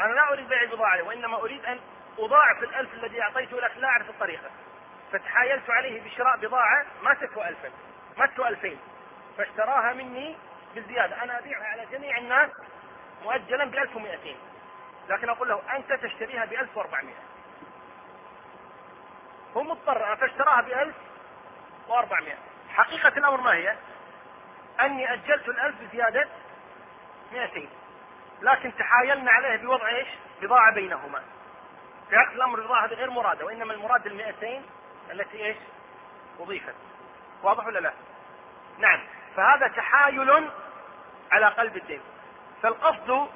أنا 0.00 0.12
لا 0.12 0.32
أريد 0.32 0.48
بيع 0.48 0.62
البضاعة 0.62 1.02
وإنما 1.02 1.36
أريد 1.36 1.64
أن 1.64 1.80
أضاعف 2.18 2.62
الألف 2.62 2.94
الذي 2.94 3.22
أعطيته 3.22 3.60
لك 3.60 3.76
لا 3.76 3.88
أعرف 3.88 4.10
الطريقة. 4.10 4.50
فتحايلت 5.12 5.70
عليه 5.70 6.02
بشراء 6.02 6.36
بضاعة 6.36 6.86
ما 7.02 7.14
تسوى 7.14 7.48
ألفا 7.48 7.70
ما 8.18 8.26
تسوى 8.26 8.48
ألفين. 8.48 8.78
فاشتراها 9.38 9.92
مني 9.92 10.36
بالزيادة 10.74 11.22
أنا 11.22 11.38
أبيعها 11.38 11.64
على 11.64 11.86
جميع 11.92 12.18
الناس 12.18 12.50
مؤجلا 13.24 13.64
ب 13.64 13.74
1200 13.74 14.34
لكن 15.08 15.28
أقول 15.28 15.48
له 15.48 15.62
أنت 15.76 15.92
تشتريها 15.92 16.44
ب 16.44 16.52
1400 16.52 17.14
هو 19.56 19.62
مضطر 19.62 20.16
فاشتراها 20.16 20.60
ب 20.60 20.68
1400 20.68 22.34
حقيقة 22.68 23.08
الأمر 23.08 23.40
ما 23.40 23.54
هي؟ 23.54 23.76
أني 24.80 25.12
أجلت 25.12 25.48
الألف 25.48 25.76
بزيادة 25.82 26.28
200 27.32 27.68
لكن 28.42 28.76
تحايلنا 28.76 29.30
عليه 29.30 29.56
بوضع 29.56 29.88
إيش؟ 29.88 30.08
بضاعة 30.42 30.74
بينهما. 30.74 31.22
في 32.10 32.16
عقد 32.16 32.34
الأمر 32.34 32.58
البضاعة 32.58 32.86
هذه 32.86 32.94
غير 32.94 33.10
مرادة 33.10 33.44
وإنما 33.44 33.72
المراد 33.72 34.06
ال 34.06 34.16
200 34.16 34.62
التي 35.10 35.46
إيش؟ 35.46 35.56
أضيفت. 36.40 36.74
واضح 37.42 37.66
ولا 37.66 37.78
لا؟ 37.78 37.92
نعم، 38.78 39.00
فهذا 39.36 39.68
تحايل 39.68 40.50
على 41.32 41.46
قلب 41.46 41.76
الدين. 41.76 42.00
فالقصد 42.62 43.28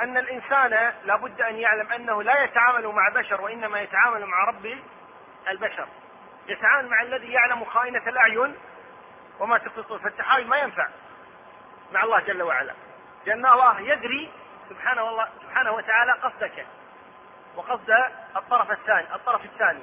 أن 0.00 0.16
الإنسان 0.18 0.92
لابد 1.04 1.40
أن 1.40 1.56
يعلم 1.56 1.92
أنه 1.92 2.22
لا 2.22 2.44
يتعامل 2.44 2.86
مع 2.86 3.08
بشر 3.08 3.40
وإنما 3.40 3.80
يتعامل 3.80 4.26
مع 4.26 4.44
رب 4.44 4.78
البشر 5.48 5.88
يتعامل 6.48 6.88
مع 6.88 7.02
الذي 7.02 7.32
يعلم 7.32 7.64
خائنة 7.64 8.08
الأعين 8.08 8.54
وما 9.40 9.58
تخفي 9.58 9.98
فالتحايل 9.98 10.48
ما 10.48 10.56
ينفع 10.56 10.88
مع 11.92 12.04
الله 12.04 12.20
جل 12.20 12.42
وعلا 12.42 12.74
لأن 13.26 13.46
الله 13.46 13.80
يدري 13.80 14.30
سبحانه 14.68 15.02
والله 15.04 15.28
سبحانه 15.42 15.72
وتعالى 15.72 16.12
قصدك. 16.12 16.66
وقصد 17.56 17.90
الطرف 18.36 18.70
الثاني 18.70 19.14
الطرف 19.14 19.44
الثاني. 19.44 19.82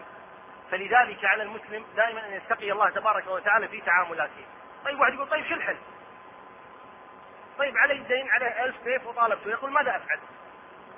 فلذلك 0.71 1.25
على 1.25 1.43
المسلم 1.43 1.85
دائما 1.95 2.27
أن 2.27 2.33
يتقي 2.33 2.71
الله 2.71 2.89
تبارك 2.89 3.27
وتعالى 3.27 3.67
في 3.67 3.81
تعاملاته. 3.81 4.45
طيب 4.85 4.99
واحد 4.99 5.13
يقول 5.13 5.29
طيب 5.29 5.45
شو 5.45 5.53
الحل؟ 5.53 5.77
طيب 7.57 7.77
علي 7.77 7.97
دين 7.97 8.29
عليه 8.29 8.65
ألف 8.65 8.75
كيف 8.83 9.07
وطالبته؟ 9.07 9.49
يقول 9.49 9.71
ماذا 9.71 9.95
أفعل؟ 9.95 10.19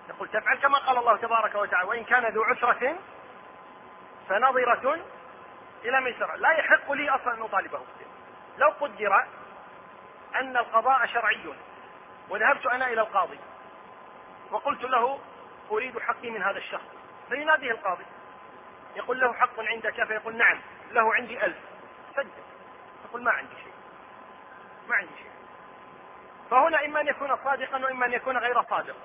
يقول 0.09 0.27
تفعل 0.27 0.57
كما 0.57 0.77
قال 0.77 0.97
الله 0.97 1.17
تبارك 1.17 1.55
وتعالى 1.55 1.87
وإن 1.87 2.03
كان 2.03 2.25
ذو 2.25 2.43
عسرة 2.43 2.95
فنظرة 4.29 4.99
إلى 5.85 6.01
ميسرة 6.01 6.35
لا 6.35 6.51
يحق 6.51 6.91
لي 6.91 7.09
أصلا 7.09 7.33
أن 7.33 7.41
أطالبه. 7.41 7.79
لو 8.57 8.69
قدر 8.69 9.25
أن 10.35 10.57
القضاء 10.57 11.05
شرعي 11.05 11.53
وذهبت 12.29 12.65
أنا 12.65 12.87
إلى 12.87 13.01
القاضي 13.01 13.39
وقلت 14.51 14.83
له 14.83 15.19
أريد 15.71 15.99
حقي 15.99 16.29
من 16.29 16.43
هذا 16.43 16.57
الشخص. 16.57 16.87
فيناديه 17.29 17.71
القاضي. 17.71 18.05
يقول 18.95 19.19
له 19.19 19.33
حق 19.33 19.59
عندك؟ 19.59 20.03
فيقول 20.03 20.37
نعم 20.37 20.61
له 20.91 21.13
عندي 21.13 21.45
ألف. 21.45 21.57
صدق 22.15 22.33
يقول 23.05 23.23
ما 23.23 23.31
عندي 23.31 23.55
شيء. 23.63 23.73
ما 24.87 24.95
عندي 24.95 25.13
شيء. 25.17 25.31
فهنا 26.49 26.85
إما 26.85 27.01
أن 27.01 27.07
يكون 27.07 27.37
صادقا 27.43 27.85
وإما 27.85 28.05
أن 28.05 28.13
يكون 28.13 28.37
غير 28.37 28.63
صادق. 28.63 28.95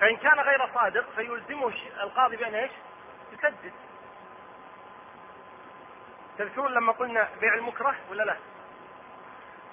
فإن 0.00 0.16
كان 0.16 0.40
غير 0.40 0.68
صادق 0.74 1.10
فيلزمه 1.10 1.72
القاضي 2.02 2.36
بأن 2.36 2.54
إيش؟ 2.54 2.70
يسدد. 3.32 3.72
تذكرون 6.38 6.72
لما 6.72 6.92
قلنا 6.92 7.28
بيع 7.40 7.54
المكره 7.54 7.94
ولا 8.10 8.22
لا؟ 8.22 8.36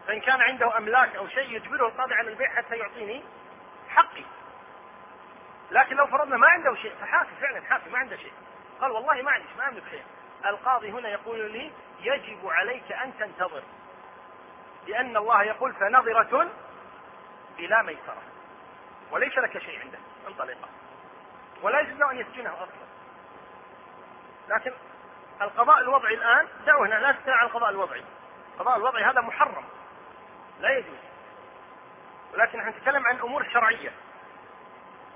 فإن 0.08 0.20
كان 0.20 0.42
عنده 0.42 0.78
أملاك 0.78 1.16
أو 1.16 1.28
شيء 1.28 1.56
يجبره 1.56 1.88
القاضي 1.88 2.14
على 2.14 2.30
البيع 2.30 2.56
حتى 2.56 2.76
يعطيني 2.76 3.24
حقي. 3.90 4.24
لكن 5.72 5.96
لو 5.96 6.08
فرضنا 6.08 6.38
ما 6.38 6.48
عنده 6.48 6.76
شيء 6.76 6.96
فحافي 7.02 7.36
فعلا 7.42 7.62
حافي 7.62 7.90
ما 7.90 7.98
عنده 7.98 8.16
شيء. 8.18 8.34
قال 8.82 8.92
والله 8.92 9.22
ما 9.22 9.32
عندي 9.32 9.48
ما 9.58 9.68
أملك 9.68 9.84
شيء. 9.90 10.04
القاضي 10.46 10.92
هنا 10.92 11.10
يقول 11.10 11.52
لي 11.52 11.72
يجب 12.00 12.48
عليك 12.48 12.92
أن 12.92 13.18
تنتظر. 13.20 13.64
لأن 14.88 15.18
الله 15.18 15.44
يقول 15.44 15.74
فنظرة 15.74 16.50
إلى 17.60 17.84
ميسرة. 17.84 18.22
وليس 19.12 19.38
لك 19.38 19.58
شيء 19.58 19.80
عنده 19.80 19.98
انطلق 20.28 20.58
ولا 21.62 21.80
يجوز 21.80 22.02
أن 22.02 22.18
يسجنه 22.18 22.54
أصلا. 22.54 22.90
لكن 24.50 24.72
القضاء 25.42 25.80
الوضعي 25.80 26.14
الآن 26.14 26.48
دعوة 26.66 26.88
هنا 26.88 26.96
لا 26.96 27.12
تستمع 27.12 27.44
القضاء 27.44 27.70
الوضعي. 27.70 28.04
القضاء 28.54 28.78
الوضعي 28.78 29.04
هذا 29.04 29.22
محرم. 29.22 29.66
لا 30.60 30.78
يجوز. 30.78 31.00
ولكن 32.34 32.60
نحن 32.60 32.70
نتكلم 32.70 33.08
عن 33.08 33.20
أمور 33.20 33.50
شرعية. 33.50 33.92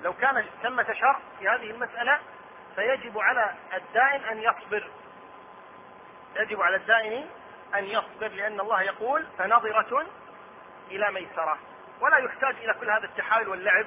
لو 0.03 0.13
كان 0.13 0.45
ثمة 0.63 0.93
شر 0.93 1.19
في 1.39 1.47
هذه 1.47 1.71
المسألة 1.71 2.19
فيجب 2.75 3.19
على 3.19 3.53
الدائن 3.73 4.23
أن 4.23 4.37
يصبر. 4.37 4.89
يجب 6.35 6.61
على 6.61 6.75
الدائن 6.75 7.29
أن 7.75 7.83
يصبر 7.85 8.27
لأن 8.27 8.59
الله 8.59 8.81
يقول 8.81 9.27
فنظرة 9.37 10.05
إلى 10.91 11.11
ميسرة. 11.11 11.57
ولا 12.01 12.17
يحتاج 12.17 12.55
إلى 12.55 12.73
كل 12.73 12.89
هذا 12.89 13.05
التحايل 13.05 13.47
واللعب 13.47 13.85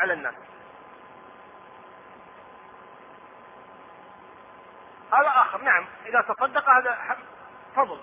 على 0.00 0.12
الناس. 0.12 0.34
هذا 5.12 5.28
آخر. 5.28 5.62
نعم 5.62 5.86
إذا 6.06 6.20
تصدق 6.20 6.70
هذا 6.70 7.18
فضل. 7.76 8.00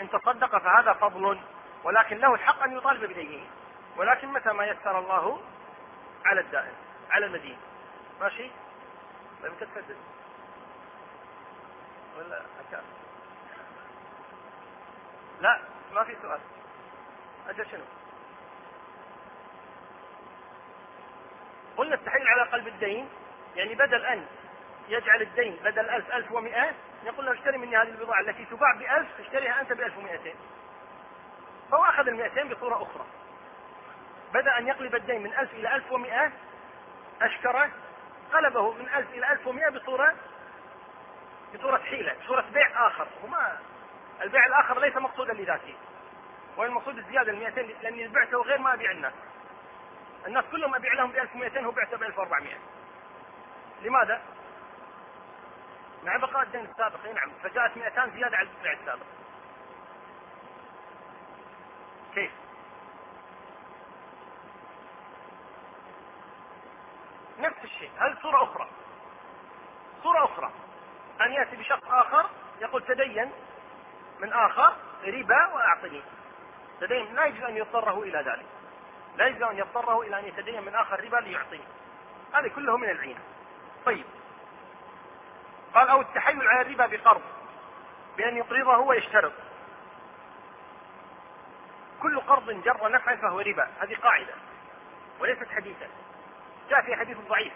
إن 0.00 0.10
تصدق 0.10 0.58
فهذا 0.58 0.92
فضل 0.92 1.40
ولكن 1.84 2.18
له 2.18 2.34
الحق 2.34 2.62
أن 2.62 2.76
يطالب 2.76 3.04
بدينه 3.04 3.44
ولكن 3.96 4.28
متى 4.28 4.52
ما 4.52 4.66
يسر 4.66 4.98
الله 4.98 5.40
على 6.28 6.40
الدائن 6.40 6.72
على 7.10 7.26
المدين 7.26 7.58
ماشي؟ 8.20 8.50
طيب 9.42 9.52
انت 9.52 9.64
تسدد 9.64 9.96
ولا 12.18 12.42
أكاد. 12.68 12.82
لا 15.40 15.60
ما 15.94 16.04
في 16.04 16.16
سؤال. 16.22 16.40
أجل 17.48 17.66
شنو؟ 17.70 17.84
قلنا 21.76 21.94
التحليل 21.94 22.28
على 22.28 22.42
قلب 22.42 22.66
الدين 22.66 23.08
يعني 23.56 23.74
بدل 23.74 24.04
أن 24.06 24.26
يجعل 24.88 25.22
الدين 25.22 25.56
بدل 25.64 25.90
ألف 25.90 26.10
ألف 26.12 26.32
ومئة 26.32 26.74
يقول 27.04 27.26
له 27.26 27.32
اشتري 27.32 27.58
مني 27.58 27.76
هذه 27.76 27.88
البضاعة 27.88 28.20
التي 28.20 28.44
تباع 28.44 28.74
بألف 28.74 29.20
اشتريها 29.20 29.60
أنت 29.60 29.72
بألف 29.72 29.98
ومئتين. 29.98 30.36
فهو 31.70 31.84
أخذ 31.84 32.08
المئتين 32.08 32.48
بصورة 32.48 32.82
أخرى. 32.82 33.06
بدأ 34.34 34.58
أن 34.58 34.66
يقلب 34.66 34.94
الدين 34.94 35.22
من 35.22 35.34
ألف 35.34 35.52
إلى 35.52 35.74
ألف 35.74 35.92
ومئة 35.92 36.32
أشكرة 37.22 37.70
قلبه 38.32 38.72
من 38.72 38.88
ألف 38.88 39.10
إلى 39.10 39.32
ألف 39.32 39.46
ومئة 39.46 39.68
بصورة 39.68 40.14
بصورة 41.54 41.78
حيلة 41.78 42.14
بصورة 42.24 42.44
بيع 42.52 42.86
آخر. 42.86 43.08
وما 43.24 43.58
البيع 44.22 44.46
الآخر 44.46 44.80
ليس 44.80 44.96
مقصودا 44.96 45.32
لذاته 45.32 45.74
والمقصود 46.56 46.98
الزيادة 46.98 47.32
ال 47.32 47.38
200 47.38 47.60
لأني 47.60 48.08
بعته 48.08 48.42
غير 48.42 48.58
ما 48.58 48.74
أبيع 48.74 48.90
الناس. 48.90 49.12
الناس 50.26 50.44
كلهم 50.52 50.74
أبيع 50.74 50.92
لهم 50.92 51.10
ب 51.10 51.16
1200 51.16 51.60
هو 51.60 51.70
بعته 51.70 51.96
ب 51.96 52.02
1400 52.02 52.54
لماذا؟ 53.82 54.20
مع 56.04 56.16
بقاء 56.16 56.42
الدين 56.42 56.64
السابق 56.64 57.06
نعم 57.14 57.30
فجاءت 57.42 57.76
200 57.76 58.10
زيادة 58.14 58.36
على 58.36 58.48
البيع 58.58 58.72
السابق 58.72 59.06
كيف؟ 62.14 62.30
نفس 67.38 67.64
الشيء 67.78 67.90
هل 67.98 68.16
صورة 68.22 68.42
أخرى؟ 68.42 68.68
صورة 70.02 70.24
أخرى. 70.24 70.50
أن 71.20 71.32
يأتي 71.32 71.56
بشخص 71.56 71.82
آخر 71.88 72.30
يقول 72.60 72.82
تدين 72.82 73.32
من 74.20 74.32
آخر 74.32 74.72
ربا 75.04 75.46
وأعطني. 75.46 76.02
تدين 76.80 77.14
لا 77.14 77.24
يجوز 77.24 77.42
أن 77.42 77.56
يضطره 77.56 78.02
إلى 78.02 78.18
ذلك. 78.18 78.46
لا 79.16 79.26
يجوز 79.26 79.42
أن 79.42 79.58
يضطره 79.58 80.02
إلى 80.02 80.18
أن 80.18 80.24
يتدين 80.24 80.62
من 80.62 80.74
آخر 80.74 81.04
ربا 81.04 81.16
ليعطيه 81.16 81.64
هذه 82.32 82.48
كله 82.48 82.76
من 82.76 82.90
العين. 82.90 83.18
طيب. 83.86 84.04
قال 85.74 85.88
أو 85.88 86.00
التحيل 86.00 86.48
على 86.48 86.60
الربا 86.60 86.86
بقرض 86.86 87.22
بأن 88.16 88.36
يقرضه 88.36 88.78
ويشترط. 88.78 89.32
كل 92.02 92.20
قرض 92.20 92.50
جر 92.50 92.88
نفعا 92.88 93.16
فهو 93.16 93.40
ربا. 93.40 93.68
هذه 93.80 93.96
قاعدة 93.96 94.34
وليست 95.20 95.48
حديثا. 95.48 95.88
جاء 96.70 96.82
في 96.82 96.96
حديث 96.96 97.18
ضعيف. 97.28 97.52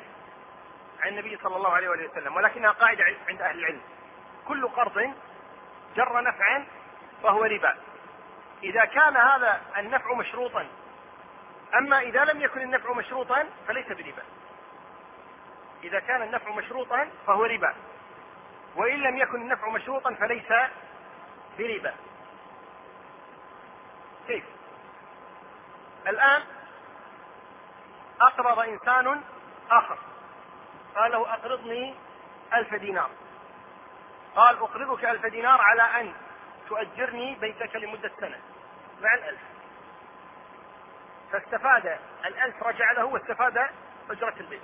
عن 1.02 1.08
النبي 1.08 1.38
صلى 1.42 1.56
الله 1.56 1.70
عليه 1.70 1.88
وسلم 1.88 2.36
ولكنها 2.36 2.70
قاعدة 2.70 3.04
عند 3.28 3.42
أهل 3.42 3.58
العلم. 3.58 3.80
كل 4.48 4.68
قرض 4.68 5.14
جر 5.96 6.22
نفعا 6.22 6.66
فهو 7.22 7.44
ربا. 7.44 7.76
إذا 8.62 8.84
كان 8.84 9.16
هذا 9.16 9.60
النفع 9.76 10.14
مشروطا 10.14 10.66
أما 11.74 12.00
إذا 12.00 12.24
لم 12.24 12.40
يكن 12.40 12.60
النفع 12.60 12.92
مشروطا 12.92 13.46
فليس 13.68 13.86
بربا. 13.86 14.22
إذا 15.84 16.00
كان 16.00 16.22
النفع 16.22 16.50
مشروطا 16.50 17.10
فهو 17.26 17.44
ربا. 17.44 17.74
وإن 18.76 19.02
لم 19.02 19.18
يكن 19.18 19.42
النفع 19.42 19.68
مشروطا 19.68 20.14
فليس 20.14 20.52
بربا. 21.58 21.94
كيف؟ 24.26 24.44
الآن 26.08 26.42
أقرض 28.20 28.58
إنسان 28.58 29.22
آخر. 29.70 29.98
قال 30.96 31.12
له 31.12 31.34
أقرضني 31.34 31.94
ألف 32.54 32.74
دينار. 32.74 33.10
قال 34.36 34.56
أقرضك 34.56 35.04
ألف 35.04 35.26
دينار 35.26 35.60
على 35.60 35.82
أن 35.82 36.12
تؤجرني 36.68 37.34
بيتك 37.34 37.76
لمدة 37.76 38.10
سنة. 38.20 38.40
مع 39.00 39.14
الألف. 39.14 39.40
فاستفاد 41.32 41.98
الألف 42.24 42.62
رجع 42.62 42.92
له 42.92 43.04
واستفاد 43.04 43.70
أجرة 44.10 44.34
البيت. 44.40 44.62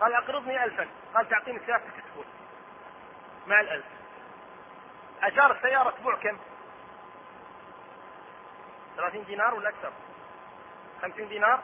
قال 0.00 0.14
أقرضني 0.14 0.64
ألفا. 0.64 0.88
قال 1.14 1.28
تعطيني 1.28 1.58
سيارة 1.66 1.78
تكون 1.78 2.24
مع 3.46 3.60
الألف. 3.60 3.86
أجار 5.22 5.52
السيارة 5.52 5.88
أسبوع 5.88 6.14
كم؟ 6.14 6.38
30 8.96 9.24
دينار 9.24 9.54
ولا 9.54 9.68
أكثر؟ 9.68 9.92
50 11.02 11.28
دينار؟ 11.28 11.60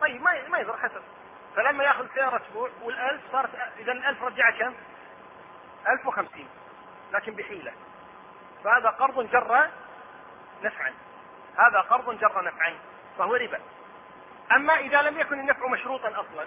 طيب 0.00 0.22
ما 0.22 0.48
ما 0.48 0.58
يضر 0.58 0.76
حسب. 0.76 1.02
فلما 1.56 1.84
ياخذ 1.84 2.06
سيارة 2.14 2.42
أسبوع 2.46 2.70
والألف 2.82 3.22
صارت 3.32 3.50
إذا 3.78 3.92
الألف 3.92 4.22
رجع 4.22 4.50
كم؟ 4.50 4.74
1050 5.88 6.48
لكن 7.12 7.34
بحيلة. 7.34 7.72
فهذا 8.64 8.88
قرض 8.88 9.30
جر 9.30 9.70
نفعا. 10.62 10.94
هذا 11.56 11.80
قرض 11.80 12.18
جر 12.18 12.44
نفعا 12.44 12.74
فهو 13.18 13.34
ربا. 13.34 13.60
أما 14.52 14.74
إذا 14.74 15.02
لم 15.02 15.20
يكن 15.20 15.40
النفع 15.40 15.66
مشروطا 15.66 16.08
أصلا 16.08 16.46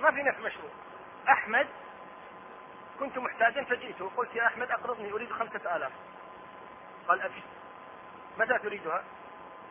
ما 0.00 0.10
في 0.10 0.22
نفع 0.22 0.38
مشروط. 0.38 0.70
أحمد 1.28 1.66
كنت 3.00 3.18
محتاجا 3.18 3.64
فجئت 3.64 4.00
وقلت 4.00 4.34
يا 4.34 4.46
أحمد 4.46 4.70
أقرضني 4.70 5.12
أريد 5.12 5.32
خمسة 5.32 5.76
آلاف. 5.76 5.92
قال 7.08 7.22
أبشر 7.22 7.42
متى 8.38 8.58
تريدها؟ 8.58 9.04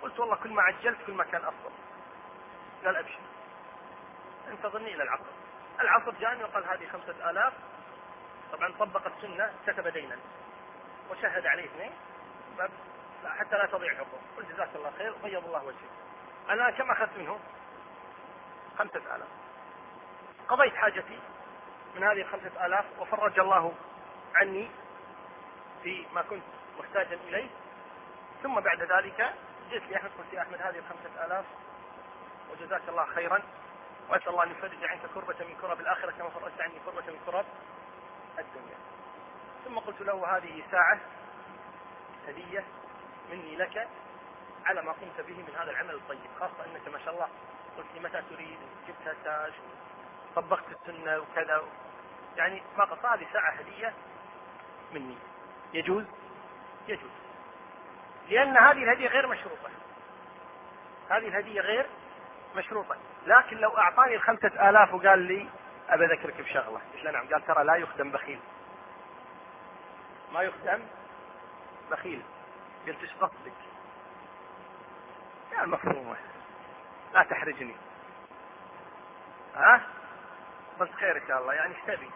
قلت 0.02 0.20
والله 0.20 0.36
كل 0.36 0.50
ما 0.50 0.62
عجلت 0.62 0.98
كل 1.08 1.14
ما 1.14 1.24
كان 1.24 1.42
أفضل. 1.42 1.72
قال 2.86 2.96
أبشر 2.96 3.20
انتظرني 4.52 4.94
إلى 4.94 5.04
العصر. 5.04 5.32
العصر 5.80 6.12
جاءني 6.12 6.44
وقال 6.44 6.66
هذه 6.66 6.88
خمسة 6.88 7.30
آلاف. 7.30 7.54
طبعا 8.52 8.74
طبق 8.80 9.08
السنة 9.08 9.54
كتب 9.68 9.88
دينا. 9.88 10.18
وشهد 11.12 11.46
عليه 11.46 11.66
اثنين. 11.66 11.92
حتى 13.26 13.58
لا 13.58 13.66
تضيع 13.66 13.94
حقوق 13.94 14.20
قلت 14.38 14.52
جزاك 14.52 14.70
الله 14.76 14.92
خير 14.98 15.14
بيض 15.24 15.46
الله 15.46 15.64
وجهك 15.64 15.90
أنا 16.50 16.72
كم 16.72 16.92
أخذت 16.92 17.18
منه؟ 17.18 17.40
خمسة 18.80 19.16
آلاف. 19.16 19.28
قضيت 20.48 20.76
حاجتي 20.76 21.20
من 21.96 22.04
هذه 22.04 22.22
الخمسة 22.22 22.66
آلاف 22.66 22.86
وفرج 23.00 23.40
الله 23.40 23.74
عني 24.36 24.72
في 25.84 26.06
ما 26.14 26.22
كنت 26.22 26.44
محتاجا 26.80 27.16
إليه. 27.16 27.50
ثم 28.44 28.60
بعد 28.60 28.82
ذلك 28.82 29.34
جئت 29.70 29.84
لأحمد 29.90 30.12
قلت 30.18 30.34
يا 30.34 30.42
أحمد 30.42 30.62
هذه 30.62 30.80
الخمسة 30.80 31.26
آلاف 31.26 31.46
وجزاك 32.52 32.82
الله 32.90 33.06
خيرا. 33.06 33.44
وأسأل 34.10 34.30
الله 34.30 34.44
أن 34.44 34.52
يفرج 34.52 34.84
عنك 34.84 35.02
كربة 35.14 35.46
من 35.46 35.56
كرب 35.62 35.80
الآخرة 35.80 36.12
كما 36.12 36.30
فرجت 36.30 36.62
عني 36.62 36.80
كربة 36.86 37.12
من 37.12 37.20
كرب 37.26 37.46
الدنيا. 38.40 38.78
ثم 39.66 39.80
قلت 39.80 40.02
له 40.02 40.38
هذه 40.38 40.64
ساعة 40.72 41.00
هدية 42.28 42.64
مني 43.32 43.56
لك 43.56 43.88
على 44.66 44.82
ما 44.82 44.92
قمت 44.92 45.22
به 45.28 45.34
من 45.34 45.56
هذا 45.60 45.72
العمل 45.72 45.96
الطيب 45.96 46.20
خاصة 46.40 46.66
أنك 46.66 46.88
ما 46.94 47.00
شاء 47.06 47.14
الله 47.14 47.30
قلت 47.78 47.88
لي 47.94 48.00
متى 48.00 48.22
تريد؟ 48.30 48.58
جبت 48.88 49.18
تاج 49.24 49.54
طبقت 50.36 50.64
السنة 50.72 51.20
وكذا. 51.20 51.64
يعني 52.38 52.64
ما 52.78 52.84
قصى 52.84 53.08
هذه 53.08 53.28
ساعة 53.34 53.52
هدية 53.52 53.94
مني. 54.94 55.18
يجوز؟ 55.74 56.06
يجوز. 56.88 57.12
لأن 58.30 58.58
هذه 58.58 58.84
الهدية 58.84 59.08
غير 59.08 59.28
مشروطة. 59.28 59.70
هذه 61.10 61.28
الهدية 61.28 61.62
غير 61.62 61.86
مشروطة. 62.56 62.96
لكن 63.26 63.58
لو 63.58 63.78
أعطاني 63.78 64.16
الخمسة 64.16 64.70
آلاف 64.70 64.94
وقال 64.94 65.20
لي 65.20 65.50
أبى 65.90 66.06
أذكرك 66.06 66.42
بشغلة. 66.42 66.80
قلت 66.94 67.04
له 67.04 67.12
نعم. 67.12 67.28
قال 67.28 67.46
ترى 67.46 67.64
لا 67.64 67.76
يخدم 67.76 68.12
بخيل. 68.12 68.40
ما 70.34 70.42
يخدم؟ 70.42 70.80
بخيل. 71.92 72.22
قلت 72.88 73.02
إيش 73.02 73.14
قصدك؟ 73.14 73.54
يا 75.54 75.66
مفهومة 75.66 76.16
لا 77.14 77.24
تحرجني. 77.24 77.76
ها؟ 79.56 79.82
قلت 80.80 80.94
خير 80.94 81.18
إن 81.18 81.28
شاء 81.28 81.42
الله. 81.42 81.54
يعني 81.54 81.76
إيش 81.76 81.84
تبي؟ 81.88 82.10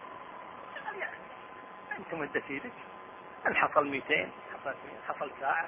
يعني 0.99 1.15
أنت 1.97 2.13
مدة 2.13 2.43
إيدك. 2.49 2.71
أن 3.47 3.55
حصل 3.55 3.87
200 3.87 4.29
حصل 4.53 4.75
حصل 5.07 5.31
ساعة 5.39 5.65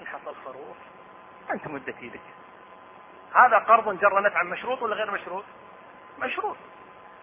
أن 0.00 0.06
حصل 0.06 0.34
خروف 0.44 0.76
أنت 1.50 1.68
مدة 1.68 1.94
إيدك. 2.02 2.20
هذا 3.34 3.58
قرض 3.58 3.98
جر 3.98 4.22
نفعا 4.22 4.42
مشروط 4.42 4.82
ولا 4.82 4.96
غير 4.96 5.10
مشروط؟ 5.10 5.44
مشروط. 6.18 6.56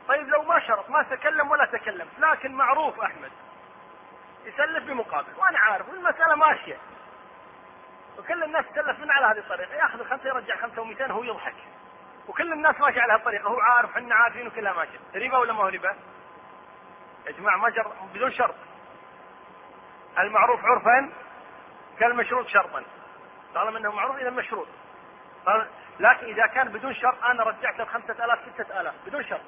طيب 0.07 0.27
لو 0.27 0.41
ما 0.41 0.59
شرط 0.59 0.89
ما 0.89 1.03
تكلم 1.03 1.51
ولا 1.51 1.65
تكلم 1.65 2.07
لكن 2.19 2.51
معروف 2.51 2.99
أحمد 2.99 3.31
يسلف 4.45 4.83
بمقابل 4.83 5.27
وأنا 5.37 5.59
عارف 5.59 5.89
والمسألة 5.89 6.35
ماشية. 6.35 6.77
وكل 8.17 8.43
الناس 8.43 8.65
تسلف 8.65 8.99
من 8.99 9.11
على 9.11 9.25
هذه 9.25 9.37
الطريقة 9.37 9.75
ياخذ 9.75 9.99
الخمسه 9.99 10.29
يرجع 10.29 10.55
خمسة 10.55 10.83
و200 10.83 11.11
هو 11.11 11.23
يضحك. 11.23 11.55
وكل 12.27 12.53
الناس 12.53 12.79
ماشيه 12.79 13.01
على 13.01 13.13
هالطريقة 13.13 13.47
هو 13.47 13.59
عارف 13.59 13.97
إحنا 13.97 14.15
عارفين 14.15 14.47
وكلها 14.47 14.73
ماشيه 14.73 14.99
ربا 15.15 15.37
ولا 15.37 15.53
ما 15.53 15.63
هو 15.63 15.67
ربا؟ 15.67 15.95
يا 17.27 17.31
جماعة 17.31 17.57
ما 17.57 17.69
جر 17.69 17.91
بدون 18.13 18.31
شرط. 18.31 18.55
المعروف 20.19 20.65
عرفا 20.65 21.09
كالمشروط 21.99 22.47
شرطا. 22.47 22.83
طالما 23.55 23.79
إنه 23.79 23.91
معروف 23.91 24.17
إذا 24.17 24.29
مشروط. 24.29 24.67
لكن 25.99 26.25
إذا 26.25 26.47
كان 26.47 26.69
بدون 26.69 26.95
شرط 26.95 27.23
أنا 27.23 27.43
رجعت 27.43 27.77
له 27.79 27.85
خمسة 27.85 28.25
آلاف 28.25 28.39
ستة 28.53 28.81
آلاف 28.81 28.93
بدون 29.05 29.23
شرط. 29.23 29.41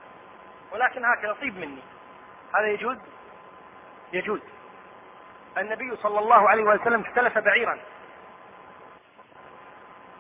ولكن 0.71 1.05
هكذا 1.05 1.33
طيب 1.33 1.57
مني. 1.57 1.81
هذا 2.55 2.67
يجوز؟ 2.67 2.97
يجوز. 4.13 4.41
النبي 5.57 5.95
صلى 5.95 6.19
الله 6.19 6.49
عليه 6.49 6.63
وسلم 6.63 7.05
استلف 7.05 7.37
بعيرا. 7.37 7.79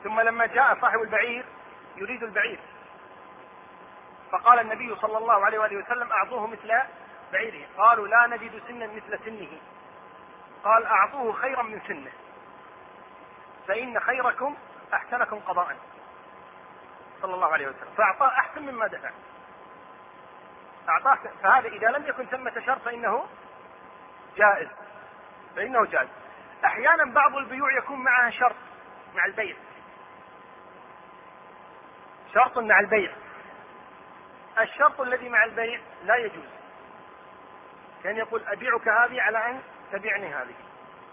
ثم 0.03 0.19
لما 0.21 0.45
جاء 0.45 0.77
صاحب 0.81 1.01
البعير 1.01 1.45
يريد 1.95 2.23
البعير. 2.23 2.59
فقال 4.31 4.59
النبي 4.59 4.95
صلى 4.95 5.17
الله 5.17 5.45
عليه 5.45 5.59
وآله 5.59 5.77
وسلم 5.77 6.11
أعطوه 6.11 6.47
مثل 6.47 6.73
بعيره. 7.33 7.67
قالوا 7.77 8.07
لا 8.07 8.27
نجد 8.27 8.61
سنا 8.67 8.87
مثل 8.87 9.19
سنه. 9.25 9.59
قال 10.63 10.85
أعطوه 10.85 11.33
خيرا 11.33 11.61
من 11.61 11.81
سنه. 11.87 12.11
فإن 13.67 13.99
خيركم 13.99 14.55
أحسنكم 14.93 15.39
قضاء. 15.39 15.77
صلى 17.21 17.35
الله 17.35 17.53
عليه 17.53 17.67
وسلم. 17.67 17.93
فأعطاه 17.97 18.27
أحسن 18.27 18.61
مما 18.61 18.87
دفع. 18.87 19.11
أعطاه 20.89 21.17
فهذا 21.43 21.67
إذا 21.67 21.87
لم 21.87 22.07
يكن 22.07 22.25
ثمة 22.25 22.59
شرط 22.65 22.81
فإنه 22.81 23.25
جائز. 24.37 24.67
فإنه 25.55 25.85
جائز. 25.85 26.09
أحيانا 26.65 27.13
بعض 27.13 27.35
البيوع 27.35 27.77
يكون 27.77 28.03
معها 28.03 28.29
شرط 28.29 28.55
مع 29.15 29.25
البيع. 29.25 29.55
شرط 32.33 32.57
مع 32.57 32.79
البيع. 32.79 33.11
الشرط 34.59 35.01
الذي 35.01 35.29
مع 35.29 35.43
البيع 35.43 35.79
لا 36.03 36.15
يجوز. 36.15 36.49
كان 38.03 38.17
يقول 38.17 38.43
أبيعك 38.47 38.87
هذه 38.87 39.21
على 39.21 39.49
أن 39.49 39.61
تبيعني 39.91 40.33
هذه 40.35 40.55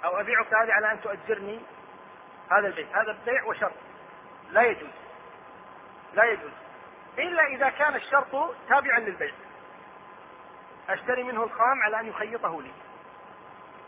أو 0.04 0.20
أبيعك 0.20 0.54
هذه 0.54 0.72
على 0.72 0.92
أن 0.92 1.00
تؤجرني 1.00 1.60
هذا 2.50 2.66
البيت 2.66 2.96
هذا 2.96 3.10
البيع 3.10 3.44
وشرط. 3.44 3.72
لا 4.50 4.62
يجوز. 4.62 4.90
لا 6.14 6.24
يجوز. 6.24 6.52
إلا 7.18 7.42
إذا 7.46 7.68
كان 7.68 7.94
الشرط 7.94 8.54
تابعا 8.68 8.98
للبيع. 8.98 9.34
أشتري 10.88 11.22
منه 11.22 11.44
الخام 11.44 11.82
على 11.82 12.00
أن 12.00 12.06
يخيطه 12.06 12.62
لي. 12.62 12.72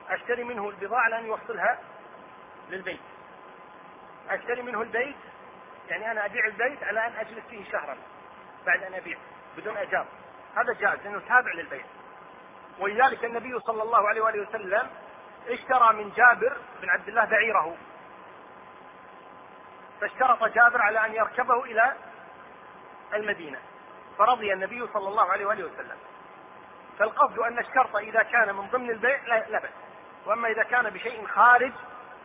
أشتري 0.08 0.44
منه 0.44 0.68
البضاعة 0.68 1.02
على 1.02 1.18
أن 1.18 1.26
يوصلها 1.26 1.78
للبيت. 2.70 3.00
أشتري 4.30 4.62
منه 4.62 4.82
البيت 4.82 5.16
يعني 5.88 6.10
أنا 6.10 6.26
أبيع 6.26 6.46
البيت 6.46 6.84
على 6.84 7.06
أن 7.06 7.12
أجلس 7.12 7.44
فيه 7.50 7.70
شهرا 7.72 7.96
بعد 8.66 8.82
أن 8.82 8.94
أبيع 8.94 9.18
بدون 9.56 9.76
أجار 9.76 10.06
هذا 10.56 10.72
جائز 10.72 11.00
لأنه 11.04 11.20
تابع 11.28 11.52
للبيع. 11.52 11.84
ولذلك 12.78 13.24
النبي 13.24 13.60
صلى 13.60 13.82
الله 13.82 14.08
عليه 14.08 14.20
وآله 14.20 14.48
وسلم 14.48 14.90
اشترى 15.48 15.92
من 15.92 16.12
جابر 16.16 16.56
بن 16.82 16.90
عبد 16.90 17.08
الله 17.08 17.24
بعيره. 17.24 17.76
فاشترط 20.00 20.44
جابر 20.44 20.82
على 20.82 21.06
أن 21.06 21.14
يركبه 21.14 21.64
إلى 21.64 21.96
المدينة 23.14 23.58
فرضي 24.18 24.52
النبي 24.52 24.86
صلى 24.86 25.08
الله 25.08 25.32
عليه 25.32 25.46
وآله 25.46 25.64
وسلم. 25.64 25.96
فالقصد 26.98 27.38
أن 27.38 27.58
الشرط 27.58 27.96
إذا 27.96 28.22
كان 28.22 28.54
من 28.54 28.66
ضمن 28.66 28.90
البيع 28.90 29.26
لا 29.26 29.61
بأس. 29.61 29.70
وأما 30.26 30.48
إذا 30.48 30.62
كان 30.62 30.90
بشيء 30.90 31.26
خارج 31.26 31.72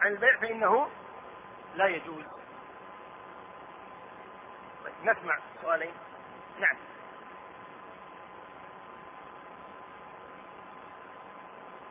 عن 0.02 0.12
البيع 0.12 0.38
فإنه 0.38 0.90
لا 1.76 1.88
يجوز. 1.88 2.26
طيب 4.86 4.94
نسمع 5.04 5.40
سؤالين. 5.62 5.94
نعم. 6.60 6.76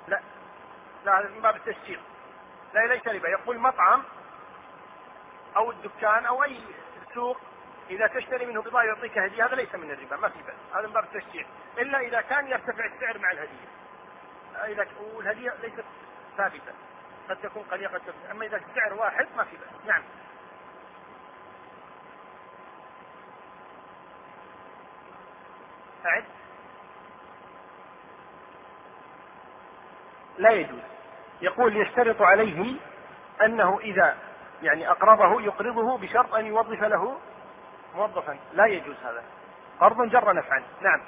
لا 0.09 0.21
لا 1.05 1.21
هذا 1.21 1.29
من 1.29 1.41
باب 1.41 1.57
التسجيل 1.57 2.01
لا 2.75 2.87
ليس 2.87 3.09
ربا. 3.09 3.29
يقول 3.29 3.59
مطعم 3.59 4.03
أو 5.57 5.71
الدكان 5.71 6.27
أو 6.27 6.45
أي 6.45 6.61
سوق 7.15 7.41
إذا 7.91 8.07
تشتري 8.07 8.47
منه 8.47 8.63
بضاعة 8.63 8.85
يعطيك 8.85 9.19
هدية 9.19 9.47
هذا 9.47 9.55
ليس 9.55 9.75
من 9.75 9.91
الربا 9.91 10.17
ما 10.17 10.29
في 10.29 10.43
بأس. 10.43 10.55
هذا 10.75 10.87
من 10.87 10.93
باب 10.93 11.05
التشجيع. 11.05 11.47
إلا 11.79 11.99
إذا 11.99 12.21
كان 12.21 12.47
يرتفع 12.47 12.85
السعر 12.85 13.19
مع 13.19 13.31
الهدية. 13.31 13.69
إذا 14.65 14.87
والهدية 15.15 15.55
ليست 15.63 15.85
ثابتة 16.37 16.73
قد 17.29 17.37
تكون 17.37 17.63
قليلة 17.63 17.89
قد 17.89 18.01
تكون 18.01 18.31
أما 18.31 18.47
إذا 18.47 18.57
السعر 18.57 18.95
واحد 18.95 19.27
ما 19.37 19.45
في 19.45 19.57
بأس. 19.57 19.87
نعم. 19.87 20.03
أعد. 26.07 26.25
لا 30.39 30.51
يجوز. 30.51 30.81
يقول 31.41 31.77
يشترط 31.77 32.23
عليه 32.23 32.77
أنه 33.43 33.79
إذا 33.81 34.17
يعني 34.63 34.91
أقرضه 34.91 35.43
يقرضه 35.43 35.99
بشرط 35.99 36.35
أن 36.35 36.47
يوظف 36.47 36.83
له 36.83 37.19
موظفا. 37.95 38.39
لا 38.53 38.67
يجوز 38.67 38.97
هذا. 39.05 39.23
قرض 39.81 40.11
جر 40.11 40.33
نفعا. 40.33 40.63
نعم. 40.81 41.01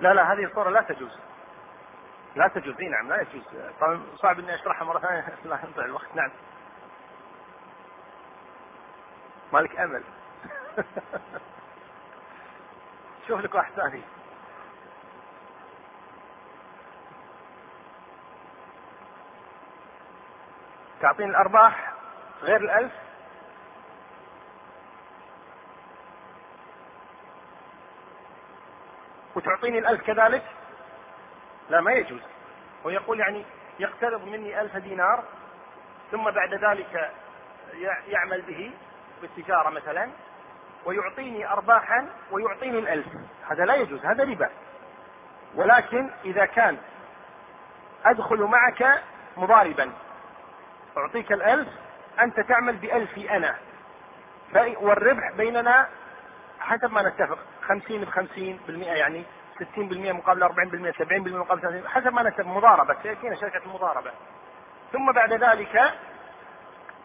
لا 0.00 0.14
لا 0.14 0.32
هذه 0.32 0.44
الصورة 0.44 0.70
لا 0.70 0.82
تجوز. 0.82 1.18
لا 2.36 2.48
تجوز. 2.48 2.80
إي 2.80 2.88
نعم 2.88 3.08
لا 3.08 3.20
يجوز. 3.20 3.42
طبعا 3.80 4.02
صعب 4.16 4.38
إني 4.38 4.54
أشرحها 4.54 4.84
مرة 4.84 4.98
ثانية. 4.98 5.20
لا 5.44 5.58
ينطع 5.64 5.84
الوقت. 5.84 6.16
نعم. 6.16 6.30
مالك 9.52 9.80
أمل. 9.80 10.02
شوف 13.28 13.40
لك 13.40 13.54
واحد 13.54 13.72
ثاني. 13.72 14.02
تعطيني 21.00 21.30
الأرباح 21.30 21.92
غير 22.42 22.60
الألف؟ 22.60 22.92
وتعطيني 29.34 29.78
الألف 29.78 30.02
كذلك؟ 30.02 30.42
لا 31.70 31.80
ما 31.80 31.92
يجوز. 31.92 32.20
هو 32.86 32.90
يقول 32.90 33.20
يعني 33.20 33.44
يقترض 33.78 34.24
مني 34.24 34.60
ألف 34.60 34.76
دينار 34.76 35.24
ثم 36.10 36.30
بعد 36.30 36.54
ذلك 36.54 37.12
يعمل 38.08 38.42
به 38.42 38.72
بالتجارة 39.20 39.70
مثلا 39.70 40.10
ويعطيني 40.84 41.48
أرباحا 41.48 42.08
ويعطيني 42.30 42.78
الألف. 42.78 43.06
هذا 43.50 43.64
لا 43.64 43.74
يجوز 43.74 44.04
هذا 44.04 44.24
ربا. 44.24 44.50
ولكن 45.54 46.10
إذا 46.24 46.44
كان 46.44 46.78
أدخل 48.04 48.42
معك 48.42 49.02
مضاربا. 49.36 49.92
أعطيك 51.00 51.32
الألف 51.32 51.68
أنت 52.20 52.40
تعمل 52.40 52.76
بألفي 52.76 53.36
أنا. 53.36 53.56
والربح 54.80 55.32
بيننا 55.36 55.88
حسب 56.60 56.92
ما 56.92 57.02
نتفق 57.02 57.38
خمسين 57.62 58.04
بخمسين 58.04 58.60
بالمئة 58.66 58.92
يعني 58.92 59.24
ستين 59.54 59.88
بالمئة 59.88 60.12
مقابل 60.12 60.42
أربعين 60.42 60.68
بالمئة 60.68 60.92
سبعين 60.92 61.22
بالمئة 61.22 61.40
مقابل 61.40 61.60
ثلاثين 61.60 61.88
حسب 61.88 62.12
ما 62.12 62.22
نتفق 62.22 62.46
مضاربة 62.46 62.96
سيأتينا 63.02 63.36
شركة 63.36 63.64
المضاربة. 63.64 64.10
ثم 64.92 65.12
بعد 65.12 65.32
ذلك 65.32 65.92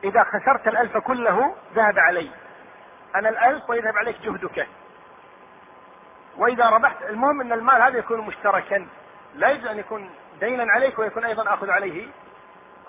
إذا 0.04 0.24
خسرت 0.24 0.68
الألف 0.68 0.98
كله 0.98 1.56
ذهب 1.76 2.00
علي. 2.00 2.32
أنا 3.16 3.30
الألف 3.30 3.70
ويذهب 3.70 3.98
عليك 3.98 4.22
جهدك. 4.22 4.68
وإذا 6.38 6.70
ربحت 6.70 7.04
المهم 7.10 7.42
أن 7.42 7.52
المال 7.52 7.82
هذا 7.82 7.98
يكون 7.98 8.22
مشتركا. 8.22 8.88
لا 9.36 9.50
يجوز 9.50 9.68
أن 9.68 9.80
يكون 9.80 10.10
دينا 10.40 10.72
عليك 10.72 11.00
ويكون 11.00 11.26
أيضا 11.26 11.54
أخذ 11.54 11.70
عليه. 11.70 12.08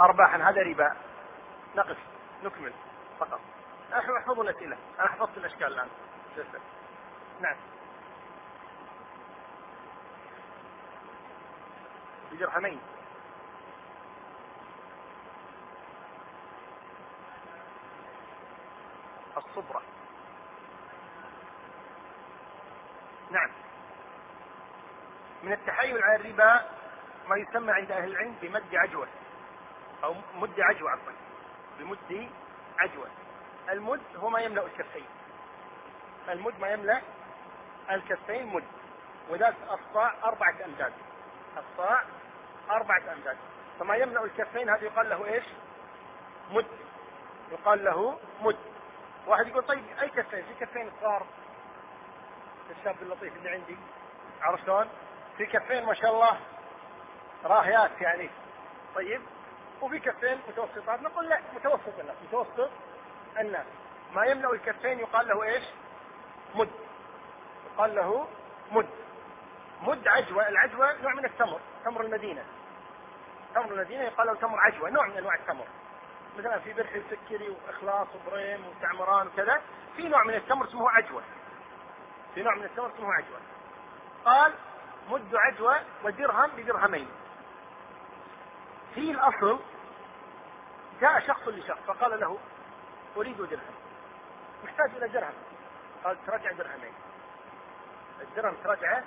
أرباحا. 0.01 0.51
هذا 0.51 0.63
ربا. 0.63 0.97
نقف. 1.77 1.97
نكمل. 2.45 2.73
فقط. 3.21 3.41
احفظوا 3.93 4.45
الأسئلة. 4.45 4.77
أنا 5.01 5.09
حفظت 5.09 5.37
الأشكال 5.37 5.67
الآن. 5.67 5.89
نعم. 7.41 7.57
بجرحمين 12.33 12.81
الصبرة. 19.37 19.83
نعم. 23.31 23.51
من 25.43 25.53
التحايل 25.53 26.03
على 26.03 26.17
الربا 26.17 26.61
ما 27.29 27.37
يسمى 27.37 27.73
عند 27.73 27.93
أهل 27.93 28.11
العلم 28.11 28.35
بمد 28.43 28.75
عجوة. 28.75 29.09
أو 30.05 30.15
مد 30.35 30.61
عجوة 30.61 30.91
عفوا. 30.91 31.13
بمد 31.79 32.29
عجوة. 32.79 33.07
المد 33.71 34.01
هو 34.17 34.29
ما 34.29 34.41
يملأ 34.41 34.67
الكفين. 34.67 35.07
المد 36.29 36.61
ما 36.61 36.69
يملأ 36.69 37.03
الكفين 37.91 38.47
مد. 38.47 38.65
وذلك 39.31 39.57
الصاع 39.71 40.15
أربعة 40.25 40.65
أمداد 40.65 40.93
الصاع 41.57 42.05
أربعة 42.71 43.13
أمداد 43.13 43.37
فما 43.79 43.97
يملأ 43.97 44.25
الكفين 44.25 44.71
هذا 44.71 44.85
يقال 44.85 45.11
له 45.11 45.25
إيش؟ 45.27 45.45
مد. 46.51 46.67
يقال 47.53 47.85
له 47.85 48.19
مد. 48.41 48.57
واحد 49.27 49.47
يقول 49.47 49.63
طيب 49.63 49.85
أي 50.03 50.09
كفين؟ 50.09 50.45
في 50.45 50.65
كفين 50.67 50.91
صغار 51.01 51.27
الشاب 52.71 53.03
اللطيف 53.03 53.37
اللي 53.37 53.51
عندي. 53.51 53.77
عرفت 54.43 54.65
شلون؟ 54.65 54.89
في 55.37 55.47
كفين 55.47 55.85
ما 55.87 55.95
شاء 55.95 56.11
الله 56.15 56.41
راهيات 57.45 58.01
يعني. 58.01 58.31
طيب 58.95 59.23
وفي 59.83 59.99
كفين 59.99 60.41
متوسطات 60.49 61.03
نقول 61.03 61.29
لا 61.29 61.41
متوسط 61.55 61.99
الناس 62.01 62.17
متوسط. 62.29 62.71
الناس 63.39 63.67
ما 64.15 64.25
يملأ 64.25 64.53
الكفين 64.53 64.99
يقال 64.99 65.29
له 65.29 65.43
إيش؟ 65.43 65.65
مد. 66.55 66.71
يقال 67.73 67.95
له 67.95 68.29
مد. 68.73 68.89
مد 69.83 70.09
عجوة. 70.09 70.49
العجوة 70.49 71.03
نوع 71.03 71.15
من 71.15 71.25
التمر 71.25 71.61
تمر 71.85 72.01
المدينة. 72.01 72.45
تمر 73.55 73.73
المدينة 73.73 74.03
يقال 74.03 74.27
له 74.27 74.35
تمر 74.35 74.61
عجوة 74.61 74.91
نوع 74.91 75.07
من 75.07 75.17
أنواع 75.17 75.35
التمر. 75.35 75.67
مثلا 76.39 76.59
في 76.59 76.73
برحي 76.73 77.01
وسكري 77.01 77.49
وإخلاص 77.49 78.07
وبريم 78.15 78.67
وتعمران 78.67 79.27
وكذا 79.27 79.61
في 79.97 80.09
نوع 80.09 80.25
من 80.25 80.35
التمر 80.35 80.69
اسمه 80.69 80.91
عجوة. 80.91 81.23
في 82.35 82.43
نوع 82.43 82.55
من 82.55 82.65
التمر 82.65 82.91
اسمه 82.97 83.15
عجوة. 83.15 83.39
قال 84.25 84.53
مد 85.09 85.35
عجوة 85.35 85.81
ودرهم 86.05 86.51
بدرهمين. 86.57 87.09
في 88.97 89.11
الأصل 89.11 89.59
جاء 91.01 91.21
شخص 91.21 91.49
لشخص 91.49 91.81
فقال 91.87 92.21
له 92.21 92.39
أريد 93.17 93.37
درهم. 93.37 93.75
محتاج 94.65 94.91
إلى 94.91 95.09
درهم. 95.09 95.35
قال 96.05 96.27
ترجع 96.27 96.53
درهمين. 96.53 96.93
الدرهم 98.21 98.55
ترجعه 98.65 99.05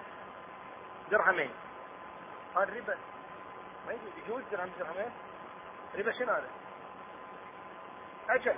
درهمين. 1.12 1.52
قال 2.56 2.78
ربا. 2.78 2.98
ما 3.88 3.94
يجوز 3.94 4.44
درهم 4.52 4.72
درهمين؟ 4.80 5.12
ربا 5.96 6.12
شنو 6.12 6.32
هذا؟ 6.32 6.50
أجل. 8.30 8.56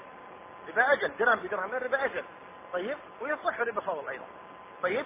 ربا 0.70 0.94
أجل. 0.94 1.18
درهم 1.18 1.40
بدرهمين 1.40 1.76
ربا 1.76 2.06
أجل. 2.06 2.26
طيب 2.74 2.98
ويصح 3.22 3.60
ربا 3.60 3.82
فضل 3.82 4.10
أيضا. 4.10 4.26
طيب 4.84 5.06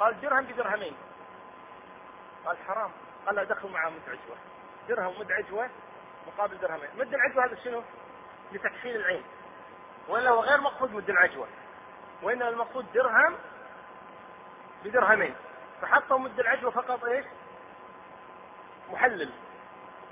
قال 0.00 0.20
درهم 0.20 0.44
بدرهمين. 0.44 0.96
قال 2.44 2.58
حرام. 2.58 2.90
قال 3.26 3.34
لا 3.34 3.44
دخل 3.44 3.68
معاه 3.68 3.90
مد 3.90 4.08
عجوة 4.08 4.36
درهم 4.90 5.20
مد 5.20 5.32
عجوة 5.32 5.70
مقابل 6.26 6.58
درهمين، 6.58 6.88
مد 6.98 7.14
العجوة 7.14 7.44
هذا 7.44 7.56
شنو؟ 7.64 7.82
لتكفين 8.52 8.96
العين. 8.96 9.24
ولا 10.08 10.30
هو 10.30 10.40
غير 10.40 10.60
مقصود 10.60 10.92
مد 10.94 11.10
العجوة. 11.10 11.48
وإنما 12.22 12.48
المقصود 12.48 12.92
درهم 12.92 13.36
بدرهمين. 14.84 15.34
فحطوا 15.82 16.18
مد 16.18 16.40
العجوة 16.40 16.70
فقط 16.70 17.04
إيش؟ 17.04 17.24
محلل. 18.92 19.30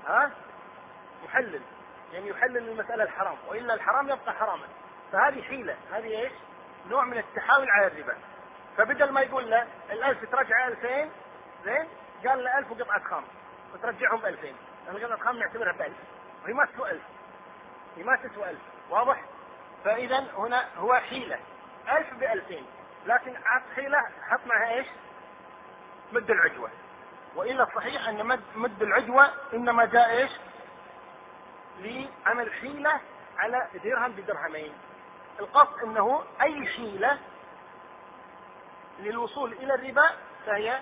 ها؟ 0.07 0.31
محلل. 1.23 1.61
يعني 2.13 2.29
يحلل 2.29 2.69
المسألة 2.69 3.03
الحرام، 3.03 3.37
وإلا 3.47 3.73
الحرام 3.73 4.09
يبقى 4.09 4.33
حراما. 4.33 4.67
فهذه 5.11 5.41
حيلة، 5.41 5.77
هذه 5.91 6.19
إيش؟ 6.21 6.31
نوع 6.87 7.05
من 7.05 7.17
التحايل 7.17 7.69
على 7.69 7.87
الربا. 7.87 8.17
فبدل 8.77 9.11
ما 9.11 9.21
يقول 9.21 9.51
له 9.51 9.67
الألف 9.91 10.31
ترجع 10.31 10.67
2000 10.67 11.11
زين؟ 11.65 11.87
قال 12.27 12.43
له 12.43 12.57
1000 12.59 12.71
وقطعة 12.71 13.03
خام 13.03 13.23
وترجعهم 13.73 14.25
2000 14.25 14.55
مجرد 14.93 15.11
الخام 15.11 15.37
نعتبرها 15.39 15.71
بألف 15.71 15.97
رماسته 16.47 16.91
ألف 16.91 17.01
رماسته 17.97 18.49
ألف 18.49 18.59
واضح؟ 18.89 19.21
فإذا 19.85 20.19
هنا 20.37 20.65
هو 20.77 20.93
حيلة. 20.95 21.39
ألف 21.89 22.13
بألفين. 22.13 22.65
لكن 23.05 23.35
عط 23.45 23.61
حيلة 23.75 23.97
حط 24.29 24.39
معها 24.45 24.71
إيش؟ 24.71 24.87
مد 26.11 26.31
العجوة. 26.31 26.69
وإلا 27.35 27.63
الصحيح 27.63 28.07
أن 28.07 28.25
مد, 28.25 28.41
مد 28.55 28.81
العجوة 28.81 29.29
إنما 29.53 29.85
جاء 29.85 30.09
إيش؟ 30.11 30.31
لعمل 31.79 32.53
حيلة 32.53 32.99
على 33.37 33.67
درهم 33.83 34.11
بدرهمين. 34.11 34.73
القصد 35.39 35.83
أنه 35.83 36.23
أي 36.41 36.67
حيلة 36.67 37.17
للوصول 38.99 39.53
إلى 39.53 39.73
الربا 39.73 40.09
فهي 40.45 40.79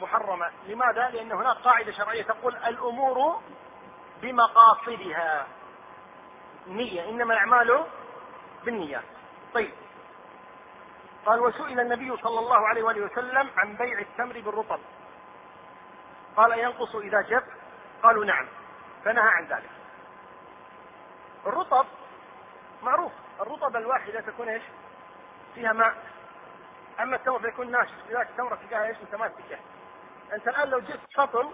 محرمة. 0.00 0.50
لماذا؟ 0.66 1.10
لأن 1.10 1.32
هناك 1.32 1.56
قاعدة 1.56 1.92
شرعية 1.92 2.22
تقول 2.22 2.56
الأمور 2.56 3.40
بمقاصدها. 4.22 5.46
نية 6.66 7.08
إنما 7.08 7.34
الأعمال 7.34 7.86
بالنيات 8.64 9.04
طيب. 9.54 9.72
قال 11.26 11.40
وسئل 11.40 11.80
النبي 11.80 12.16
صلى 12.16 12.38
الله 12.38 12.68
عليه 12.68 12.82
وآله 12.82 13.04
وسلم 13.04 13.50
عن 13.56 13.76
بيع 13.76 13.98
التمر 13.98 14.40
بالرطب. 14.40 14.80
قال 16.36 16.58
ينقص 16.58 16.94
إذا 16.96 17.20
جف 17.20 17.44
قالوا 18.02 18.24
نعم. 18.24 18.48
فنهى 19.04 19.28
عن 19.28 19.44
ذلك. 19.44 19.70
الرطب 21.46 21.86
معروف. 22.82 23.12
الرطب 23.40 23.76
الواحدة 23.76 24.20
تكون 24.20 24.48
إيش؟ 24.48 24.62
فيها 25.54 25.72
ماء. 25.72 25.94
أما 27.00 27.16
التمر 27.16 27.38
فيكون 27.38 27.70
ناشف. 27.70 27.94
لذلك 28.10 28.30
التمره 28.30 28.54
تلقاها 28.54 28.86
إيش؟ 28.86 28.96
متماسكه 29.02 29.58
أنت 30.32 30.48
الآن 30.48 30.68
لو 30.68 30.80
جبت 30.80 31.00
سطل 31.14 31.50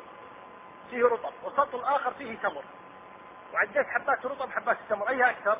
فيه 0.90 1.04
رطب 1.04 1.32
وسطل 1.44 1.84
اخر 1.84 2.10
فيه 2.14 2.38
تمر. 2.38 2.64
وعديت 3.54 3.86
حبات 3.86 4.26
رطب 4.26 4.50
حبات 4.50 4.76
التمر. 4.80 5.08
أيها 5.08 5.30
أكثر؟ 5.30 5.58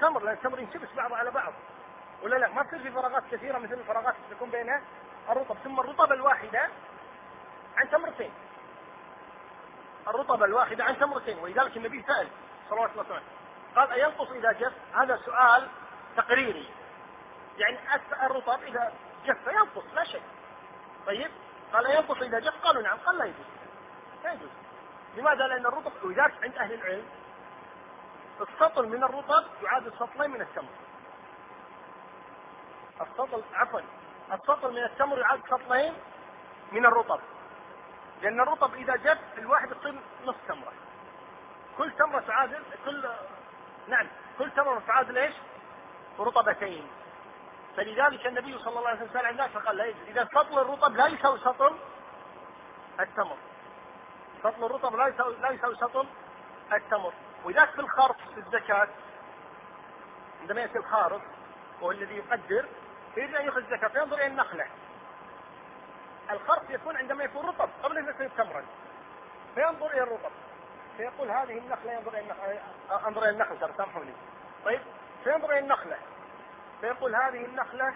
تمر 0.00 0.22
لأن 0.22 0.34
التمر 0.34 0.58
ينشبس 0.58 0.88
بعضه 0.96 1.16
على 1.16 1.30
بعض. 1.30 1.52
ولا 2.22 2.36
لا؟ 2.36 2.48
ما 2.48 2.62
تصير 2.62 2.78
في 2.78 2.90
فراغات 2.90 3.22
كثيرة 3.30 3.58
مثل 3.58 3.74
الفراغات 3.74 4.14
اللي 4.14 4.36
تكون 4.36 4.50
بين 4.50 4.80
الرطب. 5.28 5.56
ثم 5.64 5.80
الرطب 5.80 6.12
الواحدة 6.12 6.68
عن 7.76 7.90
تمرتين. 7.90 8.32
الرطب 10.08 10.42
الواحدة 10.42 10.84
عن 10.84 10.98
تمرتين. 10.98 11.38
ولذلك 11.38 11.76
النبي 11.76 12.02
سأل 12.02 12.28
صلوات 12.70 12.90
الله 12.90 13.02
وسلامه 13.02 13.22
قال 13.76 13.92
أينقص 13.92 14.30
إذا 14.30 14.52
جف؟ 14.52 14.72
هذا 14.94 15.16
سؤال 15.16 15.68
تقريري. 16.16 16.68
يعني 17.58 17.78
الرطب 18.22 18.62
إذا 18.62 18.92
جف 19.26 19.46
ينقص 19.46 19.84
لا 19.94 20.04
شيء 20.04 20.22
طيب؟ 21.06 21.30
قال 21.72 21.90
ينقص 21.90 22.22
إذا 22.22 22.38
جف 22.38 22.64
قالوا 22.64 22.82
نعم 22.82 22.98
قال 22.98 23.18
لا 23.18 23.24
يجوز. 23.24 23.46
لا 24.24 24.32
يجوز. 24.32 24.48
لماذا؟ 25.16 25.46
لأن 25.46 25.66
الرطب 25.66 25.92
ولذلك 26.02 26.34
عند 26.42 26.56
أهل 26.58 26.74
العلم. 26.74 27.06
السطل 28.40 28.88
من 28.88 29.04
الرطب 29.04 29.44
يعادل 29.62 29.92
سطلين 29.92 30.30
من 30.30 30.40
التمر. 30.40 30.68
السطل 33.00 33.42
عفوا 33.54 33.80
السطل 34.32 34.72
من 34.72 34.84
التمر 34.84 35.18
يعادل 35.18 35.42
سطلين 35.50 35.94
من 36.72 36.86
الرطب. 36.86 37.20
لأن 38.22 38.40
الرطب 38.40 38.74
إذا 38.74 38.96
جف 38.96 39.18
الواحد 39.38 39.70
يصير 39.70 40.00
نص 40.24 40.36
تمرة. 40.48 40.72
كل 41.78 41.92
تمرة 41.92 42.20
تعادل 42.20 42.62
كل 42.84 43.08
نعم 43.88 44.06
كل 44.38 44.50
تمرة 44.50 44.82
تعادل 44.86 45.18
إيش؟ 45.18 45.34
رطبتين. 46.18 46.88
فلذلك 47.78 48.26
النبي 48.26 48.58
صلى 48.58 48.78
الله 48.78 48.88
عليه 48.88 49.00
وسلم 49.00 49.12
سأل 49.12 49.48
فقال 49.48 49.76
لا 49.76 49.84
يجوز. 49.84 50.08
إذا 50.08 50.28
سطل 50.34 50.58
الرطب 50.58 50.96
لا 50.96 51.06
يساوي 51.06 51.38
سطل 51.38 51.78
التمر. 53.00 53.36
سطل 54.42 54.64
الرطب 54.64 54.96
لا 54.96 55.06
يساوي 55.06 55.36
لا 55.36 55.50
يساوي 55.50 55.76
سطل 55.76 56.06
التمر. 56.72 57.12
ولذلك 57.44 57.70
في 57.70 57.80
الخرص 57.80 58.16
في 58.34 58.40
الزكاة. 58.40 58.88
عندما 60.40 60.60
يأتي 60.60 60.78
الخارص 60.78 61.22
وهو 61.80 61.90
الذي 61.90 62.16
يقدر 62.16 62.68
يريد 63.16 63.34
أن 63.34 63.44
يأخذ 63.44 63.58
الزكاة 63.58 63.88
فينظر 63.88 64.16
إلى 64.16 64.26
النخلة. 64.26 64.66
الخرص 66.30 66.70
يكون 66.70 66.96
عندما 66.96 67.24
يكون 67.24 67.46
رطب 67.46 67.68
قبل 67.82 67.98
أن 67.98 68.08
يكون 68.08 68.30
تمرا. 68.36 68.64
فينظر 69.54 69.90
إلى 69.90 70.02
الرطب. 70.02 70.32
فيقول 70.96 71.30
هذه 71.30 71.58
النخلة 71.58 71.92
ينظر 71.92 72.12
إلى 72.12 72.20
النخلة 72.20 72.60
أنظر 73.08 73.22
إلى 73.22 73.30
النخل 73.30 73.58
ترى 73.58 73.72
سامحوني. 73.76 74.12
طيب 74.64 74.80
فينظر 75.24 75.50
إلى 75.50 75.58
النخلة. 75.58 75.98
فيقول 76.80 77.14
هذه 77.14 77.44
النخلة 77.44 77.94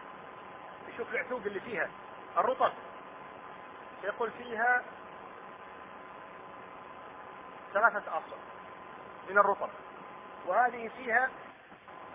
يشوف 0.89 1.15
العتوق 1.15 1.41
اللي 1.47 1.61
فيها 1.61 1.89
الرطب. 2.37 2.73
فيقول 4.01 4.31
فيها 4.31 4.83
ثلاثة 7.73 8.19
آصع 8.19 8.37
من 9.31 9.39
الرطب. 9.39 9.69
وهذه 10.47 10.91
فيها 10.97 11.31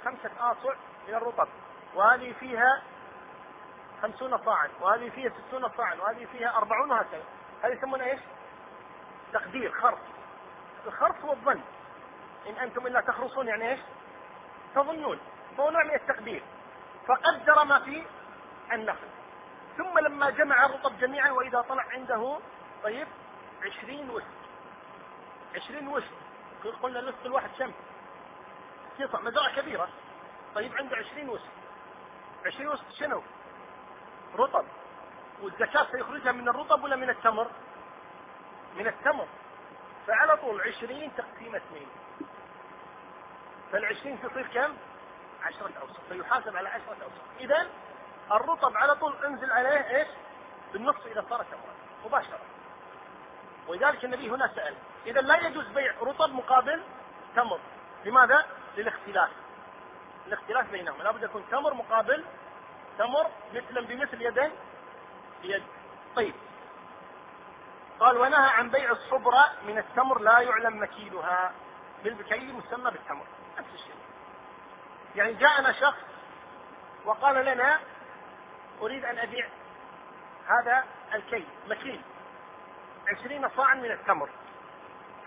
خمسة 0.06 0.32
آصع 0.40 0.74
من 1.08 1.14
الرطب. 1.14 1.48
وهذه 1.96 2.34
فيها 2.40 2.82
خمسون 4.02 4.38
صاعا 4.38 4.70
وهذه 4.82 5.10
فيها 5.10 5.30
ستون 5.30 5.70
صاعا 5.78 5.96
وهذه 5.96 6.26
فيها 6.26 6.58
أربعون 6.58 6.92
وهكذا 6.92 7.24
هذه 7.64 7.74
يسمونها 7.74 8.06
إيش؟ 8.06 8.20
تقدير 9.34 9.72
خرص 9.72 10.00
الخرص 10.86 11.16
هو 11.26 11.32
الظن. 11.32 11.62
إن 12.50 12.56
أنتم 12.56 12.88
إلا 12.88 13.02
تخرصون 13.02 13.48
يعني 13.48 13.72
إيش؟ 13.72 13.80
تظنون. 14.76 15.20
فهو 15.58 15.70
نوع 15.70 15.84
من 15.84 15.96
التقدير. 15.96 16.44
فقدر 17.08 17.64
ما 17.64 17.80
في 17.80 18.04
النخل 18.74 19.08
ثم 19.78 20.00
لما 20.00 20.30
جمع 20.30 20.66
الرطب 20.66 20.98
جميعا 21.00 21.32
وإذا 21.32 21.62
طلع 21.62 21.84
عنده 21.84 22.40
طيب 22.84 23.08
عشرين 23.66 24.10
وسط 24.10 24.26
عشرين 25.56 25.88
وسط 25.88 26.28
قلنا 26.84 27.00
النصف 27.00 27.26
الواحد؟ 27.26 27.50
60 27.54 27.74
صاع 29.12 29.22
مزرعة 29.22 29.62
كبيرة 29.62 29.90
طيب 30.56 30.76
عنده 30.76 30.98
20 30.98 31.30
وسط 31.30 31.48
20 32.46 32.68
وسط 32.68 32.92
شنو؟ 33.00 33.24
رطب 34.36 34.66
والزكاة 35.42 35.88
سيخرجها 35.92 36.32
من 36.32 36.50
الرطب 36.50 36.84
ولا 36.84 36.96
من 36.96 37.10
التمر؟ 37.10 37.48
من 38.78 38.88
التمر 38.88 39.28
فعلى 40.08 40.38
طول 40.38 40.62
20 40.62 41.16
تقسيم 41.16 41.56
اثنين 41.56 41.88
فالعشرين 43.72 44.20
تصير 44.22 44.48
كم؟ 44.48 44.74
عشرة 45.44 45.72
أوسط 45.82 46.00
فيحاسب 46.10 46.56
على 46.56 46.70
عشرة 46.70 46.98
أوسط. 47.04 47.40
إذا 47.40 47.68
الرطب 48.32 48.78
على 48.78 48.96
طول 48.96 49.26
انزل 49.26 49.52
عليه 49.52 49.98
إيش؟ 49.98 50.08
بالنص 50.74 50.96
إذا 51.06 51.26
صار 51.30 51.44
تمرا 51.44 51.76
مباشرة. 52.06 52.40
ولذلك 53.68 54.06
النبي 54.06 54.30
هنا 54.30 54.52
سأل 54.56 54.76
إذا 55.06 55.22
لا 55.22 55.48
يجوز 55.48 55.68
بيع 55.68 55.94
رطب 56.02 56.34
مقابل 56.34 56.84
تمر. 57.36 57.60
لماذا؟ 58.06 58.46
للاختلاف. 58.78 59.30
الاختلاف 60.28 60.72
بينهما. 60.72 61.04
لابد 61.04 61.24
يكون 61.24 61.44
تمر 61.52 61.74
مقابل 61.74 62.26
تمر 62.98 63.28
مثلا 63.54 63.82
بمثل 63.82 64.22
يدا 64.22 64.52
بيد 65.42 65.64
طيب. 66.16 66.34
قال 68.00 68.18
ونهى 68.18 68.50
عن 68.50 68.70
بيع 68.70 68.92
الصبرة 68.92 69.52
من 69.68 69.78
التمر 69.78 70.20
لا 70.20 70.40
يعلم 70.40 70.82
مكيلها. 70.82 71.52
بالبكيل 72.04 72.54
مسمى 72.54 72.92
بالتمر. 72.92 73.26
نفس 73.58 73.70
الشيء. 73.74 74.07
يعني 75.18 75.34
جاءنا 75.34 75.72
شخص 75.72 75.98
وقال 77.06 77.46
لنا 77.46 77.80
أريد 78.82 79.06
أن 79.06 79.20
أبيع 79.20 79.48
هذا 80.48 80.84
الكيل 81.14 81.46
مكيل 81.70 82.02
عشرين 83.08 83.50
صاعا 83.50 83.76
من 83.76 83.92
التمر. 83.92 84.30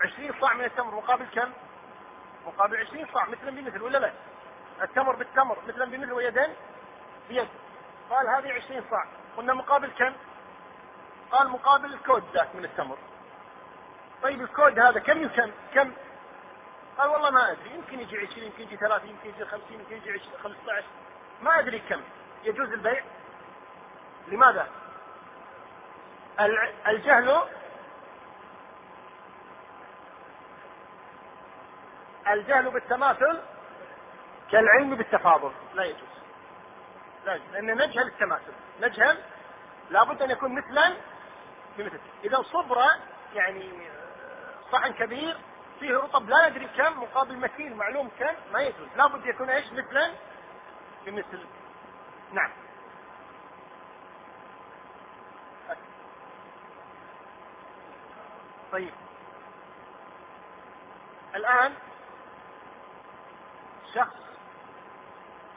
عشرين 0.01 0.33
صاع 0.41 0.53
من 0.53 0.65
التمر 0.65 0.95
مقابل 0.95 1.25
كم؟ 1.25 1.51
مقابل 2.47 2.77
عشرين 2.77 3.07
صاع 3.13 3.25
مثلا 3.25 3.51
بمثل 3.51 3.81
ولا 3.81 3.97
لا؟ 3.97 4.11
التمر 4.81 5.15
بالتمر 5.15 5.57
مثلا 5.67 5.85
بمثل 5.85 6.11
ويدين؟ 6.11 6.55
بيد. 7.29 7.47
قال 8.09 8.29
هذه 8.29 8.53
عشرين 8.53 8.83
صاع. 8.89 9.05
قلنا 9.37 9.53
مقابل 9.53 9.91
كم؟ 9.91 10.13
قال 11.31 11.49
مقابل 11.49 11.93
الكود 11.93 12.23
ذاك 12.33 12.55
من 12.55 12.65
التمر. 12.65 12.97
طيب 14.23 14.41
الكود 14.41 14.79
هذا 14.79 14.99
كم 14.99 15.27
كم 15.27 15.51
كم؟ 15.73 15.93
قال 17.01 17.09
والله 17.09 17.29
ما 17.29 17.51
أدري 17.51 17.69
يمكن 17.75 17.99
يجي 17.99 18.17
20 18.17 18.45
يمكن 18.45 18.61
يجي 18.63 18.77
30 18.77 19.09
يمكن 19.09 19.29
يجي 19.29 19.45
50 19.45 19.79
يمكن 19.79 19.95
يجي 19.95 20.21
15 20.43 20.85
ما 21.41 21.59
أدري 21.59 21.79
كم. 21.79 22.01
يجوز 22.43 22.73
البيع؟ 22.73 23.03
لماذا؟ 24.27 24.67
الجهل 26.87 27.41
الجهل 32.27 32.69
بالتماثل 32.69 33.41
كالعلم 34.51 34.95
بالتفاضل. 34.95 35.51
لا 35.73 35.83
يجوز. 35.83 36.09
لا 37.25 37.35
يجوز. 37.35 37.47
لأن 37.51 37.77
نجهل 37.77 38.07
التماثل. 38.07 38.53
نجهل 38.81 39.17
لابد 39.89 40.21
أن 40.21 40.31
يكون 40.31 40.55
مثلا 40.55 40.95
بمثل. 41.77 41.99
إذا 42.23 42.41
صبرة 42.41 42.89
يعني 43.33 43.71
صحن 44.71 44.93
كبير 44.93 45.37
فيه 45.81 45.97
رطب 45.97 46.29
لا 46.29 46.49
ندري 46.49 46.67
كم 46.67 47.01
مقابل 47.01 47.37
مثيل 47.37 47.75
معلوم 47.75 48.11
كم 48.19 48.35
ما 48.53 48.61
يجوز. 48.61 48.87
لابد 48.95 49.25
يكون 49.25 49.49
إيش؟ 49.49 49.71
مثلا 49.73 50.11
بمثل. 51.05 51.45
نعم. 52.33 52.51
طيب. 58.71 58.93
الآن 61.35 61.73
شخص 63.93 64.15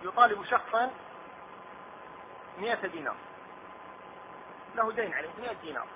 يطالب 0.02 0.44
شخصا 0.44 0.90
مئة 2.58 2.86
دينار. 2.86 3.16
له 4.74 4.92
دين 4.92 5.14
عليه 5.14 5.30
مئة 5.38 5.52
دينار. 5.52 5.86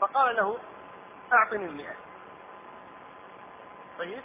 فقال 0.00 0.36
له 0.36 0.58
أعطني 1.32 1.64
المئة. 1.64 2.05
طيب؟ 3.98 4.22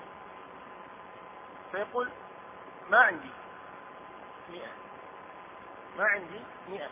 فيقول 1.71 2.09
ما 2.89 2.99
عندي 2.99 3.29
مئة. 4.49 4.71
ما 5.97 6.03
عندي 6.03 6.41
مئة. 6.69 6.89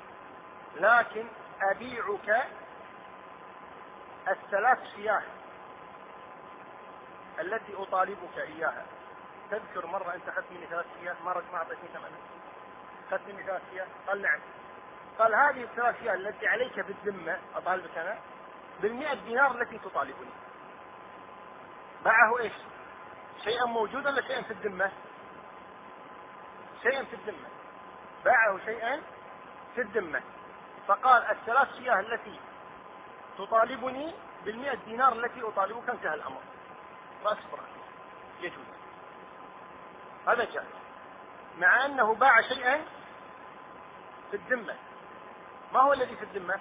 لكن 0.76 1.28
أبيعك 1.62 2.48
الثلاث 4.28 4.80
شياه 4.96 5.24
التي 7.40 7.74
أطالبك 7.76 8.38
إياها. 8.38 8.86
تذكر 9.52 9.86
مرة 9.86 10.16
أنت 10.16 10.30
أخذت 10.30 10.52
مني 10.52 10.66
ثلاث 10.66 10.86
شياه 11.00 11.16
مرة 11.26 11.44
ما 11.52 11.58
أعطيتني 11.58 11.90
ثمنها. 11.94 12.20
أخذت 13.08 13.28
مني 13.28 13.44
ثلاث 13.44 13.62
شياه 13.72 13.88
قال 14.08 14.22
نعم. 14.22 14.40
قال 15.20 15.36
هذه 15.36 15.64
الثلاث 15.64 16.00
شياه 16.00 16.14
التي 16.14 16.48
عليك 16.48 16.80
بالذمة 16.80 17.40
أطالبك 17.56 17.98
أنا 17.98 18.20
بالمئة 18.82 19.14
دينار 19.14 19.62
التي 19.62 19.78
تطالبني. 19.78 20.32
باعه 22.06 22.40
إيش؟ 22.40 22.54
شيئا 23.44 23.66
موجودا 23.66 24.10
ولا 24.10 24.22
شيئا 24.22 24.42
في 24.42 24.52
الذمة؟ 24.52 24.92
شيئا 26.84 27.04
في 27.04 27.14
الذمة. 27.14 27.48
باعه 28.26 28.66
شيئا 28.66 29.02
في 29.76 29.82
الذمة. 29.82 30.22
فقال 30.88 31.24
الثلاث 31.24 31.76
شياه 31.78 32.00
التي 32.00 32.40
تطالبني 33.38 34.14
بالمئة 34.46 34.76
دينار 34.76 35.14
التي 35.14 35.42
أطالبك 35.42 35.90
انتهى 35.90 36.14
الأمر. 36.14 36.42
فأصبر 37.24 37.60
يجوز. 38.42 38.66
هذا 40.28 40.44
جائز. 40.46 40.68
مع 41.58 41.86
أنه 41.86 42.16
باع 42.16 42.42
شيئا 42.42 42.86
في 44.32 44.38
الذمة. 44.38 44.76
ما 45.74 45.82
هو 45.82 45.94
الذي 45.94 46.16
في 46.16 46.24
الذمة؟ 46.24 46.60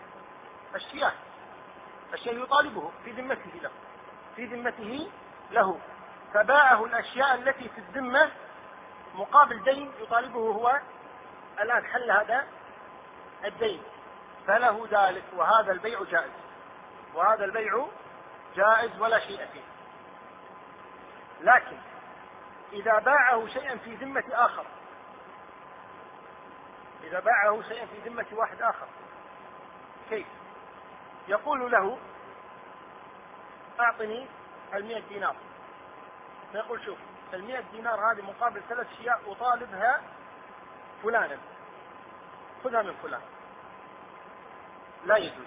الشياه. 0.74 1.12
الشيء 2.14 2.42
يطالبه 2.42 2.92
في 3.04 3.10
ذمته 3.10 3.50
له. 3.62 3.70
في 4.36 4.44
ذمته 4.44 5.10
له. 5.50 5.78
فباعه 6.34 6.84
الأشياء 6.84 7.34
التي 7.34 7.68
في 7.68 7.78
الذمة 7.78 8.30
مقابل 9.14 9.62
دين 9.64 9.92
يطالبه 10.00 10.40
هو 10.40 10.80
الآن 11.60 11.86
حل 11.86 12.10
هذا 12.10 12.46
الدين. 13.44 13.82
فله 14.46 14.88
ذلك 14.90 15.24
وهذا 15.36 15.72
البيع 15.72 16.02
جائز. 16.02 16.32
وهذا 17.14 17.44
البيع 17.44 17.86
جائز 18.56 19.00
ولا 19.00 19.18
شيء 19.18 19.46
فيه. 19.52 19.62
لكن 21.40 21.76
إذا 22.72 22.98
باعه 22.98 23.46
شيئا 23.46 23.76
في 23.76 23.94
ذمة 23.94 24.24
آخر 24.32 24.64
إذا 27.04 27.20
باعه 27.20 27.62
شيئا 27.62 27.86
في 27.86 28.08
ذمة 28.08 28.26
واحد 28.32 28.62
آخر 28.62 28.86
كيف؟ 30.10 30.26
يقول 31.28 31.70
له 31.70 31.98
أعطني 33.80 34.26
المئة 34.74 35.02
دينار. 35.08 35.36
فيقول 36.52 36.84
شوف 36.84 36.98
المئة 37.34 37.64
دينار 37.72 38.12
هذه 38.12 38.22
مقابل 38.22 38.62
ثلاث 38.68 38.86
أشياء 39.00 39.20
أطالبها 39.26 40.00
فلانا. 41.02 41.38
خذها 42.64 42.82
من 42.82 42.94
فلان. 43.02 43.20
لا 45.04 45.16
يجوز. 45.16 45.46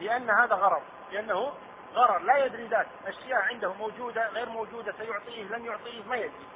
لأن 0.00 0.30
هذا 0.30 0.54
غرر. 0.54 0.82
لأنه 1.12 1.52
غرر. 1.94 2.18
لا 2.18 2.44
يدري 2.44 2.66
ذات 2.66 2.86
أشياء 3.06 3.42
عنده 3.42 3.72
موجودة 3.72 4.28
غير 4.28 4.48
موجودة 4.48 4.92
سيعطيه 4.92 5.42
لن 5.44 5.64
يعطيه 5.64 6.04
ما 6.04 6.16
يدري. 6.16 6.46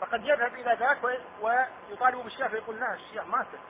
فقد 0.00 0.24
يذهب 0.24 0.54
إلى 0.54 0.76
ذاك 0.80 0.98
ويطالب 1.40 2.24
بالشيء 2.24 2.48
فيقول 2.48 2.80
لا 2.80 2.94
الشياء 2.94 3.24
ماتت. 3.24 3.60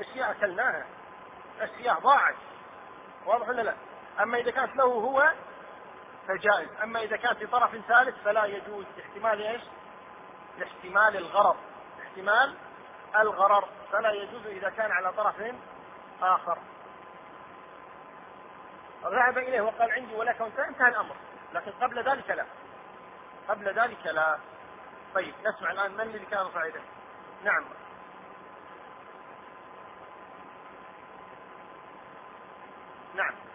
الشياء 0.00 0.30
أكلناها. 0.30 0.86
الشياء 1.62 2.00
ضاعت. 2.00 2.36
واضح 3.26 3.48
ولا 3.48 3.62
لا؟ 3.62 3.74
أما 4.20 4.38
إذا 4.38 4.50
كانت 4.50 4.76
له 4.76 4.84
هو 4.84 5.32
فجائز. 6.28 6.68
أما 6.82 7.02
إذا 7.02 7.16
كانت 7.16 7.42
لطرف 7.42 7.76
ثالث 7.88 8.22
فلا 8.24 8.44
يجوز. 8.44 8.86
لاحتمال 8.96 9.42
إيش؟ 9.42 9.62
لاحتمال 10.58 11.16
الغرر. 11.16 11.56
احتمال 12.02 12.54
الغرر. 13.16 13.68
فلا 13.92 14.12
يجوز 14.12 14.46
إذا 14.46 14.70
كان 14.70 14.92
على 14.92 15.12
طرف 15.12 15.54
آخر. 16.22 16.58
ذهب 19.04 19.38
إليه 19.38 19.60
وقال 19.60 19.92
عندي 19.92 20.14
ولك 20.14 20.40
وانت 20.40 20.58
انتهى 20.58 20.88
الأمر. 20.88 21.16
لكن 21.54 21.70
قبل 21.70 22.02
ذلك 22.02 22.30
لا. 22.30 22.46
قبل 23.48 23.74
ذلك 23.74 24.06
لا. 24.06 24.38
طيب 25.14 25.34
نسمع 25.44 25.70
الآن 25.70 25.92
من 25.92 26.00
اللي 26.00 26.26
كان 26.26 26.46
رفع 26.46 26.66
يده 26.66 26.80
نعم. 27.44 27.64
نعم. 33.14 33.47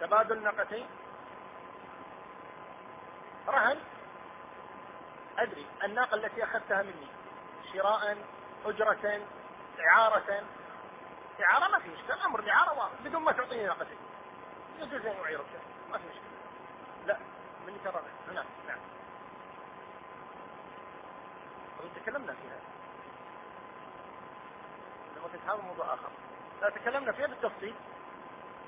تبادل 0.00 0.42
ناقتين 0.42 0.86
رهن. 3.48 3.78
أدري 5.38 5.66
الناقة 5.84 6.14
التي 6.14 6.44
أخذتها 6.44 6.82
مني. 6.82 7.08
شراء 7.72 8.16
أجرة 8.66 9.26
إعارة. 9.80 10.44
إعارة 11.42 11.68
ما 11.68 11.78
في 11.78 11.88
مشكلة 11.88 12.26
أمر 12.26 12.40
الإعارة 12.40 12.78
واضح. 12.78 12.92
بدون 13.04 13.22
ما 13.22 13.32
تعطيني 13.32 13.66
ناقتين 13.66 13.98
يجوز 14.78 15.06
أن 15.06 15.16
يعيرك 15.16 15.46
ما 15.90 15.98
في 15.98 16.04
مشكلة 16.04 16.30
لا 17.06 17.18
من 17.66 17.74
يكرر 17.74 18.02
نعم. 18.34 18.44
نعم 18.68 18.78
تكلمنا 21.96 22.32
فيها. 22.32 22.60
لما 25.16 25.54
هذا 25.54 25.62
موضوع 25.62 25.94
آخر. 25.94 26.08
لا 26.62 26.70
تكلمنا 26.70 27.12
فيها 27.12 27.26
بالتفصيل. 27.26 27.74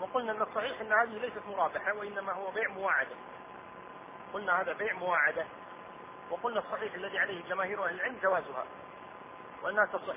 وقلنا 0.00 0.32
أن 0.32 0.42
الصحيح 0.42 0.80
أن 0.80 0.92
هذه 0.92 1.18
ليست 1.18 1.42
مرابحة 1.48 1.92
وإنما 1.94 2.32
هو 2.32 2.50
بيع 2.50 2.68
مواعدة. 2.68 3.16
قلنا 4.32 4.60
هذا 4.60 4.72
بيع 4.72 4.92
مواعدة 4.94 5.46
وقلنا 6.30 6.60
الصحيح 6.60 6.94
الذي 6.94 7.18
عليه 7.18 7.42
جماهير 7.48 7.84
أهل 7.84 7.94
العلم 7.94 8.18
جوازها. 8.22 8.64
وأنها 9.62 9.86
تصح. 9.86 10.16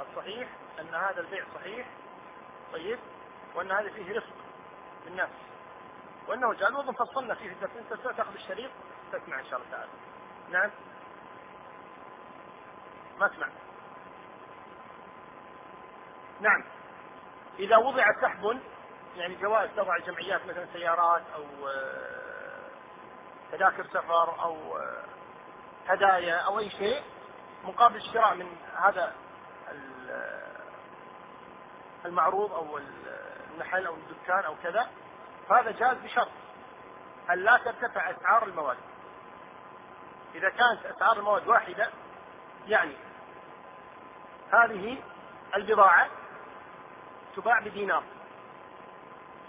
الصحيح 0.00 0.48
أن 0.80 0.94
هذا 0.94 1.20
البيع 1.20 1.44
صحيح 1.54 1.86
طيب 2.72 2.98
وأن 3.54 3.72
هذا 3.72 3.90
فيه 3.90 4.16
رفق 4.18 4.36
بالناس. 5.04 5.30
وأنه 6.28 6.54
جاء 6.54 6.72
وظن 6.72 6.92
فصلنا 6.92 7.34
فيه 7.34 7.52
الدرس 7.52 7.70
أنت 7.76 8.16
تأخذ 8.16 8.34
الشريط 8.34 8.70
تسمع 9.12 9.40
إن 9.40 9.44
شاء 9.44 9.58
الله 9.58 9.70
تعالى. 9.70 9.90
نعم. 10.50 10.70
ما 13.20 13.26
اسمع 13.26 13.48
نعم. 16.40 16.64
إذا 17.60 17.76
وضع 17.76 18.04
سحب 18.22 18.60
يعني 19.16 19.34
جواز 19.34 19.68
تضع 19.76 19.96
الجمعيات 19.96 20.46
مثلا 20.46 20.66
سيارات 20.72 21.22
أو 21.34 21.68
آه، 21.68 22.70
تذاكر 23.52 23.86
سفر 23.86 24.42
أو 24.42 24.78
آه، 24.78 25.04
هدايا 25.88 26.36
أو 26.36 26.58
أي 26.58 26.70
شيء 26.70 27.02
مقابل 27.64 27.96
الشراء 27.96 28.34
من 28.34 28.56
هذا 28.76 29.12
المعروض 32.04 32.52
أو 32.52 32.80
المحل 33.54 33.86
أو 33.86 33.94
الدكان 33.94 34.44
أو 34.44 34.54
كذا 34.62 34.90
فهذا 35.48 35.70
جاز 35.70 35.96
بشرط 35.96 36.28
أن 37.30 37.38
لا 37.38 37.56
ترتفع 37.56 38.10
أسعار 38.10 38.46
المواد. 38.46 38.76
إذا 40.34 40.48
كانت 40.48 40.86
أسعار 40.86 41.18
المواد 41.18 41.48
واحدة 41.48 41.90
يعني 42.66 42.96
هذه 44.52 45.02
البضاعة 45.56 46.19
تباع 47.36 47.60
بدينار. 47.60 48.02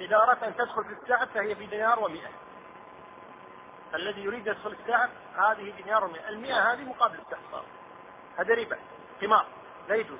إذا 0.01 0.17
أردت 0.17 0.43
أن 0.43 0.55
تدخل 0.55 0.83
في 0.83 0.93
السعر 1.01 1.25
فهي 1.25 1.53
بدينار 1.53 1.99
ومئة. 1.99 2.29
الذي 3.93 4.23
يريد 4.23 4.47
يدخل 4.47 4.75
السعر 4.81 5.09
هذه 5.35 5.71
دينار 5.71 6.03
ومئة. 6.03 6.29
المئة 6.29 6.73
هذه 6.73 6.83
مقابل 6.83 7.19
السعر 7.19 7.63
هذا 8.37 8.55
ربا 8.55 8.77
قمار 9.21 9.45
لا 9.89 9.95
يجوز. 9.95 10.19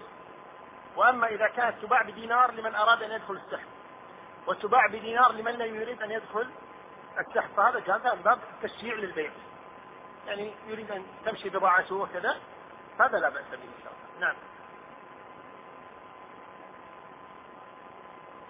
وأما 0.96 1.28
إذا 1.28 1.48
كانت 1.48 1.82
تباع 1.82 2.02
بدينار 2.02 2.52
لمن 2.52 2.76
أراد 2.76 3.04
أن 3.04 3.12
يدخل 3.12 3.34
السحب 3.34 3.68
وتباع 4.48 4.88
بدينار 4.88 5.32
لمن 5.32 5.52
لا 5.52 5.66
يريد 5.66 6.02
أن 6.02 6.12
يدخل 6.12 6.48
السحب 7.20 7.50
فهذا 7.58 7.80
جاز 7.80 8.16
من 8.16 8.22
باب 8.22 8.40
تشجيع 8.64 8.96
للبيع. 8.96 9.32
يعني 10.28 10.54
يريد 10.68 10.92
أن 10.92 11.06
تمشي 11.26 11.50
بضاعته 11.50 11.96
وكذا 11.96 12.38
هذا 13.00 13.18
لا 13.20 13.30
بأس 13.30 13.46
به 13.52 13.64
إن 13.64 13.84
شاء 13.84 13.94
الله. 13.94 14.28
نعم. 14.28 14.36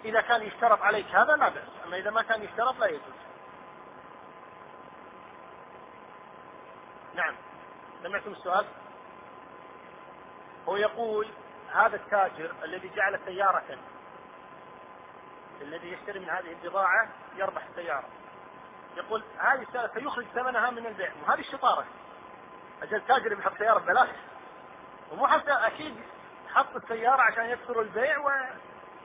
إذا 0.06 0.22
كان 0.22 0.42
يشترط 0.42 0.82
عليك 0.82 1.06
هذا 1.06 1.36
لا 1.36 1.50
بأس 1.50 1.70
أما 1.86 1.98
إذا 1.98 2.12
ما 2.12 2.22
كان 2.22 2.44
يشترط 2.44 2.80
لا 2.80 2.88
يجوز. 2.88 3.22
نعم. 7.16 7.36
سمعتم 8.04 8.32
السؤال؟ 8.32 8.66
هو 10.68 10.76
يقول 10.76 11.28
هذا 11.74 11.96
التاجر 11.96 12.56
الذي 12.64 12.92
جعل 12.96 13.20
سيارة 13.26 13.78
الذي 15.62 15.92
يشتري 15.92 16.20
من 16.20 16.30
هذه 16.30 16.52
البضاعة 16.52 17.10
يربح 17.36 17.66
السيارة. 17.66 18.10
يقول 18.98 19.24
هذه 19.38 19.62
السيارة 19.62 19.92
سيخرج 19.94 20.26
ثمنها 20.26 20.70
من 20.70 20.86
البيع 20.86 21.12
وهذه 21.24 21.40
الشطارة. 21.40 21.86
أجل 22.82 23.02
تاجر 23.08 23.36
بيحط 23.36 23.58
سيارة 23.58 23.80
ببلاش؟ 23.80 24.10
ومو 25.12 25.28
حتى 25.28 25.52
أكيد 25.52 25.96
حط 26.54 26.76
السيارة 26.76 27.22
عشان 27.22 27.46
يكسر 27.46 27.82
البيع 27.82 28.18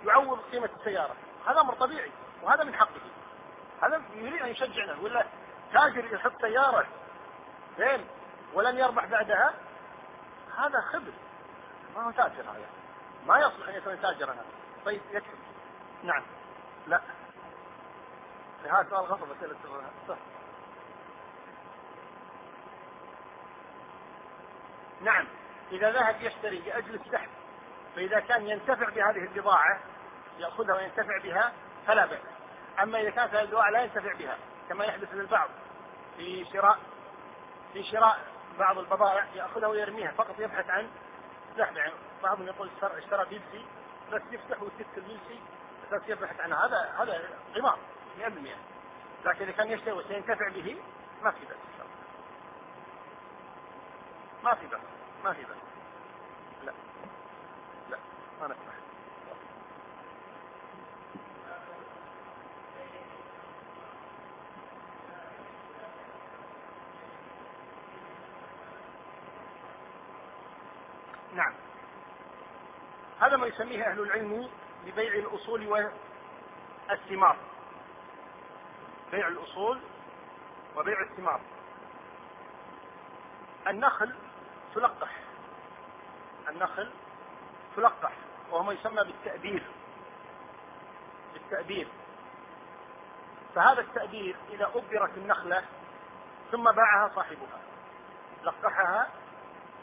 ويعوض 0.04 0.38
قيمة 0.52 0.70
السيارة. 0.78 1.14
هذا 1.46 1.60
أمر 1.60 1.74
طبيعي 1.74 2.10
وهذا 2.42 2.64
من 2.64 2.74
حقه. 2.74 3.00
هذا 3.82 4.02
يريد 4.14 4.42
أن 4.42 4.48
يشجعنا 4.48 4.96
ولا 5.02 5.26
تاجر 5.72 6.14
يحط 6.14 6.40
سيارة 6.40 6.86
زين 7.78 8.06
ولن 8.54 8.78
يربح 8.78 9.04
بعدها؟ 9.04 9.54
هذا 10.58 10.80
خبث 10.80 11.14
ما 11.96 12.06
هو 12.06 12.10
تاجر 12.10 12.42
هذا؟ 12.42 12.66
ما 13.26 13.38
يصلح 13.38 13.68
أن 13.68 13.74
يكون 13.74 14.00
تاجرا 14.02 14.32
هذا. 14.32 14.44
طيب 14.84 15.00
يكفي. 15.12 15.36
نعم. 16.02 16.22
لا. 16.86 17.00
هذا 18.64 18.86
سؤال 18.90 19.04
غصب 19.04 19.26
صح. 20.08 20.16
نعم. 25.00 25.26
إذا 25.72 25.92
ذهب 25.92 26.22
يشتري 26.22 26.58
لأجل 26.58 26.94
السحب 26.94 27.28
فإذا 27.96 28.20
كان 28.20 28.46
ينتفع 28.46 28.88
بهذه 28.88 29.24
البضاعة 29.24 29.80
يأخذها 30.38 30.74
وينتفع 30.74 31.18
بها 31.22 31.52
فلا 31.86 32.06
بأس. 32.06 32.20
أما 32.82 33.00
إذا 33.00 33.10
كانت 33.10 33.34
هذه 33.34 33.42
البضاعة 33.42 33.70
لا 33.70 33.82
ينتفع 33.82 34.12
بها 34.12 34.38
كما 34.68 34.84
يحدث 34.84 35.14
للبعض. 35.14 35.48
في 36.16 36.44
شراء 36.52 36.78
في 37.72 37.82
شراء 37.84 38.18
بعض 38.58 38.78
البضائع 38.78 39.24
يأخذها 39.34 39.68
ويرميها 39.68 40.12
فقط 40.12 40.38
يبحث 40.38 40.70
عن 40.70 40.88
سحب 41.58 41.76
يعني 41.76 41.92
بعضهم 42.22 42.46
يقول 42.46 42.70
اشترى 42.82 43.24
بيبسي 43.24 43.66
بس 44.12 44.22
يفتح 44.30 44.62
ويسك 44.62 44.86
البيبسي 44.96 45.40
بس 45.92 46.02
يبحث 46.08 46.40
عنها 46.40 46.66
هذا 46.66 46.94
هذا 46.98 47.28
قمار 47.54 47.78
100% 48.18 48.22
لكن 49.24 49.44
إذا 49.44 49.52
كان 49.52 49.70
يشتري 49.70 49.92
وسينتفع 49.92 50.48
به 50.48 50.76
ما 51.22 51.30
في 51.30 51.46
بأس 51.46 51.56
ما 54.44 54.54
في 54.54 54.66
بأس 54.66 54.80
ما 55.24 55.32
في 55.32 55.42
بأس. 55.42 55.65
ما 58.40 58.46
نسمح 58.46 58.76
نعم. 71.36 71.52
هذا 73.20 73.36
ما 73.36 73.46
يسميه 73.46 73.84
أهل 73.84 74.00
العلم 74.00 74.48
ببيع 74.86 75.14
الأصول 75.14 75.68
والثمار. 76.88 77.36
بيع 79.12 79.28
الأصول 79.28 79.80
وبيع 80.76 81.00
الثمار. 81.00 81.40
النخل 83.66 84.14
تلقح. 84.74 85.16
النخل 86.48 86.90
تلقح. 87.76 88.12
وهو 88.50 88.62
ما 88.62 88.72
يسمى 88.72 89.04
بالتأبير 89.04 89.62
بالتأبير 91.34 91.88
فهذا 93.54 93.80
التأبير 93.80 94.36
إذا 94.50 94.70
أبرت 94.74 95.16
النخلة 95.16 95.62
ثم 96.52 96.72
باعها 96.72 97.10
صاحبها 97.14 97.60
لقحها 98.44 99.08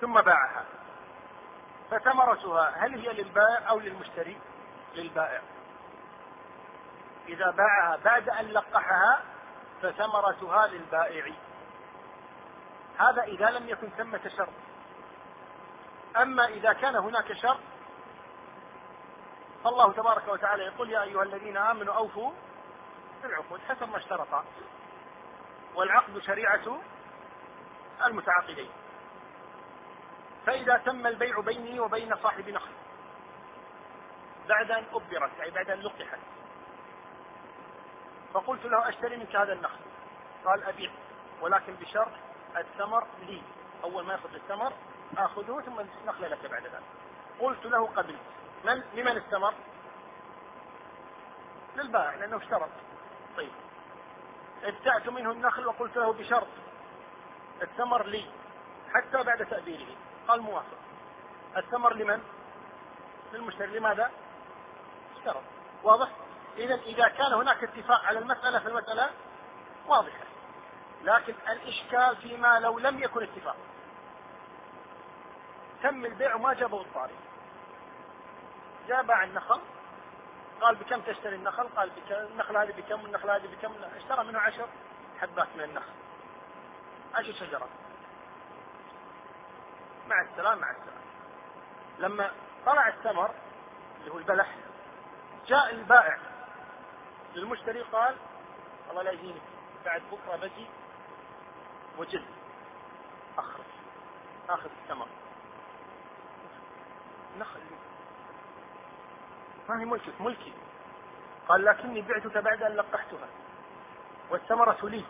ثم 0.01 0.21
باعها 0.21 0.65
فثمرتها 1.91 2.73
هل 2.77 2.99
هي 2.99 3.13
للبائع 3.13 3.69
أو 3.69 3.79
للمشتري؟ 3.79 4.37
للبائع. 4.95 5.41
إذا 7.27 7.51
باعها 7.51 7.97
بعد 8.05 8.29
أن 8.29 8.45
لقحها 8.45 9.21
فثمرتها 9.81 10.67
للبائع. 10.67 11.33
هذا 12.99 13.23
إذا 13.23 13.49
لم 13.49 13.69
يكن 13.69 13.89
ثمة 13.89 14.31
شرط. 14.37 14.53
أما 16.17 16.45
إذا 16.45 16.73
كان 16.73 16.95
هناك 16.95 17.33
شرط 17.33 17.59
فالله 19.63 19.91
تبارك 19.91 20.27
وتعالى 20.27 20.63
يقول 20.63 20.89
يا 20.89 21.03
أيها 21.03 21.23
الذين 21.23 21.57
آمنوا 21.57 21.93
أوفوا 21.93 22.31
بالعقود 23.23 23.59
حسب 23.69 23.89
ما 23.89 23.97
اشترطا. 23.97 24.45
والعقد 25.75 26.19
شريعة 26.19 26.81
المتعاقدين. 28.05 28.69
فإذا 30.45 30.77
تم 30.77 31.07
البيع 31.07 31.39
بيني 31.39 31.79
وبين 31.79 32.15
صاحب 32.15 32.49
نخل 32.49 32.71
بعد 34.49 34.71
أن 34.71 34.85
أبرت 34.93 35.39
أي 35.41 35.51
بعد 35.51 35.69
أن 35.69 35.79
لقحت 35.79 36.19
فقلت 38.33 38.65
له 38.65 38.89
أشتري 38.89 39.17
منك 39.17 39.35
هذا 39.35 39.53
النخل 39.53 39.79
قال 40.45 40.63
أبيع 40.63 40.91
ولكن 41.41 41.73
بشرط 41.73 42.11
الثمر 42.57 43.07
لي 43.27 43.41
أول 43.83 44.05
ما 44.05 44.13
يأخذ 44.13 44.33
الثمر 44.33 44.73
آخذه 45.17 45.61
ثم 45.65 45.79
النخل 45.79 46.31
لك 46.31 46.45
بعد 46.45 46.63
ذلك 46.63 46.83
قلت 47.39 47.65
له 47.65 47.87
قبلت 47.87 48.19
من 48.63 48.83
لمن 48.93 49.17
الثمر؟ 49.17 49.53
للبائع 51.75 52.15
لأنه 52.15 52.37
اشترط. 52.37 52.69
طيب. 53.37 53.51
ابتعت 54.63 55.07
منه 55.09 55.31
النخل 55.31 55.67
وقلت 55.67 55.97
له 55.97 56.13
بشرط. 56.13 56.47
الثمر 57.61 58.05
لي 58.05 58.25
حتى 58.93 59.23
بعد 59.23 59.45
تأبيره 59.45 59.95
قال 60.27 60.41
موافق. 60.41 60.77
الثمر 61.57 61.93
لمن؟ 61.93 62.23
للمشتري. 63.33 63.79
لماذا؟ 63.79 64.11
اشترط. 65.17 65.43
واضح؟ 65.83 66.09
إذا 66.57 66.75
إذا 66.75 67.07
كان 67.07 67.33
هناك 67.33 67.63
اتفاق 67.63 68.05
على 68.05 68.19
المسألة 68.19 68.59
فالمسألة 68.59 69.09
واضحة. 69.87 70.25
لكن 71.03 71.35
الإشكال 71.49 72.17
فيما 72.17 72.59
لو 72.59 72.79
لم 72.79 73.03
يكن 73.03 73.23
اتفاق. 73.23 73.55
تم 75.83 76.05
البيع 76.05 76.35
وما 76.35 76.53
جابه 76.53 76.81
الطاري. 76.81 77.15
جاء 78.87 79.03
باع 79.03 79.23
النخل 79.23 79.61
قال 80.61 80.75
بكم 80.75 81.01
تشتري 81.01 81.35
النخل؟ 81.35 81.67
قال 81.67 81.89
بكم 81.89 82.15
النخل 82.15 82.57
هذه 82.57 82.71
بكم 82.71 83.05
النخل 83.05 83.29
هذه 83.29 83.47
بكم؟ 83.47 83.73
اشترى 83.95 84.23
منه 84.23 84.39
عشر 84.39 84.67
حبات 85.21 85.47
من 85.55 85.63
النخل. 85.63 85.93
عشر 87.13 87.33
شجرات. 87.33 87.69
مع 90.07 90.21
السلام 90.21 90.59
مع 90.59 90.71
السلام 90.71 91.03
لما 91.99 92.31
طلع 92.65 92.87
الثمر 92.87 93.31
اللي 93.99 94.11
هو 94.11 94.17
البلح 94.17 94.55
جاء 95.47 95.69
البائع 95.71 96.17
للمشتري 97.35 97.81
قال 97.81 98.15
والله 98.87 99.03
لا 99.03 99.11
يجيني 99.11 99.41
بعد 99.85 100.01
بكرة 100.11 100.35
بجي 100.35 100.67
وجد 101.97 102.25
أخرج 103.37 103.65
آخذ 104.49 104.69
الثمر 104.83 105.07
نخل. 107.37 107.59
ما 109.69 109.81
هي 109.81 109.85
ملكك 109.85 110.21
ملكي. 110.21 110.53
قال 111.47 111.65
لكني 111.65 112.01
بعتك 112.01 112.37
بعد 112.37 112.63
أن 112.63 112.75
لقحتها 112.75 113.27
والثمرة 114.29 114.77
لي. 114.83 115.05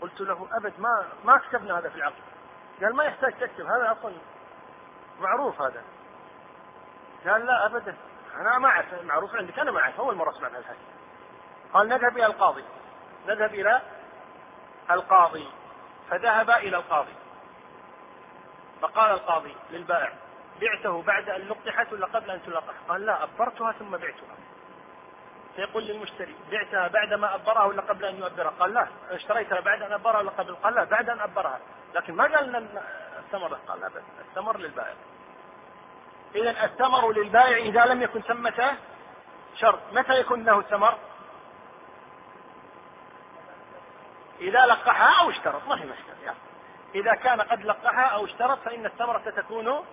قلت 0.00 0.20
له 0.20 0.48
أبد 0.52 0.72
ما 0.78 1.08
ما 1.24 1.38
كتبنا 1.38 1.78
هذا 1.78 1.88
في 1.88 1.96
العقد 1.96 2.22
قال 2.82 2.96
ما 2.96 3.04
يحتاج 3.04 3.32
تكتب 3.32 3.66
هذا 3.66 3.92
أصلا 3.92 4.12
معروف 5.20 5.60
هذا. 5.60 5.82
قال 7.26 7.46
لا 7.46 7.66
ابدا 7.66 7.96
أنا 8.36 8.58
ما 8.58 8.68
أعرف 8.68 9.02
معروف 9.02 9.36
عندك 9.36 9.58
أنا 9.58 9.70
ما 9.70 9.80
أعرف 9.80 10.00
أول 10.00 10.14
مرة 10.14 10.30
أسمع 10.30 10.48
هذا 10.48 10.76
قال 11.72 11.88
نذهب 11.88 12.16
إلى 12.16 12.26
القاضي. 12.26 12.64
نذهب 13.26 13.54
إلى 13.54 13.80
القاضي. 14.90 15.48
فذهب 16.10 16.50
إلى 16.50 16.76
القاضي. 16.76 17.14
فقال 18.82 19.10
القاضي 19.10 19.56
للبائع 19.70 20.12
بعته 20.60 21.02
بعد 21.02 21.28
أن 21.28 21.48
لقحت 21.48 21.92
ولا 21.92 22.06
قبل 22.06 22.30
أن 22.30 22.42
تلقح؟ 22.42 22.74
قال 22.88 23.06
لا 23.06 23.22
أبرتها 23.22 23.72
ثم 23.72 23.90
بعتها. 23.90 24.36
فيقول 25.56 25.84
للمشتري 25.84 26.36
بعتها 26.50 26.88
بعد 26.88 27.14
ما 27.14 27.34
أبرها 27.34 27.64
ولا 27.64 27.82
قبل 27.82 28.04
أن 28.04 28.18
يؤبرها؟ 28.18 28.52
قال 28.60 28.74
لا 28.74 28.88
اشتريتها 29.10 29.60
بعد 29.60 29.82
أن 29.82 29.92
أبرها 29.92 30.18
ولا 30.18 30.30
قبل؟ 30.30 30.54
قال 30.54 30.74
لا 30.74 30.84
بعد 30.84 31.10
أن 31.10 31.20
أبرها، 31.20 31.60
لكن 31.94 32.14
ما 32.14 32.24
قال 32.24 32.56
ان 32.56 32.82
الثمر 33.18 33.54
قال 33.68 33.80
لا 33.80 33.88
بس 33.88 34.02
الثمر 34.28 34.58
للبائع. 34.58 34.94
اذا 36.34 36.64
الثمر 36.64 37.12
للبائع 37.12 37.56
إذا 37.56 37.84
لم 37.84 38.02
يكن 38.02 38.20
ثمة 38.20 38.76
شرط، 39.56 39.80
متى 39.92 40.20
يكون 40.20 40.44
له 40.44 40.58
الثمر؟ 40.58 40.98
إذا 44.40 44.66
لقحها 44.66 45.24
أو 45.24 45.30
اشترط 45.30 45.68
ما 45.68 45.80
هي 45.80 45.86
مشكلة 45.86 46.16
يعني. 46.24 46.38
إذا 46.94 47.14
كان 47.14 47.40
قد 47.40 47.64
لقحها 47.64 48.06
أو 48.06 48.24
اشترط 48.24 48.58
فإن 48.58 48.86
الثمرة 48.86 49.22
ستكون 49.26 49.84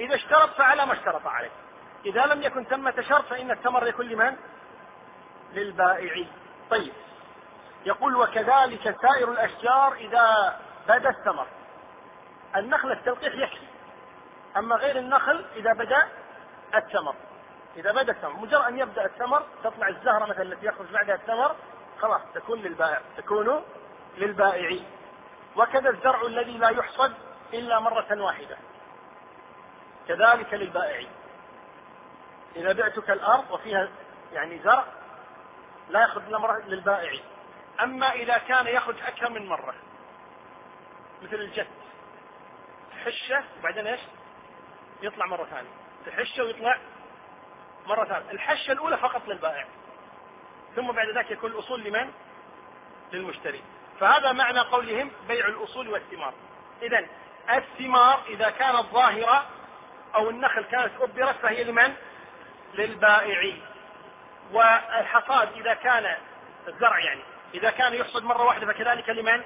إذا 0.00 0.14
اشترط 0.14 0.50
فعلى 0.50 0.86
ما 0.86 0.92
اشترط 0.92 1.26
عليه. 1.26 1.50
إذا 2.06 2.26
لم 2.26 2.42
يكن 2.42 2.64
ثمة 2.64 3.00
شرط 3.08 3.24
فإن 3.24 3.50
الثمر 3.50 3.86
يكون 3.86 4.06
لمن؟ 4.06 4.36
للبائع. 5.52 6.26
طيب. 6.70 6.92
يقول 7.86 8.16
وكذلك 8.16 8.96
سائر 9.02 9.32
الأشجار 9.32 9.92
إذا 9.92 10.56
بدا 10.88 11.10
الثمر. 11.10 11.46
النخل 12.56 12.92
التلقيح 12.92 13.34
يكفي. 13.34 13.66
أما 14.56 14.76
غير 14.76 14.96
النخل 14.96 15.44
إذا 15.56 15.72
بدا 15.72 16.08
الثمر. 16.74 17.14
إذا 17.76 17.92
بدا 17.92 18.12
الثمر. 18.12 18.36
مجرد 18.36 18.64
أن 18.64 18.78
يبدأ 18.78 19.04
الثمر 19.04 19.42
تطلع 19.64 19.88
الزهرة 19.88 20.26
مثلا 20.26 20.42
التي 20.42 20.66
يخرج 20.66 20.90
بعدها 20.92 21.14
الثمر 21.14 21.56
خلاص 22.00 22.20
تكون 22.34 22.58
للبائع. 22.58 23.00
تكون 23.16 23.62
للبائع. 24.16 24.78
وكذا 25.56 25.90
الزرع 25.90 26.22
الذي 26.22 26.58
لا 26.58 26.68
يحصد 26.68 27.12
إلا 27.54 27.80
مرة 27.80 28.22
واحدة. 28.22 28.56
كذلك 30.08 30.54
للبائع 30.54 31.08
إذا 32.56 32.72
بعتك 32.72 33.10
الأرض 33.10 33.50
وفيها 33.50 33.88
يعني 34.32 34.58
زرع 34.58 34.84
لا 35.90 36.02
يخرج 36.04 36.22
إلا 36.22 36.38
مرة 36.38 36.58
للبائع 36.66 37.12
أما 37.80 38.12
إذا 38.12 38.38
كان 38.38 38.66
يخرج 38.66 38.96
أكثر 39.02 39.30
من 39.30 39.46
مرة 39.46 39.74
مثل 41.22 41.34
الجت 41.34 41.68
تحشه 43.04 43.44
وبعدين 43.58 43.86
إيش؟ 43.86 44.00
يطلع 45.02 45.26
مرة 45.26 45.44
ثانية. 45.44 45.70
تحشه 46.06 46.44
ويطلع 46.44 46.78
مرة 47.86 48.04
ثانية. 48.04 48.30
الحشة 48.30 48.72
الأولى 48.72 48.98
فقط 48.98 49.28
للبائع. 49.28 49.66
ثم 50.76 50.92
بعد 50.92 51.08
ذلك 51.08 51.30
يكون 51.30 51.50
الأصول 51.50 51.84
لمن؟ 51.84 52.12
للمشتري. 53.12 53.62
فهذا 54.00 54.32
معنى 54.32 54.60
قولهم 54.60 55.10
بيع 55.28 55.46
الأصول 55.46 55.88
والثمار 55.88 56.34
إذا 56.82 57.06
الثمار 57.54 58.22
إذا 58.28 58.50
كانت 58.50 58.86
ظاهرة 58.92 59.46
أو 60.14 60.30
النخل 60.30 60.62
كانت 60.62 60.92
أبرت 61.00 61.36
فهي 61.42 61.64
لمن؟ 61.64 61.94
للبائع. 62.74 63.52
والحصاد 64.52 65.48
إذا 65.52 65.74
كان 65.74 66.16
الزرع 66.68 66.98
يعني 66.98 67.20
إذا 67.54 67.70
كان 67.70 67.94
يحصد 67.94 68.24
مرة 68.24 68.42
واحدة 68.42 68.66
فكذلك 68.66 69.08
لمن؟ 69.08 69.42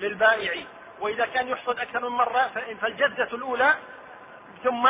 للبائع. 0.00 0.64
وإذا 1.00 1.26
كان 1.26 1.48
يحصد 1.48 1.78
أكثر 1.78 2.08
من 2.08 2.16
مرة 2.16 2.50
فالجدة 2.80 3.28
الأولى 3.32 3.74
ثم 4.64 4.88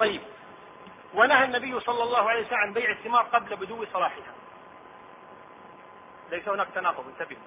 طيب. 0.00 0.20
ونهى 1.14 1.44
النبي 1.44 1.80
صلى 1.80 2.02
الله 2.02 2.30
عليه 2.30 2.46
وسلم 2.46 2.58
عن 2.58 2.72
بيع 2.72 2.90
الثمار 2.90 3.22
قبل 3.22 3.56
بدو 3.56 3.84
صلاحها. 3.92 4.34
ليس 6.30 6.48
هناك 6.48 6.68
تناقض 6.74 7.06
انتبهوا. 7.06 7.42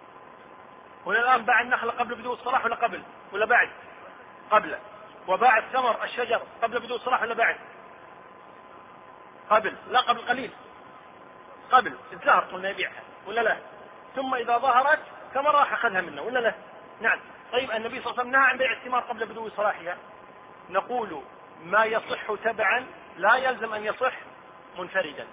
هنا 1.05 1.19
الآن 1.19 1.45
باع 1.45 1.61
النخل 1.61 1.91
قبل 1.91 2.15
بدو 2.15 2.33
الصلاح 2.33 2.65
ولا 2.65 2.75
قبل؟ 2.75 3.03
ولا 3.31 3.45
بعد؟ 3.45 3.69
قبل. 4.51 4.77
وباع 5.31 5.57
الثمر 5.57 6.03
الشجر 6.03 6.41
قبل 6.61 6.79
بدو 6.79 6.95
الصلاح 6.95 7.21
ولا 7.21 7.33
بعد؟ 7.33 7.55
قبل 9.49 9.75
لا 9.87 9.99
قبل 9.99 10.21
قليل. 10.21 10.51
قبل 11.71 11.95
الزهر 12.13 12.39
قلنا 12.39 12.69
يبيعها 12.69 13.03
ولا 13.27 13.41
لا؟ 13.41 13.57
ثم 14.15 14.35
إذا 14.35 14.57
ظهرت 14.57 14.99
ثمر 15.33 15.55
راح 15.55 15.73
أخذها 15.73 16.01
منه 16.01 16.21
ولا 16.21 16.39
لا؟ 16.39 16.53
نعم. 17.01 17.19
طيب 17.51 17.71
النبي 17.71 18.01
صلى 18.01 18.11
الله 18.11 18.19
عليه 18.19 18.21
وسلم 18.21 18.31
نهى 18.31 18.49
عن 18.49 18.57
بيع 18.57 18.71
الثمار 18.71 19.01
قبل 19.01 19.25
بدو 19.25 19.49
صلاحها. 19.49 19.97
نقول 20.69 21.21
ما 21.63 21.85
يصح 21.85 22.33
تبعا 22.43 22.85
لا 23.17 23.35
يلزم 23.35 23.73
أن 23.73 23.85
يصح 23.85 24.13
منفردا. 24.77 25.27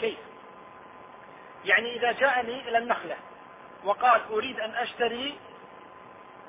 كيف؟ 0.00 0.18
يعني 1.64 1.96
إذا 1.96 2.12
جاءني 2.12 2.68
إلى 2.68 2.78
النخلة 2.78 3.16
وقال 3.84 4.20
أريد 4.30 4.60
أن 4.60 4.70
أشتري 4.74 5.38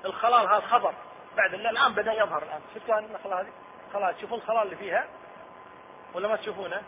الخلال 0.05 0.47
هذا 0.47 0.67
خضر 0.67 0.93
بعد 1.37 1.53
الآن 1.53 1.93
بدأ 1.93 2.13
يظهر 2.13 2.43
الآن. 2.43 2.61
شفتوا 2.75 2.99
النخلة 2.99 3.41
هذه 3.41 3.51
خلاص 3.93 4.15
تشوفون 4.15 4.37
الخلال 4.37 4.61
اللي 4.61 4.75
فيها. 4.75 5.05
ولا 6.13 6.27
ما 6.27 6.35
تشوفونه؟ 6.35 6.81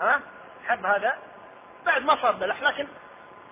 ها؟ 0.00 0.20
حب 0.66 0.86
هذا؟ 0.86 1.18
بعد 1.86 2.02
ما 2.02 2.22
صار 2.22 2.32
بلح 2.32 2.62
لكن 2.62 2.88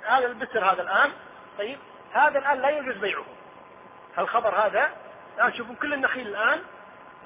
هذا 0.02 0.26
البسر 0.26 0.64
هذا 0.72 0.82
الآن 0.82 1.12
طيب 1.58 1.78
هذا 2.12 2.38
الآن 2.38 2.60
لا 2.60 2.70
يجوز 2.70 2.96
بيعه. 2.96 3.24
الخبر 4.18 4.66
هذا 4.66 4.90
الآن 5.36 5.52
شوفوا 5.52 5.74
كل 5.74 5.94
النخيل 5.94 6.26
الآن 6.26 6.62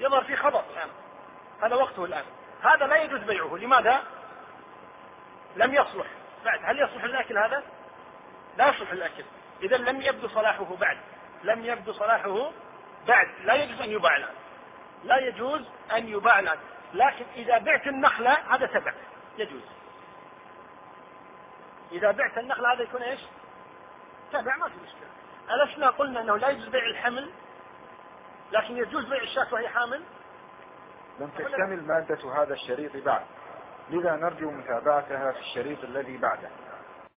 يظهر 0.00 0.24
فيه 0.24 0.36
خبر 0.36 0.64
الآن. 0.72 0.88
هذا 1.62 1.74
وقته 1.74 2.04
الآن. 2.04 2.24
هذا 2.62 2.86
لا 2.86 2.96
يجوز 2.96 3.20
بيعه. 3.20 3.56
لماذا؟ 3.56 4.02
لم 5.56 5.74
يصلح. 5.74 6.06
بعد 6.44 6.60
هل 6.64 6.78
يصلح 6.78 7.04
الأكل 7.04 7.38
هذا؟ 7.38 7.62
لا 8.56 8.68
يصلح 8.68 8.92
الأكل. 8.92 9.24
إذا 9.62 9.76
لم 9.76 10.00
يبدو 10.00 10.28
صلاحه 10.28 10.76
بعد. 10.80 10.98
لم 11.44 11.64
يبدو 11.64 11.92
صلاحه 11.92 12.52
بعد 13.08 13.26
لا 13.44 13.54
يجوز 13.54 13.80
أن 13.80 13.90
يباع 13.90 14.16
الآن 14.16 14.34
لا 15.04 15.16
يجوز 15.16 15.62
أن 15.92 16.08
يباع 16.08 16.38
الآن 16.38 16.58
لكن 16.94 17.24
إذا 17.36 17.58
بعت 17.58 17.86
النخلة 17.86 18.32
هذا 18.54 18.66
تبع 18.66 18.92
يجوز. 19.38 19.62
إذا 21.92 22.10
بعت 22.10 22.38
النخلة 22.38 22.72
هذا 22.72 22.82
يكون 22.82 23.02
إيش؟ 23.02 23.20
تبع 24.32 24.56
ما 24.56 24.68
في 24.68 24.74
مشكلة. 24.74 25.08
ألسنا 25.50 25.90
قلنا 25.90 26.20
أنه 26.20 26.36
لا 26.36 26.48
يجوز 26.48 26.68
بيع 26.68 26.86
الحمل 26.86 27.30
لكن 28.52 28.76
يجوز 28.76 29.04
بيع 29.04 29.22
الشاة 29.22 29.54
وهي 29.54 29.68
حامل؟ 29.68 30.02
لم 31.20 31.28
تكتمل 31.28 31.86
مادة 31.86 32.42
هذا 32.42 32.54
الشريط 32.54 32.96
بعد. 32.96 33.24
لذا 33.90 34.16
نرجو 34.16 34.50
متابعتها 34.50 35.32
في 35.32 35.38
الشريط 35.38 35.84
الذي 35.84 36.16
بعده. 36.16 36.50